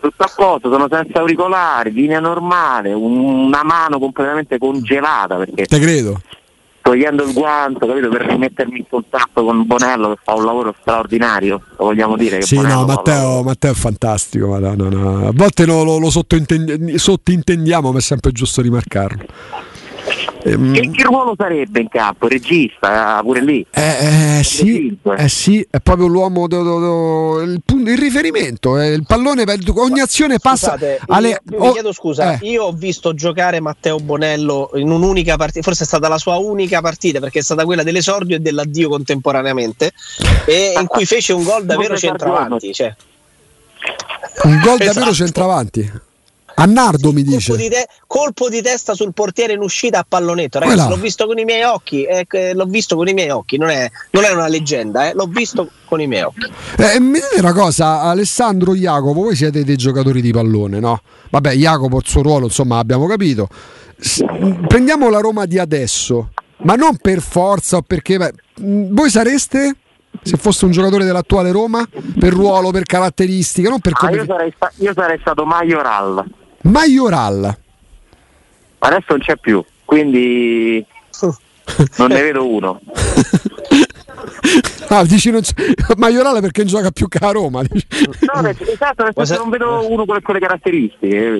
tutto 0.00 0.22
a 0.22 0.32
posto, 0.34 0.70
sono 0.70 0.86
senza 0.90 1.18
auricolari, 1.18 1.92
linea 1.92 2.20
normale, 2.20 2.94
una 2.94 3.62
mano 3.62 3.98
completamente 3.98 4.56
congelata 4.56 5.36
perché 5.36 5.66
te 5.66 5.78
credo 5.80 6.20
togliendo 6.88 7.22
il 7.22 7.34
guanto 7.34 7.86
capito, 7.86 8.08
per 8.08 8.22
rimettermi 8.22 8.78
in 8.78 8.84
contatto 8.88 9.44
con 9.44 9.66
Bonello 9.66 10.14
che 10.14 10.20
fa 10.24 10.32
un 10.32 10.44
lavoro 10.46 10.74
straordinario, 10.80 11.60
lo 11.76 11.84
vogliamo 11.84 12.16
dire. 12.16 12.38
Che 12.38 12.46
sì, 12.46 12.54
Bonello 12.56 12.80
no, 12.80 12.86
Matteo, 12.86 13.42
Matteo, 13.42 13.72
è 13.72 13.74
fantastico, 13.74 14.48
ma 14.48 14.58
no, 14.58 14.74
no, 14.74 15.26
a 15.28 15.32
volte 15.34 15.66
lo, 15.66 15.82
lo, 15.82 15.98
lo 15.98 16.08
sottointendiamo, 16.10 17.92
ma 17.92 17.98
è 17.98 18.00
sempre 18.00 18.32
giusto 18.32 18.62
rimarcarlo. 18.62 19.26
Ehm, 20.48 20.72
che, 20.72 20.90
che, 20.90 21.02
ruolo 21.02 21.34
sarebbe 21.36 21.80
in 21.80 21.88
campo? 21.88 22.26
Regista, 22.26 23.20
pure 23.22 23.40
lì? 23.42 23.66
Eh, 23.70 24.38
eh, 24.38 24.42
sì, 24.42 24.96
eh, 25.16 25.28
sì, 25.28 25.66
è 25.68 25.78
proprio 25.80 26.06
l'uomo, 26.06 26.46
do, 26.46 26.62
do, 26.62 26.78
do, 26.78 27.40
il, 27.42 27.62
il, 27.66 27.98
riferimento, 27.98 28.78
eh, 28.78 28.92
il 28.92 29.04
pallone, 29.06 29.44
ogni 29.76 30.00
azione 30.00 30.38
passa 30.38 30.72
Scusate, 30.72 31.00
alle... 31.08 31.28
Io, 31.28 31.38
io 31.50 31.64
oh, 31.64 31.72
chiedo 31.72 31.92
scusa, 31.92 32.32
eh. 32.32 32.38
io 32.46 32.64
ho 32.64 32.72
visto 32.72 33.12
giocare 33.14 33.60
Matteo 33.60 33.98
Bonello 33.98 34.70
in 34.74 34.90
un'unica 34.90 35.36
partita, 35.36 35.62
forse 35.62 35.84
è 35.84 35.86
stata 35.86 36.08
la 36.08 36.18
sua 36.18 36.36
unica 36.36 36.80
partita 36.80 37.20
perché 37.20 37.40
è 37.40 37.42
stata 37.42 37.64
quella 37.64 37.82
dell'esordio 37.82 38.36
e 38.36 38.40
dell'addio 38.40 38.88
contemporaneamente, 38.88 39.92
e 40.46 40.72
in 40.78 40.86
cui 40.86 41.04
fece 41.04 41.32
un 41.32 41.44
gol 41.44 41.64
davvero 41.64 41.96
centravanti. 41.96 42.72
Cioè. 42.72 42.94
Un 44.44 44.60
gol 44.60 44.78
davvero 44.78 45.10
esatto. 45.10 45.14
centravanti. 45.14 46.06
A 46.60 46.64
Nardo 46.64 47.12
mi 47.12 47.22
dice. 47.22 47.52
Colpo 47.52 47.62
di, 47.62 47.68
te- 47.68 47.86
colpo 48.06 48.48
di, 48.48 48.60
testa 48.62 48.94
sul 48.94 49.12
portiere 49.12 49.52
in 49.52 49.60
uscita 49.60 50.00
a 50.00 50.06
pallonetto. 50.06 50.58
Ragazzi, 50.58 50.76
Quella. 50.76 50.94
l'ho 50.94 51.00
visto 51.00 51.26
con 51.26 51.38
i 51.38 51.44
miei 51.44 51.62
occhi. 51.62 52.02
Eh, 52.02 52.26
l'ho 52.52 52.64
visto 52.64 52.96
con 52.96 53.06
i 53.06 53.12
miei 53.12 53.30
occhi. 53.30 53.58
Non 53.58 53.68
è, 53.68 53.88
non 54.10 54.24
è 54.24 54.32
una 54.32 54.48
leggenda, 54.48 55.08
eh. 55.08 55.14
l'ho 55.14 55.26
visto 55.26 55.70
con 55.84 56.00
i 56.00 56.08
miei 56.08 56.22
occhi. 56.22 56.50
Eh, 56.76 56.98
mi 56.98 57.20
dite 57.20 57.38
una 57.38 57.52
cosa, 57.52 58.00
Alessandro 58.00 58.74
Jacopo, 58.74 59.22
voi 59.22 59.36
siete 59.36 59.62
dei 59.62 59.76
giocatori 59.76 60.20
di 60.20 60.32
pallone, 60.32 60.80
no? 60.80 61.00
Vabbè, 61.30 61.52
Jacopo 61.52 61.98
il 61.98 62.06
suo 62.06 62.22
ruolo, 62.22 62.46
insomma, 62.46 62.78
abbiamo 62.78 63.06
capito. 63.06 63.48
S- 63.96 64.24
prendiamo 64.66 65.08
la 65.10 65.20
Roma 65.20 65.46
di 65.46 65.60
adesso, 65.60 66.30
ma 66.62 66.74
non 66.74 66.96
per 66.96 67.20
forza 67.20 67.76
o 67.76 67.82
perché. 67.82 68.18
Beh, 68.18 68.32
voi 68.90 69.10
sareste 69.10 69.76
se 70.22 70.36
fosse 70.36 70.64
un 70.64 70.72
giocatore 70.72 71.04
dell'attuale 71.04 71.52
Roma 71.52 71.86
per 72.18 72.32
ruolo, 72.32 72.70
per 72.70 72.82
caratteristiche, 72.82 73.68
non 73.68 73.78
per 73.78 73.92
come... 73.92 74.12
ah, 74.12 74.14
io, 74.16 74.24
sarei 74.24 74.52
sta- 74.56 74.72
io 74.78 74.92
sarei 74.92 75.18
stato 75.20 75.44
Majoral. 75.44 76.46
Majoral. 76.62 77.56
Adesso 78.78 79.06
non 79.08 79.18
c'è 79.18 79.36
più, 79.36 79.64
quindi 79.84 80.84
non 81.98 82.08
ne 82.08 82.22
vedo 82.22 82.46
uno. 82.46 82.80
Ah, 84.90 85.04
dici 85.04 85.30
non 85.30 85.42
Maioral 85.96 86.40
perché 86.40 86.62
non 86.62 86.70
gioca 86.70 86.90
più 86.90 87.08
che 87.08 87.18
a 87.18 87.30
Roma. 87.30 87.60
No, 87.60 88.48
esatto, 88.48 89.04
nel 89.04 89.12
senso 89.14 89.36
non 89.36 89.50
vedo 89.50 89.86
uno 89.90 90.06
con 90.06 90.18
quelle 90.22 90.40
caratteristiche. 90.40 91.38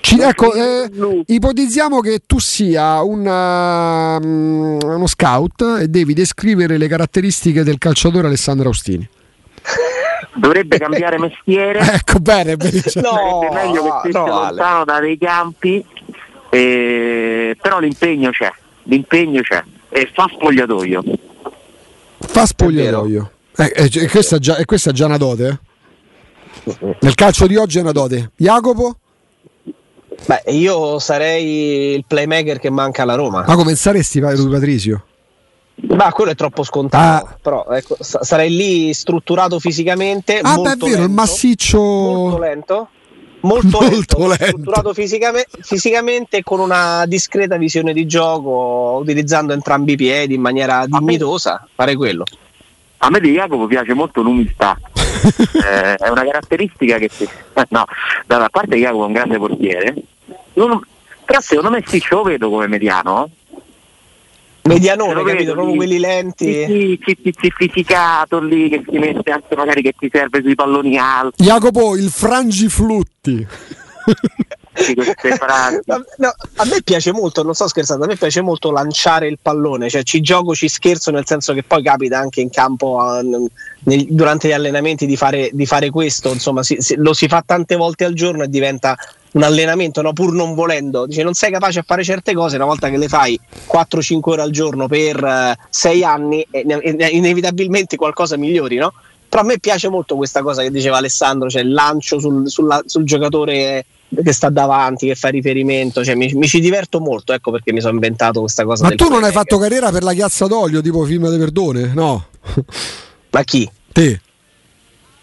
Ci, 0.00 0.20
ecco, 0.20 0.52
eh, 0.54 0.90
ipotizziamo 1.26 2.00
che 2.00 2.22
tu 2.26 2.40
sia 2.40 3.02
un, 3.02 3.24
uh, 3.24 4.86
uno 4.86 5.06
scout 5.06 5.78
e 5.80 5.88
devi 5.88 6.14
descrivere 6.14 6.78
le 6.78 6.88
caratteristiche 6.88 7.62
del 7.62 7.78
calciatore 7.78 8.26
Alessandro 8.26 8.68
Austini 8.68 9.08
dovrebbe 10.34 10.78
cambiare 10.80 11.18
mestiere. 11.18 11.80
ecco 11.80 12.18
bene, 12.18 12.56
bene. 12.56 12.82
no, 12.96 13.48
meglio 13.52 13.82
che 13.82 13.90
stesse 14.00 14.18
no, 14.18 14.26
lontano 14.26 14.84
da 14.84 15.00
dei 15.00 15.18
campi, 15.18 15.84
eh, 16.50 17.56
però 17.60 17.78
l'impegno 17.78 18.30
c'è, 18.30 18.50
l'impegno 18.84 19.42
c'è 19.42 19.62
e 19.88 20.10
fa 20.12 20.28
spogliatoio. 20.32 21.02
Fa 22.18 22.46
spogliatoio. 22.46 23.30
Eh, 23.56 23.72
eh, 23.74 24.08
questa, 24.08 24.38
già, 24.38 24.56
e 24.56 24.64
questa 24.64 24.90
è 24.90 24.92
già 24.92 25.06
una 25.06 25.16
dote? 25.16 25.60
Eh? 26.64 26.96
Nel 27.00 27.14
calcio 27.14 27.46
di 27.46 27.56
oggi 27.56 27.78
è 27.78 27.80
una 27.80 27.92
dote. 27.92 28.32
Jacopo? 28.36 28.96
Beh, 30.26 30.52
io 30.52 30.98
sarei 30.98 31.94
il 31.94 32.04
playmaker 32.06 32.58
che 32.58 32.70
manca 32.70 33.02
alla 33.02 33.14
Roma. 33.14 33.44
Ma 33.46 33.54
come 33.54 33.74
saresti 33.74 34.20
Patrizio? 34.20 35.04
Ma 35.88 36.12
quello 36.12 36.30
è 36.30 36.34
troppo 36.34 36.62
scontato, 36.62 37.26
ah. 37.26 37.38
però 37.40 37.66
ecco, 37.70 37.96
sarei 38.00 38.54
lì 38.54 38.92
strutturato 38.92 39.58
fisicamente. 39.58 40.38
Ah, 40.38 40.56
beh, 40.56 40.72
è 40.72 40.76
vero, 40.76 40.86
lento, 40.86 41.02
il 41.02 41.10
massiccio. 41.10 41.78
Molto 41.78 42.38
lento. 42.38 42.88
Molto, 43.40 43.80
molto 43.80 43.88
lento, 43.88 44.26
lento. 44.26 44.44
strutturato 44.44 44.92
fisicamente, 44.92 45.48
fisicamente 45.62 46.42
con 46.42 46.60
una 46.60 47.06
discreta 47.06 47.56
visione 47.56 47.92
di 47.92 48.06
gioco, 48.06 48.98
utilizzando 49.00 49.52
entrambi 49.52 49.92
i 49.92 49.96
piedi 49.96 50.34
in 50.34 50.42
maniera 50.42 50.84
dignitosa, 50.86 51.66
fare 51.74 51.96
quello. 51.96 52.24
A 52.98 53.08
me 53.08 53.18
di 53.20 53.32
Jacopo 53.32 53.66
piace 53.66 53.94
molto 53.94 54.20
l'umiltà, 54.20 54.78
eh, 55.54 55.94
è 55.94 56.08
una 56.08 56.22
caratteristica 56.22 56.98
che 56.98 57.08
si... 57.10 57.26
no, 57.70 57.84
da 58.26 58.48
parte 58.50 58.76
Jacopo 58.76 59.04
è 59.04 59.06
un 59.06 59.12
grande 59.12 59.38
portiere, 59.38 59.94
non... 60.54 60.78
però 61.24 61.40
secondo 61.40 61.70
me 61.70 61.82
sì, 61.86 61.98
ce 61.98 62.14
lo 62.14 62.22
vedo 62.22 62.50
come 62.50 62.66
mediano, 62.66 63.30
medianone, 64.74 65.24
capito? 65.24 65.52
Proprio 65.52 65.74
quelli 65.74 65.98
lenti. 65.98 66.44
Sì, 66.44 67.00
sì, 67.04 67.18
sì, 67.22 67.34
sì, 67.38 67.52
fisicato 67.54 68.40
lì 68.40 68.68
che 68.68 68.82
si 68.88 68.98
mette 68.98 69.30
anche 69.30 69.56
magari 69.56 69.82
che 69.82 69.94
ti 69.98 70.08
serve 70.12 70.40
sui 70.42 70.54
palloni 70.54 70.96
alti. 70.98 71.42
Jacopo, 71.44 71.96
il 71.96 72.10
frangiflutti. 72.10 73.46
no, 76.16 76.34
a 76.56 76.64
me 76.64 76.82
piace 76.82 77.12
molto, 77.12 77.42
non 77.42 77.54
sto 77.54 77.68
scherzando, 77.68 78.04
a 78.04 78.06
me 78.06 78.16
piace 78.16 78.40
molto 78.40 78.70
lanciare 78.70 79.26
il 79.26 79.38
pallone, 79.40 79.88
cioè 79.88 80.02
ci 80.02 80.20
gioco, 80.20 80.54
ci 80.54 80.68
scherzo, 80.68 81.10
nel 81.10 81.26
senso 81.26 81.52
che 81.52 81.62
poi 81.62 81.82
capita 81.82 82.18
anche 82.18 82.40
in 82.40 82.50
campo 82.50 82.98
a, 82.98 83.20
nel, 83.20 84.06
durante 84.08 84.48
gli 84.48 84.52
allenamenti 84.52 85.06
di 85.06 85.16
fare, 85.16 85.50
di 85.52 85.66
fare 85.66 85.90
questo, 85.90 86.32
insomma 86.32 86.62
si, 86.62 86.76
si, 86.78 86.96
lo 86.96 87.12
si 87.12 87.28
fa 87.28 87.42
tante 87.44 87.76
volte 87.76 88.04
al 88.04 88.14
giorno 88.14 88.44
e 88.44 88.48
diventa 88.48 88.96
un 89.32 89.42
allenamento, 89.42 90.02
no? 90.02 90.12
pur 90.12 90.32
non 90.32 90.54
volendo, 90.54 91.06
dice 91.06 91.22
non 91.22 91.34
sei 91.34 91.50
capace 91.50 91.80
a 91.80 91.84
fare 91.86 92.02
certe 92.02 92.34
cose, 92.34 92.56
una 92.56 92.64
volta 92.64 92.88
che 92.88 92.96
le 92.96 93.08
fai 93.08 93.38
4-5 93.70 94.20
ore 94.22 94.42
al 94.42 94.50
giorno 94.50 94.88
per 94.88 95.56
6 95.68 96.00
uh, 96.00 96.04
anni, 96.04 96.46
eh, 96.50 96.64
inevitabilmente 97.10 97.96
qualcosa 97.96 98.36
migliori, 98.36 98.76
no? 98.76 98.92
Però 99.28 99.42
a 99.42 99.46
me 99.46 99.60
piace 99.60 99.88
molto 99.88 100.16
questa 100.16 100.42
cosa 100.42 100.62
che 100.62 100.72
diceva 100.72 100.96
Alessandro, 100.96 101.48
cioè 101.48 101.62
il 101.62 101.72
lancio 101.72 102.18
sul, 102.18 102.50
sulla, 102.50 102.82
sul 102.84 103.04
giocatore 103.04 103.84
che 104.22 104.32
sta 104.32 104.48
davanti, 104.48 105.06
che 105.06 105.14
fa 105.14 105.28
riferimento, 105.28 106.02
cioè, 106.02 106.16
mi, 106.16 106.32
mi, 106.34 106.48
ci 106.48 106.58
diverto 106.58 106.98
molto, 106.98 107.32
ecco 107.32 107.52
perché 107.52 107.72
mi 107.72 107.80
sono 107.80 107.94
inventato 107.94 108.40
questa 108.40 108.64
cosa. 108.64 108.82
Ma 108.82 108.94
tu 108.96 109.08
non 109.08 109.22
hai 109.22 109.30
fatto 109.30 109.56
carriera 109.58 109.92
per 109.92 110.02
la 110.02 110.12
chiazza 110.12 110.46
d'olio, 110.46 110.80
tipo 110.80 111.04
film 111.04 111.30
di 111.30 111.38
Perdone? 111.38 111.92
No. 111.94 112.26
Ma 113.30 113.42
chi? 113.44 113.70
Te. 113.92 114.20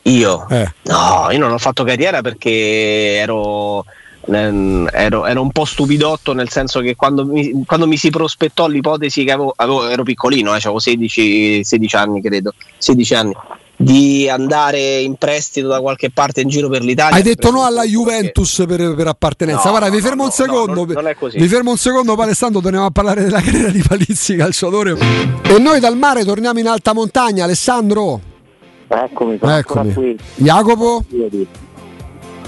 Io? 0.04 0.48
Eh. 0.50 0.72
No, 0.84 1.28
io 1.32 1.38
non 1.38 1.52
ho 1.52 1.58
fatto 1.58 1.84
carriera 1.84 2.22
perché 2.22 3.18
ero 3.18 3.84
ero, 4.30 5.26
ero, 5.26 5.42
un 5.42 5.52
po' 5.52 5.66
stupidotto 5.66 6.34
nel 6.34 6.50
senso 6.50 6.82
che 6.82 6.96
quando 6.96 7.26
mi, 7.26 7.64
quando 7.66 7.88
mi 7.88 7.98
si 7.98 8.10
prospettò 8.10 8.68
l'ipotesi 8.68 9.24
che 9.24 9.32
avevo, 9.32 9.54
avevo 9.56 9.88
ero 9.88 10.04
piccolino, 10.04 10.54
eh, 10.54 10.58
avevo 10.58 10.80
16, 10.80 11.64
16 11.64 11.96
anni 11.96 12.22
credo, 12.22 12.54
16 12.78 13.14
anni 13.14 13.34
di 13.80 14.28
andare 14.28 15.02
in 15.02 15.16
prestito 15.16 15.68
da 15.68 15.80
qualche 15.80 16.10
parte 16.10 16.42
in 16.42 16.50
giro 16.50 16.68
per 16.68 16.82
l'Italia. 16.82 17.16
Hai 17.16 17.22
detto 17.22 17.52
no 17.52 17.64
alla 17.64 17.84
Juventus 17.84 18.64
per, 18.68 18.96
per, 18.96 19.08
appartenenza. 19.08 19.66
No, 19.66 19.70
Guarda, 19.70 19.90
no, 19.90 19.96
vi 19.96 20.02
fermo 20.02 20.22
no, 20.24 20.24
un 20.24 20.32
secondo. 20.32 20.86
Non, 20.86 20.94
non, 20.94 21.08
è 21.08 21.16
così. 21.16 21.38
Vi 21.38 21.48
fermo 21.48 21.72
un 21.72 21.78
secondo, 21.78 22.16
Alessandro. 22.16 22.60
Torniamo 22.60 22.88
a 22.88 22.92
parlare 22.92 23.24
della 23.24 23.40
carriera 23.42 23.70
di 23.70 23.84
Palizzi, 23.88 24.36
calciatore. 24.36 24.98
E 25.44 25.60
noi 25.60 25.80
dal 25.80 25.96
mare 25.96 26.26
torniamo 26.26 26.58
in 26.60 26.68
alta 26.68 26.94
montagna, 26.94 27.44
Alessandro. 27.44 28.20
Eccomi, 28.88 29.38
Eccomi. 29.40 29.94
Qui. 29.94 30.18
Jacopo. 30.36 31.04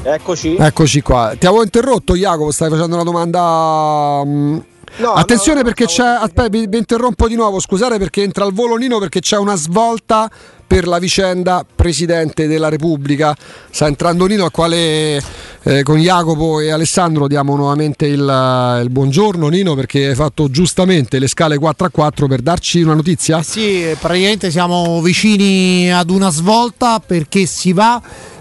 Eccoci. 0.03 0.55
Eccoci 0.55 1.01
qua. 1.01 1.35
Ti 1.37 1.45
avevo 1.45 1.63
interrotto, 1.63 2.15
Jacopo. 2.15 2.51
Stai 2.51 2.69
facendo 2.69 2.95
una 2.95 3.03
domanda. 3.03 4.21
Mm, 4.25 4.57
no, 4.97 5.11
Attenzione 5.13 5.59
no, 5.59 5.65
perché 5.65 5.85
c'è. 5.85 6.03
Aspetta, 6.03 6.47
vi, 6.47 6.67
vi, 6.67 6.77
interrompo 6.77 7.27
di 7.27 7.35
nuovo. 7.35 7.59
Scusate 7.59 7.97
perché 7.97 8.23
entra 8.23 8.45
il 8.45 8.53
volo 8.53 8.75
Nino 8.75 8.99
perché 8.99 9.19
c'è 9.19 9.37
una 9.37 9.55
svolta 9.55 10.29
per 10.65 10.85
la 10.85 10.99
vicenda 10.99 11.65
Presidente 11.75 12.47
della 12.47 12.69
Repubblica. 12.69 13.35
Sta 13.71 13.87
entrando 13.87 14.25
Nino 14.27 14.45
al 14.45 14.51
quale 14.51 15.21
eh, 15.63 15.83
con 15.83 15.97
Jacopo 15.97 16.59
e 16.59 16.69
Alessandro 16.69 17.27
diamo 17.27 17.55
nuovamente 17.55 18.05
il, 18.05 18.79
il, 18.83 18.89
buongiorno 18.91 19.47
Nino 19.47 19.73
perché 19.73 20.09
hai 20.09 20.15
fatto 20.15 20.47
giustamente 20.49 21.17
le 21.17 21.27
scale 21.27 21.57
4 21.57 21.87
a 21.87 21.89
4 21.89 22.27
per 22.27 22.41
darci 22.41 22.81
una 22.83 22.93
notizia. 22.93 23.39
Eh 23.39 23.43
sì, 23.43 23.95
praticamente 23.99 24.51
siamo 24.51 25.01
vicini 25.01 25.91
ad 25.91 26.11
una 26.11 26.29
svolta 26.29 26.99
perché 26.99 27.47
si 27.47 27.73
va 27.73 27.99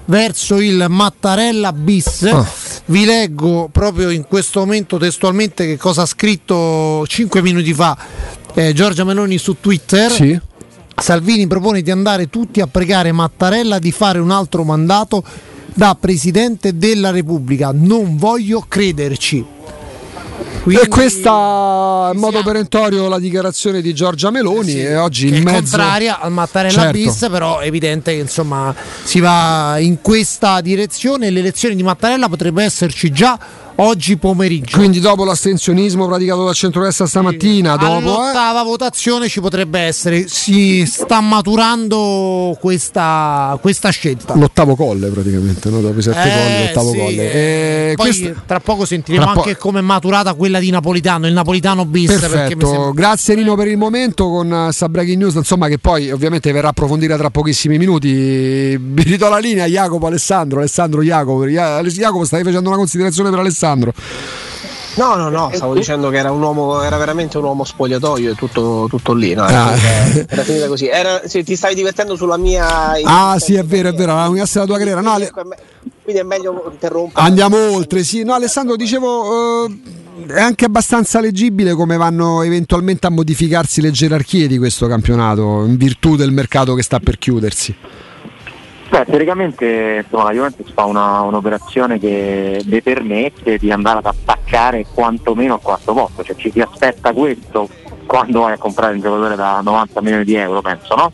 verso 0.08 0.60
il 0.60 0.86
Mattarella 0.88 1.72
bis. 1.72 2.28
Oh. 2.30 2.46
Vi 2.86 3.04
leggo 3.04 3.68
proprio 3.70 4.10
in 4.10 4.24
questo 4.26 4.60
momento 4.60 4.98
testualmente 4.98 5.66
che 5.66 5.76
cosa 5.76 6.02
ha 6.02 6.06
scritto 6.06 7.06
5 7.06 7.42
minuti 7.42 7.74
fa 7.74 7.96
eh, 8.54 8.72
Giorgia 8.72 9.04
Meloni 9.04 9.38
su 9.38 9.56
Twitter. 9.60 10.10
Sì. 10.10 10.40
Salvini 10.96 11.46
propone 11.46 11.82
di 11.82 11.90
andare 11.92 12.28
tutti 12.28 12.60
a 12.60 12.66
pregare 12.66 13.12
Mattarella 13.12 13.78
di 13.78 13.92
fare 13.92 14.18
un 14.18 14.30
altro 14.30 14.64
mandato 14.64 15.22
da 15.74 15.96
Presidente 15.98 16.76
della 16.76 17.10
Repubblica. 17.10 17.70
Non 17.72 18.16
voglio 18.16 18.64
crederci. 18.66 19.56
Quindi, 20.68 20.84
e 20.84 20.88
questa 20.88 22.10
in 22.12 22.18
modo 22.20 22.42
perentorio 22.42 23.08
la 23.08 23.18
dichiarazione 23.18 23.80
di 23.80 23.94
Giorgia 23.94 24.30
Meloni 24.30 24.72
sì, 24.72 24.80
e 24.82 24.96
oggi 24.96 25.28
in 25.28 25.42
mezzo... 25.42 25.56
contraria 25.56 26.20
al 26.20 26.30
Mattarella 26.30 26.82
certo. 26.82 26.98
bis, 26.98 27.26
però 27.30 27.58
è 27.58 27.66
evidente 27.66 28.12
che 28.12 28.20
insomma 28.20 28.74
si 29.02 29.20
va 29.20 29.76
in 29.78 30.02
questa 30.02 30.60
direzione. 30.60 31.30
L'elezione 31.30 31.74
di 31.74 31.82
Mattarella 31.82 32.28
potrebbe 32.28 32.64
esserci 32.64 33.10
già 33.10 33.38
oggi 33.80 34.16
pomeriggio. 34.16 34.76
Quindi 34.76 35.00
dopo 35.00 35.24
l'astensionismo 35.24 36.06
praticato 36.06 36.44
dal 36.44 36.54
centro-destra 36.54 37.06
stamattina, 37.06 37.72
sì. 37.72 37.78
dopo 37.78 38.00
l'ottava 38.00 38.62
eh... 38.62 38.64
votazione 38.64 39.28
ci 39.28 39.40
potrebbe 39.40 39.80
essere. 39.80 40.26
Si 40.28 40.84
sta 40.86 41.20
maturando 41.20 42.56
questa, 42.60 43.56
questa 43.60 43.90
scelta. 43.90 44.34
L'ottavo 44.34 44.74
colle 44.74 45.08
praticamente, 45.08 45.70
no? 45.70 45.80
dopo 45.80 45.98
i 45.98 46.02
sette 46.02 46.22
eh, 46.22 46.30
colli, 46.30 46.66
l'ottavo 46.66 46.90
sì. 46.90 46.98
colle. 46.98 47.32
E 47.32 47.92
Poi 47.94 48.06
questa... 48.06 48.42
tra 48.46 48.60
poco 48.60 48.84
sentiremo 48.84 49.24
tra 49.24 49.32
anche 49.32 49.54
po- 49.54 49.60
come 49.60 49.78
è 49.78 49.82
maturata 49.82 50.34
quella 50.34 50.58
di 50.58 50.70
Napolitano, 50.70 51.26
il 51.26 51.32
Napolitano 51.32 51.84
bis. 51.84 52.10
Perfetto, 52.10 52.66
sembra... 52.66 52.90
grazie 52.92 53.34
Rino 53.34 53.54
per 53.54 53.68
il 53.68 53.76
momento 53.76 54.28
con 54.28 54.70
Breaking 54.90 55.18
News, 55.18 55.34
insomma 55.34 55.68
che 55.68 55.78
poi 55.78 56.10
ovviamente 56.10 56.50
verrà 56.52 56.68
a 56.68 56.70
approfondire 56.70 57.16
tra 57.16 57.30
pochissimi 57.30 57.78
minuti. 57.78 58.76
Vi 58.76 59.02
ridò 59.02 59.28
la 59.28 59.38
linea 59.38 59.66
Jacopo, 59.66 60.06
Alessandro, 60.06 60.58
Alessandro, 60.58 61.02
Jacopo. 61.02 61.46
Jacopo 61.46 62.24
stai 62.24 62.42
facendo 62.42 62.68
una 62.68 62.78
considerazione 62.78 63.30
per 63.30 63.38
Alessandro. 63.38 63.67
Alessandro. 63.68 63.92
No, 64.96 65.14
no, 65.14 65.28
no, 65.28 65.50
stavo 65.54 65.74
dicendo 65.74 66.08
che 66.10 66.16
era 66.16 66.32
un 66.32 66.42
uomo, 66.42 66.82
era 66.82 66.96
veramente 66.96 67.38
un 67.38 67.44
uomo 67.44 67.62
spogliatoio 67.62 68.32
e 68.32 68.34
tutto, 68.34 68.86
tutto 68.90 69.14
lì. 69.14 69.32
No? 69.32 69.44
Ah. 69.44 69.72
Era 70.28 70.42
finita 70.42 70.66
così. 70.66 70.88
Era, 70.88 71.22
sì, 71.24 71.44
ti 71.44 71.54
stavi 71.54 71.76
divertendo 71.76 72.16
sulla 72.16 72.36
mia. 72.36 72.94
Ah, 73.04 73.38
sì, 73.38 73.54
è 73.54 73.64
vero, 73.64 73.90
è 73.90 73.92
vero, 73.92 74.14
la 74.14 74.28
la 74.28 74.64
tua 74.64 74.76
carriera. 74.76 75.00
No, 75.00 75.16
le... 75.18 75.30
Quindi 76.02 76.20
è 76.20 76.24
meglio 76.24 76.68
interrompere. 76.68 77.24
Andiamo 77.24 77.56
oltre, 77.70 78.02
sì. 78.02 78.24
No, 78.24 78.34
Alessandro, 78.34 78.74
dicevo. 78.74 79.66
Uh, 79.66 79.80
è 80.26 80.40
anche 80.40 80.64
abbastanza 80.64 81.20
leggibile 81.20 81.74
come 81.74 81.96
vanno 81.96 82.42
eventualmente 82.42 83.06
a 83.06 83.10
modificarsi 83.10 83.80
le 83.80 83.92
gerarchie 83.92 84.48
di 84.48 84.58
questo 84.58 84.88
campionato 84.88 85.64
in 85.64 85.76
virtù 85.76 86.16
del 86.16 86.32
mercato 86.32 86.74
che 86.74 86.82
sta 86.82 86.98
per 86.98 87.18
chiudersi. 87.18 87.72
Beh, 88.88 89.04
teoricamente 89.04 90.02
insomma, 90.02 90.24
la 90.24 90.32
Juventus 90.32 90.70
fa 90.72 90.86
una, 90.86 91.20
un'operazione 91.20 91.98
che 91.98 92.62
le 92.64 92.82
permette 92.82 93.58
di 93.58 93.70
andare 93.70 93.98
ad 93.98 94.06
attaccare 94.06 94.86
quantomeno 94.92 95.54
al 95.54 95.60
quarto 95.60 95.92
posto, 95.92 96.24
cioè 96.24 96.36
ci 96.36 96.50
si 96.50 96.60
aspetta 96.60 97.12
questo 97.12 97.68
quando 98.06 98.40
vai 98.40 98.54
a 98.54 98.58
comprare 98.58 98.94
un 98.94 99.00
giocatore 99.00 99.36
da 99.36 99.60
90 99.60 100.00
milioni 100.00 100.24
di 100.24 100.34
euro, 100.36 100.62
penso, 100.62 100.94
no? 100.94 101.12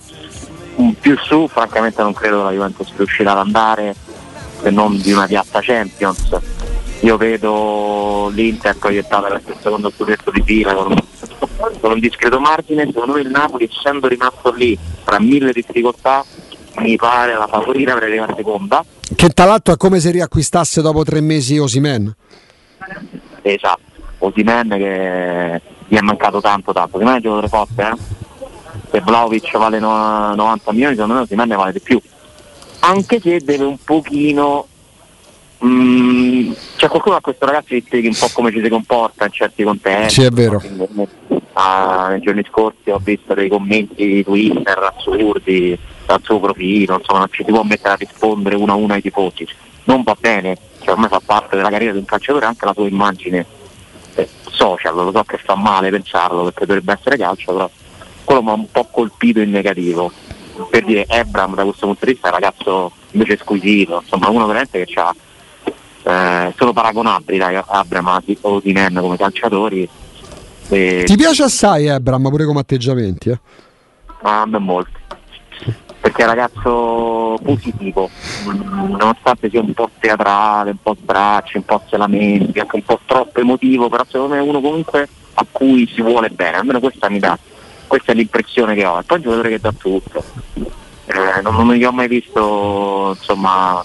Un 0.77 0.95
più 0.99 1.17
su, 1.19 1.49
francamente 1.49 2.01
non 2.01 2.13
credo 2.13 2.39
che 2.39 2.45
la 2.45 2.53
Juventus 2.53 2.93
riuscirà 2.97 3.33
ad 3.33 3.39
andare 3.39 3.95
se 4.63 4.71
non 4.71 5.01
di 5.01 5.11
una 5.11 5.27
piazza 5.27 5.59
Champions. 5.61 6.39
Io 7.01 7.17
vedo 7.17 8.31
l'Inter 8.33 8.77
proiettata 8.77 9.35
il 9.35 9.57
secondo 9.61 9.91
scudetto 9.91 10.31
di 10.31 10.43
fila 10.43 10.75
con 10.75 10.95
con 11.81 11.93
un 11.93 11.99
discreto 12.01 12.41
margine, 12.41 12.87
secondo 12.87 13.15
me 13.15 13.21
il 13.21 13.31
Napoli 13.31 13.69
essendo 13.71 14.09
rimasto 14.09 14.53
lì 14.53 14.77
tra 15.05 15.21
mille 15.21 15.53
difficoltà 15.53 16.25
mi 16.79 16.97
pare 16.97 17.35
la 17.35 17.47
favorita 17.47 17.95
per 17.95 18.05
arrivare 18.05 18.35
seconda. 18.37 18.85
Che 19.15 19.29
tra 19.31 19.45
l'altro 19.45 19.75
è 19.75 19.77
come 19.77 20.01
se 20.01 20.11
riacquistasse 20.11 20.83
dopo 20.83 21.05
tre 21.05 21.21
mesi 21.21 21.59
Osimen. 21.59 22.15
Esatto, 23.43 23.81
Osimen 24.19 24.69
che 24.69 25.61
gli 25.87 25.97
è 25.97 26.01
mancato 26.01 26.41
tanto 26.41 26.73
tanto, 26.73 26.97
Osimen 26.97 27.15
è 27.15 27.17
un 27.17 27.23
giocatore 27.23 27.49
forte, 27.49 27.83
eh? 27.83 28.23
Se 28.91 29.01
Vlaovic 29.01 29.57
vale 29.57 29.79
no, 29.79 30.35
90 30.35 30.73
milioni, 30.73 30.95
secondo 30.95 31.15
me 31.15 31.21
Osimen 31.21 31.49
ne 31.49 31.57
vale 31.57 31.73
di 31.73 31.81
più. 31.81 32.01
Anche 32.81 33.21
se 33.21 33.41
deve 33.41 33.65
un 33.65 33.79
pochino 33.83 34.67
Mm, 35.63 36.53
c'è 36.77 36.89
qualcuno 36.89 37.17
a 37.17 37.21
questo 37.21 37.47
ragazzo 37.47 37.69
che 37.69 37.83
spieghi 37.85 38.07
un 38.09 38.15
po' 38.15 38.29
come 38.33 38.51
ci 38.51 38.61
si 38.63 38.69
comporta 38.69 39.25
in 39.27 39.33
certi 39.33 39.63
contesti. 39.63 40.21
Sì, 40.21 40.23
è 40.25 40.31
vero. 40.31 40.63
Ah, 41.53 42.09
nei 42.11 42.21
giorni 42.21 42.45
scorsi 42.49 42.91
ho 42.91 42.99
visto 43.03 43.35
dei 43.35 43.49
commenti 43.49 44.07
di 44.07 44.25
Twitter 44.25 44.91
assurdi 44.95 45.79
dal 46.05 46.21
suo 46.23 46.41
profilo, 46.41 46.97
insomma 46.99 47.21
non 47.21 47.29
ci 47.31 47.45
si 47.45 47.51
può 47.51 47.63
mettere 47.63 47.95
a 47.95 47.97
rispondere 47.97 48.57
uno 48.57 48.73
a 48.73 48.75
uno 48.75 48.93
ai 48.95 49.03
tifosi. 49.03 49.47
Non 49.85 50.03
va 50.03 50.17
bene, 50.19 50.57
cioè 50.81 50.95
ormai 50.95 51.09
fa 51.09 51.21
parte 51.25 51.57
della 51.57 51.71
carriera 51.71 51.93
di 51.93 51.99
un 51.99 52.05
calciatore 52.05 52.47
anche 52.47 52.65
la 52.65 52.73
sua 52.73 52.89
immagine 52.89 53.47
eh, 54.15 54.29
social, 54.51 54.95
lo 54.95 55.13
so 55.13 55.23
che 55.23 55.39
fa 55.39 55.55
male 55.55 55.91
pensarlo 55.91 56.45
perché 56.45 56.67
dovrebbe 56.67 56.93
essere 56.93 57.17
calcio, 57.17 57.53
però 57.53 57.71
quello 58.25 58.43
mi 58.43 58.51
ha 58.51 58.55
un 58.55 58.71
po' 58.71 58.89
colpito 58.91 59.41
in 59.41 59.51
negativo. 59.51 60.11
Per 60.71 60.85
dire 60.85 61.05
Ebram 61.09 61.55
da 61.55 61.65
questo 61.65 61.87
punto 61.87 62.05
di 62.05 62.13
vista 62.13 62.29
è 62.29 62.31
un 62.33 62.39
ragazzo 62.39 62.93
invece 63.13 63.37
squisito, 63.37 64.01
insomma 64.03 64.29
uno 64.29 64.47
veramente 64.47 64.85
che 64.85 65.01
ha 65.01 65.15
eh, 66.05 66.55
sono 66.57 66.73
paragonabili 66.73 67.39
dai 67.39 67.61
Abram 67.65 68.07
o 68.07 68.23
Osimen 68.55 68.99
come 69.01 69.17
calciatori. 69.17 69.89
E... 70.69 71.03
Ti 71.05 71.17
piace 71.17 71.43
assai 71.43 71.89
Abram 71.89 72.29
pure 72.29 72.45
come 72.45 72.61
atteggiamenti? 72.61 73.31
Eh? 73.31 73.41
Ah, 74.23 74.43
a 74.43 74.47
me 74.47 74.59
molto 74.59 75.03
perché 76.05 76.21
è 76.21 76.25
un 76.27 76.35
ragazzo 76.35 77.39
positivo, 77.43 78.11
nonostante 78.45 79.49
sia 79.49 79.61
un 79.61 79.73
po' 79.73 79.89
teatrale, 79.99 80.73
un 80.73 80.83
po' 80.83 80.95
sbracci, 81.01 81.57
un 81.57 81.65
po' 81.65 81.81
se 81.89 81.97
lamenti, 81.97 82.59
anche 82.59 82.77
un 82.77 82.83
po' 82.83 83.01
troppo 83.07 83.41
emotivo, 83.41 83.89
però 83.89 84.05
secondo 84.07 84.35
me 84.35 84.41
è 84.41 84.43
uno 84.43 84.61
comunque 84.61 85.09
a 85.33 85.47
cui 85.51 85.91
si 85.91 86.03
vuole 86.03 86.29
bene, 86.29 86.59
almeno 86.59 86.79
questa 86.79 87.09
mi 87.09 87.19
dà, 87.19 87.39
questa 87.87 88.13
è 88.13 88.15
l'impressione 88.15 88.75
che 88.75 88.85
ho, 88.85 88.99
e 88.99 89.03
poi 89.05 89.17
è 89.17 89.21
un 89.21 89.23
giocatore 89.23 89.49
che 89.49 89.61
dà 89.61 89.73
tutto. 89.73 90.25
Eh, 91.07 91.41
non, 91.43 91.55
non 91.55 91.67
mi 91.69 91.83
ho 91.83 91.93
mai 91.93 92.09
visto 92.09 93.15
insomma 93.17 93.83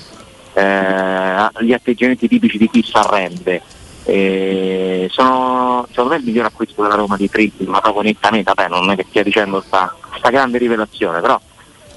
eh, 0.60 1.64
gli 1.64 1.74
atteggiamenti 1.74 2.28
tipici 2.28 2.57
di 2.57 2.70
chi 2.70 2.84
si 2.84 2.91
arrende. 2.93 3.62
Eh, 4.03 5.07
sono 5.12 5.86
secondo 5.89 6.12
me 6.12 6.18
il 6.18 6.26
miglior 6.26 6.45
acquisto 6.45 6.82
della 6.82 6.95
Roma 6.95 7.16
di 7.16 7.28
Fritti, 7.28 7.66
ma 7.66 7.80
proprio 7.80 8.03
nettamente, 8.03 8.51
vabbè, 8.53 8.70
non 8.70 8.89
è 8.89 8.95
che 8.95 9.05
stia 9.07 9.24
dicendo 9.24 9.57
questa 9.57 10.30
grande 10.30 10.57
rivelazione, 10.57 11.22
però 11.22 11.39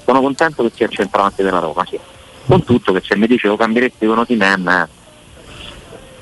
sono 0.05 0.21
contento 0.21 0.63
che 0.63 0.71
sia 0.75 0.85
il 0.85 0.91
centravanti 0.91 1.41
della 1.41 1.59
Roma, 1.59 1.85
sì. 1.85 1.99
Con 2.45 2.63
tutto 2.63 2.91
che 2.91 3.01
se 3.03 3.15
mi 3.15 3.25
dicevo 3.25 3.55
cambieresti 3.55 4.05
con 4.05 4.19
Otimen, 4.19 4.87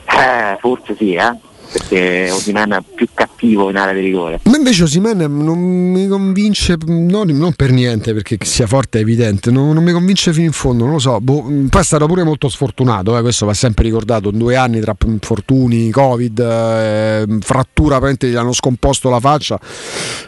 eh, 0.06 0.58
forse 0.60 0.96
sì, 0.96 1.14
eh. 1.16 1.34
Perché 1.72 2.30
Osimen 2.32 2.72
è 2.72 2.84
più 2.96 3.08
cattivo 3.14 3.70
in 3.70 3.78
area 3.78 3.94
di 3.94 4.02
rigore. 4.02 4.40
Ma 4.44 4.58
invece 4.58 4.84
Osimen 4.84 5.18
non 5.18 5.58
mi 5.60 6.08
convince, 6.08 6.78
non, 6.86 7.28
non, 7.30 7.54
per 7.54 7.72
niente 7.72 8.14
perché 8.14 8.38
sia 8.42 8.68
forte 8.68 9.00
è 9.00 9.02
evidente, 9.02 9.52
non, 9.52 9.74
non, 9.74 9.84
mi 9.84 9.92
convince 9.92 10.34
fino 10.34 10.46
in 10.46 10.52
fondo, 10.52 10.84
non 10.84 10.94
lo 10.94 11.00
so. 11.00 11.20
Boh, 11.22 11.44
poi 11.70 11.82
è 11.82 11.84
stato 11.84 12.06
pure 12.08 12.24
molto 12.24 12.50
sfortunato, 12.50 13.18
eh, 13.18 13.22
questo 13.22 13.46
va 13.46 13.54
sempre 13.54 13.86
ricordato, 13.86 14.32
due 14.32 14.56
anni 14.56 14.80
tra 14.82 14.96
infortuni, 15.06 15.90
covid, 15.92 16.40
eh, 16.40 17.26
frattura, 17.40 17.96
apparentemente 17.96 18.28
gli 18.30 18.36
hanno 18.36 18.54
scomposto 18.54 19.10
la 19.10 19.20
faccia. 19.20 19.60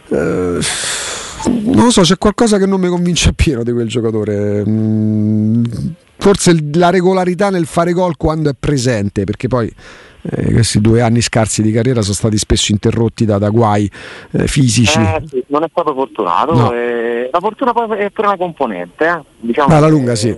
Eh, 0.08 0.58
non 1.46 1.84
lo 1.84 1.90
so, 1.90 2.02
c'è 2.02 2.16
qualcosa 2.16 2.58
che 2.58 2.66
non 2.66 2.80
mi 2.80 2.88
convince 2.88 3.28
appieno 3.28 3.62
di 3.62 3.72
quel 3.72 3.88
giocatore. 3.88 4.64
Mm, 4.66 5.64
forse 6.16 6.56
la 6.72 6.88
regolarità 6.88 7.50
nel 7.50 7.66
fare 7.66 7.92
gol 7.92 8.16
quando 8.16 8.48
è 8.48 8.54
presente, 8.58 9.24
perché 9.24 9.46
poi 9.48 9.72
eh, 10.30 10.52
questi 10.52 10.80
due 10.80 11.02
anni 11.02 11.20
scarsi 11.20 11.62
di 11.62 11.70
carriera 11.70 12.00
sono 12.00 12.14
stati 12.14 12.38
spesso 12.38 12.72
interrotti 12.72 13.24
da, 13.24 13.38
da 13.38 13.50
guai 13.50 13.90
eh, 14.32 14.46
fisici. 14.46 14.98
Eh, 14.98 15.22
sì, 15.26 15.44
non 15.48 15.64
è 15.64 15.66
stato 15.70 15.92
fortunato, 15.92 16.54
no. 16.54 16.72
eh, 16.72 17.28
la 17.30 17.40
fortuna 17.40 17.72
poi 17.72 17.98
è 17.98 18.10
pure 18.10 18.28
una 18.28 18.36
componente. 18.36 19.06
Eh. 19.06 19.20
Diciamo 19.40 19.74
alla 19.74 19.88
lunga 19.88 20.14
sì. 20.14 20.36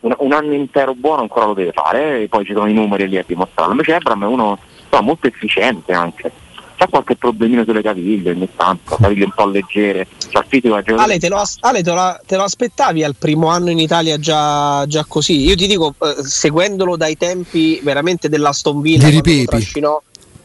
Un, 0.00 0.14
un, 0.18 0.32
anno 0.32 0.52
intero 0.52 0.94
buono 0.94 1.22
ancora 1.22 1.46
lo 1.46 1.54
deve 1.54 1.72
fare, 1.72 2.22
e 2.22 2.28
poi 2.28 2.44
ci 2.44 2.52
sono 2.52 2.68
i 2.68 2.72
numeri 2.72 3.08
lì 3.08 3.16
a 3.16 3.24
dimostrarlo. 3.26 3.72
Invece 3.72 3.94
Ebram 3.94 4.24
è 4.24 4.26
uno 4.26 4.58
no, 4.90 5.02
molto 5.02 5.26
efficiente 5.26 5.92
anche 5.92 6.30
c'ha 6.76 6.86
qualche 6.88 7.16
problemino 7.16 7.64
sulle 7.64 7.82
caviglie 7.82 8.30
ogni 8.30 8.48
tanto, 8.54 8.96
caviglie 9.00 9.24
un 9.24 9.32
po' 9.34 9.46
leggere, 9.46 10.06
c'ha 10.30 10.40
il 10.40 10.46
fisico 10.48 10.74
Ale, 10.74 11.18
te 11.18 11.28
lo, 11.28 11.42
Ale 11.60 11.82
te, 11.82 11.92
lo, 11.92 12.20
te 12.26 12.36
lo, 12.36 12.42
aspettavi 12.42 13.02
al 13.02 13.16
primo 13.16 13.48
anno 13.48 13.70
in 13.70 13.78
Italia 13.78 14.18
già, 14.18 14.84
già 14.86 15.04
così? 15.08 15.44
Io 15.44 15.56
ti 15.56 15.66
dico, 15.66 15.94
eh, 15.98 16.22
seguendolo 16.22 16.96
dai 16.96 17.16
tempi 17.16 17.80
veramente 17.82 18.28
dell'Aston 18.28 18.80
Villa, 18.80 19.08
quando 19.08 19.32
lo, 19.32 19.44
trascinò, 19.44 20.02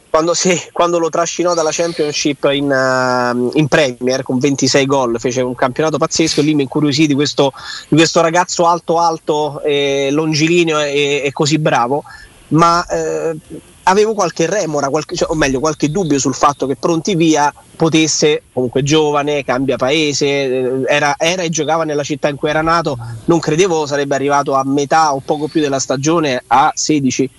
quando, 0.09 0.33
sì, 0.33 0.59
quando 0.71 0.99
lo 0.99 1.09
trascinò 1.09 1.53
dalla 1.53 1.71
Championship 1.71 2.49
in, 2.51 2.71
uh, 2.71 3.51
in, 3.57 3.67
Premier 3.67 4.23
con 4.23 4.39
26 4.39 4.85
gol, 4.85 5.19
fece 5.19 5.41
un 5.41 5.55
campionato 5.55 5.97
pazzesco 5.97 6.39
e 6.39 6.43
lì 6.43 6.55
mi 6.55 6.63
incuriosì 6.63 7.07
di 7.07 7.13
questo, 7.13 7.51
di 7.89 7.97
questo 7.97 8.21
ragazzo 8.21 8.65
alto 8.67 8.99
alto, 8.99 9.61
eh, 9.63 10.09
longilineo 10.11 10.79
e, 10.79 11.21
e, 11.25 11.31
così 11.33 11.59
bravo 11.59 12.03
ma 12.51 12.85
eh, 12.87 13.35
avevo 13.83 14.13
qualche 14.13 14.45
remora, 14.45 14.89
qualche, 14.89 15.15
cioè, 15.15 15.29
o 15.31 15.35
meglio 15.35 15.59
qualche 15.59 15.89
dubbio 15.89 16.19
sul 16.19 16.33
fatto 16.33 16.67
che 16.67 16.75
Pronti 16.75 17.15
Via 17.15 17.53
potesse, 17.75 18.43
comunque 18.53 18.83
giovane, 18.83 19.43
cambia 19.43 19.77
paese, 19.77 20.25
eh, 20.25 20.81
era, 20.87 21.15
era, 21.17 21.41
e 21.41 21.49
giocava 21.49 21.83
nella 21.83 22.03
città 22.03 22.27
in 22.27 22.35
cui 22.35 22.49
era 22.49 22.61
nato, 22.61 22.97
non 23.25 23.39
credevo 23.39 23.85
sarebbe 23.85 24.15
arrivato 24.15 24.53
a 24.53 24.63
metà 24.63 25.13
o 25.13 25.21
poco 25.23 25.47
più 25.47 25.61
della 25.61 25.79
stagione 25.79 26.43
a 26.47 26.71
16-17 26.75 27.29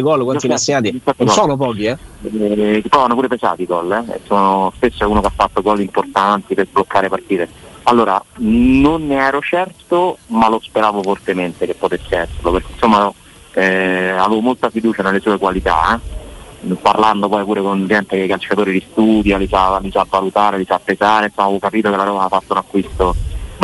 gol, 0.00 0.24
quanti 0.24 0.48
ne 0.48 0.54
ha 0.54 0.58
segnati? 0.58 1.00
Non 1.16 1.28
sono 1.28 1.56
pochi, 1.56 1.84
eh? 1.84 1.98
eh 2.22 2.82
provano 2.88 3.14
pure 3.14 3.28
pesati 3.28 3.62
i 3.62 3.66
gol, 3.66 3.92
eh? 3.92 4.20
sono 4.24 4.72
spesso 4.74 5.08
uno 5.08 5.20
che 5.20 5.26
ha 5.26 5.32
fatto 5.34 5.62
gol 5.62 5.80
importanti 5.80 6.54
per 6.54 6.68
bloccare 6.70 7.08
partite. 7.08 7.64
Allora, 7.88 8.20
non 8.38 9.06
ne 9.06 9.14
ero 9.14 9.40
certo, 9.40 10.18
ma 10.28 10.48
lo 10.48 10.58
speravo 10.60 11.02
fortemente 11.02 11.66
che 11.66 11.74
potesse 11.74 12.16
esserlo, 12.16 12.50
perché 12.50 12.72
insomma 12.72 13.12
eh, 13.58 14.10
avevo 14.10 14.40
molta 14.40 14.68
fiducia 14.68 15.02
nelle 15.02 15.20
sue 15.20 15.38
qualità, 15.38 15.98
eh. 15.98 16.74
parlando 16.74 17.26
poi 17.26 17.42
pure 17.44 17.62
con 17.62 17.86
gente 17.86 18.16
che 18.16 18.24
i 18.24 18.28
calciatori 18.28 18.70
li 18.72 18.84
studia, 18.90 19.38
li 19.38 19.48
sa, 19.48 19.78
li 19.78 19.90
sa 19.90 20.06
valutare, 20.06 20.58
li 20.58 20.66
sa 20.66 20.78
pesare, 20.78 21.26
insomma, 21.26 21.46
avevo 21.46 21.60
capito 21.60 21.90
che 21.90 21.96
la 21.96 22.04
Roma 22.04 22.24
ha 22.24 22.28
fatto 22.28 22.52
un 22.52 22.58
acquisto 22.58 23.14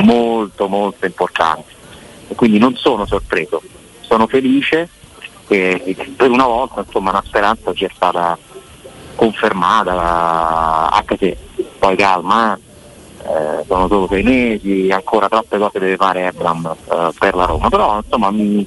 molto 0.03 0.67
molto 0.69 1.05
importante. 1.05 1.71
E 2.29 2.35
quindi 2.35 2.59
non 2.59 2.75
sono 2.75 3.05
sorpreso, 3.05 3.61
sono 4.01 4.27
felice 4.27 4.89
che 5.47 5.95
per 6.17 6.31
una 6.31 6.47
volta 6.47 6.81
insomma, 6.87 7.11
una 7.11 7.23
speranza 7.27 7.75
ci 7.75 7.85
è 7.85 7.91
stata 7.95 8.39
confermata, 9.15 10.91
anche 10.91 11.17
se 11.19 11.37
poi 11.79 11.97
calma, 11.97 12.59
eh, 13.25 13.65
sono 13.67 13.89
solo 13.89 14.07
sei 14.09 14.23
mesi, 14.23 14.89
ancora 14.91 15.29
troppe 15.29 15.59
cose 15.59 15.79
deve 15.79 15.97
fare 15.97 16.29
Ebram 16.29 16.75
eh, 16.91 17.11
per 17.19 17.35
la 17.35 17.45
Roma, 17.45 17.69
però 17.69 18.01
insomma 18.03 18.31
mi, 18.31 18.67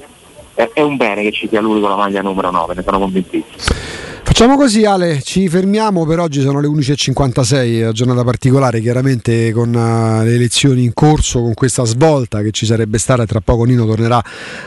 è, 0.56 0.70
è 0.74 0.82
un 0.82 0.98
bene 0.98 1.22
che 1.22 1.32
ci 1.32 1.48
sia 1.48 1.62
lui 1.62 1.80
con 1.80 1.90
la 1.90 1.96
maglia 1.96 2.22
numero 2.22 2.50
9, 2.50 2.74
ne 2.76 2.84
sono 2.84 3.00
convintissimo. 3.00 4.04
Facciamo 4.36 4.58
così 4.58 4.84
Ale, 4.84 5.22
ci 5.22 5.48
fermiamo 5.48 6.06
per 6.06 6.20
oggi, 6.20 6.42
sono 6.42 6.60
le 6.60 6.68
11.56, 6.68 7.84
una 7.84 7.92
giornata 7.94 8.24
particolare 8.26 8.82
chiaramente 8.82 9.54
con 9.54 9.70
uh, 9.70 10.26
le 10.26 10.34
elezioni 10.34 10.84
in 10.84 10.94
corso, 10.94 11.42
con 11.42 11.54
questa 11.54 11.86
svolta 11.86 12.42
che 12.42 12.52
ci 12.52 12.66
sarebbe 12.66 12.98
stata 12.98 13.26
tra 13.26 13.40
poco 13.40 13.64
Nino 13.64 13.86
tornerà 13.86 14.22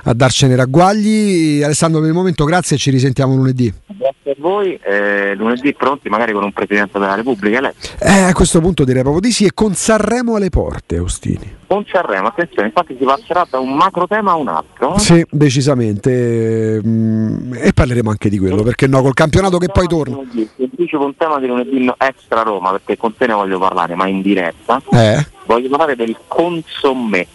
a 0.04 0.14
darcene 0.14 0.56
ragguagli. 0.56 1.62
Alessandro 1.62 2.00
per 2.00 2.08
il 2.08 2.14
momento 2.14 2.44
grazie 2.44 2.76
e 2.76 2.78
ci 2.78 2.90
risentiamo 2.90 3.34
lunedì. 3.34 3.70
Grazie 3.88 4.30
a 4.30 4.36
voi, 4.38 4.78
eh, 4.82 5.34
lunedì 5.34 5.74
pronti 5.74 6.08
magari 6.08 6.32
con 6.32 6.44
un 6.44 6.52
Presidente 6.52 6.98
della 6.98 7.16
Repubblica. 7.16 7.60
Lei. 7.60 7.72
Eh, 7.98 8.22
a 8.22 8.32
questo 8.32 8.60
punto 8.60 8.84
direi 8.84 9.02
proprio 9.02 9.20
di 9.20 9.32
sì 9.32 9.44
e 9.44 9.50
con 9.52 9.74
Sanremo 9.74 10.36
alle 10.36 10.48
porte 10.48 10.96
Austini. 10.96 11.56
Con 11.68 11.84
Sanremo, 11.86 12.28
attenzione, 12.28 12.68
infatti 12.68 12.96
si 12.98 13.04
passerà 13.04 13.46
da 13.48 13.58
un 13.58 13.74
macro 13.74 14.06
tema 14.06 14.30
a 14.30 14.36
un 14.36 14.48
altro. 14.48 14.96
Sì, 14.96 15.22
decisamente 15.28 16.80
mm, 16.82 17.52
e 17.56 17.74
parleremo 17.74 18.08
anche 18.08 18.30
di 18.30 18.38
quello 18.38 18.62
perché 18.62 18.86
no, 18.86 19.02
col 19.02 19.12
campionato 19.12 19.58
che 19.58 19.68
poi 19.68 19.86
torna. 19.86 20.16
Anticipo 20.16 21.04
un 21.04 21.14
tema 21.14 21.38
di 21.38 21.46
lunedì 21.46 21.92
extra 21.98 22.40
Roma 22.40 22.70
perché 22.70 22.96
con 22.96 23.14
te 23.14 23.26
ne 23.26 23.34
voglio 23.34 23.58
parlare, 23.58 23.94
ma 23.94 24.06
in 24.06 24.22
diretta. 24.22 24.80
Eh? 24.92 25.26
Voglio 25.44 25.68
parlare 25.68 25.94
del 25.94 26.16
consommé. 26.26 27.26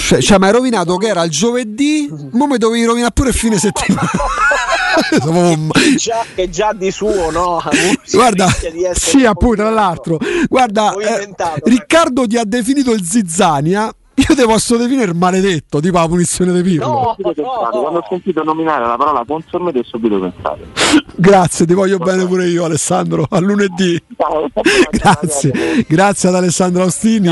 Cioè, 0.00 0.20
cioè 0.20 0.38
mi 0.38 0.46
hai 0.46 0.52
rovinato 0.52 0.96
che 0.96 1.06
era 1.06 1.22
il 1.22 1.30
giovedì, 1.30 2.08
ma 2.32 2.46
mi 2.46 2.58
dovevi 2.58 2.84
rovinare 2.84 3.12
pure 3.12 3.28
il 3.28 3.34
fine 3.36 3.56
settimana. 3.56 4.10
che, 5.72 5.94
già, 5.96 6.24
che 6.34 6.50
già 6.50 6.72
di 6.72 6.90
suo, 6.90 7.30
no? 7.30 7.62
Guarda, 8.12 8.48
sì, 8.92 9.24
appunto, 9.24 9.56
tra 9.56 9.70
l'altro. 9.70 10.18
Guarda, 10.48 10.92
eh, 10.94 11.28
Riccardo 11.64 12.26
ti 12.26 12.36
ha 12.36 12.44
definito 12.44 12.92
il 12.92 13.04
Zizzania 13.04 13.92
io 14.18 14.34
ti 14.34 14.42
posso 14.44 14.78
definire 14.78 15.12
maledetto, 15.12 15.78
tipo 15.78 15.98
la 15.98 16.08
punizione 16.08 16.50
di 16.54 16.62
Pirlo. 16.62 16.86
No, 16.86 17.16
no, 17.18 17.32
Quando 17.34 17.98
ho 17.98 18.06
sentito 18.08 18.42
nominare 18.42 18.86
la 18.86 18.96
parola 18.96 19.22
consome 19.26 19.72
ti 19.72 19.78
ho 19.78 19.84
subito 19.84 20.18
pensato. 20.18 20.60
Grazie, 21.16 21.66
ti 21.66 21.74
voglio 21.74 21.98
bene 21.98 22.24
pure 22.24 22.46
io 22.46 22.64
Alessandro, 22.64 23.26
a 23.28 23.38
lunedì. 23.40 24.02
Grazie, 24.90 25.84
grazie 25.86 26.28
ad 26.30 26.34
Alessandro 26.34 26.82
Austini. 26.82 27.28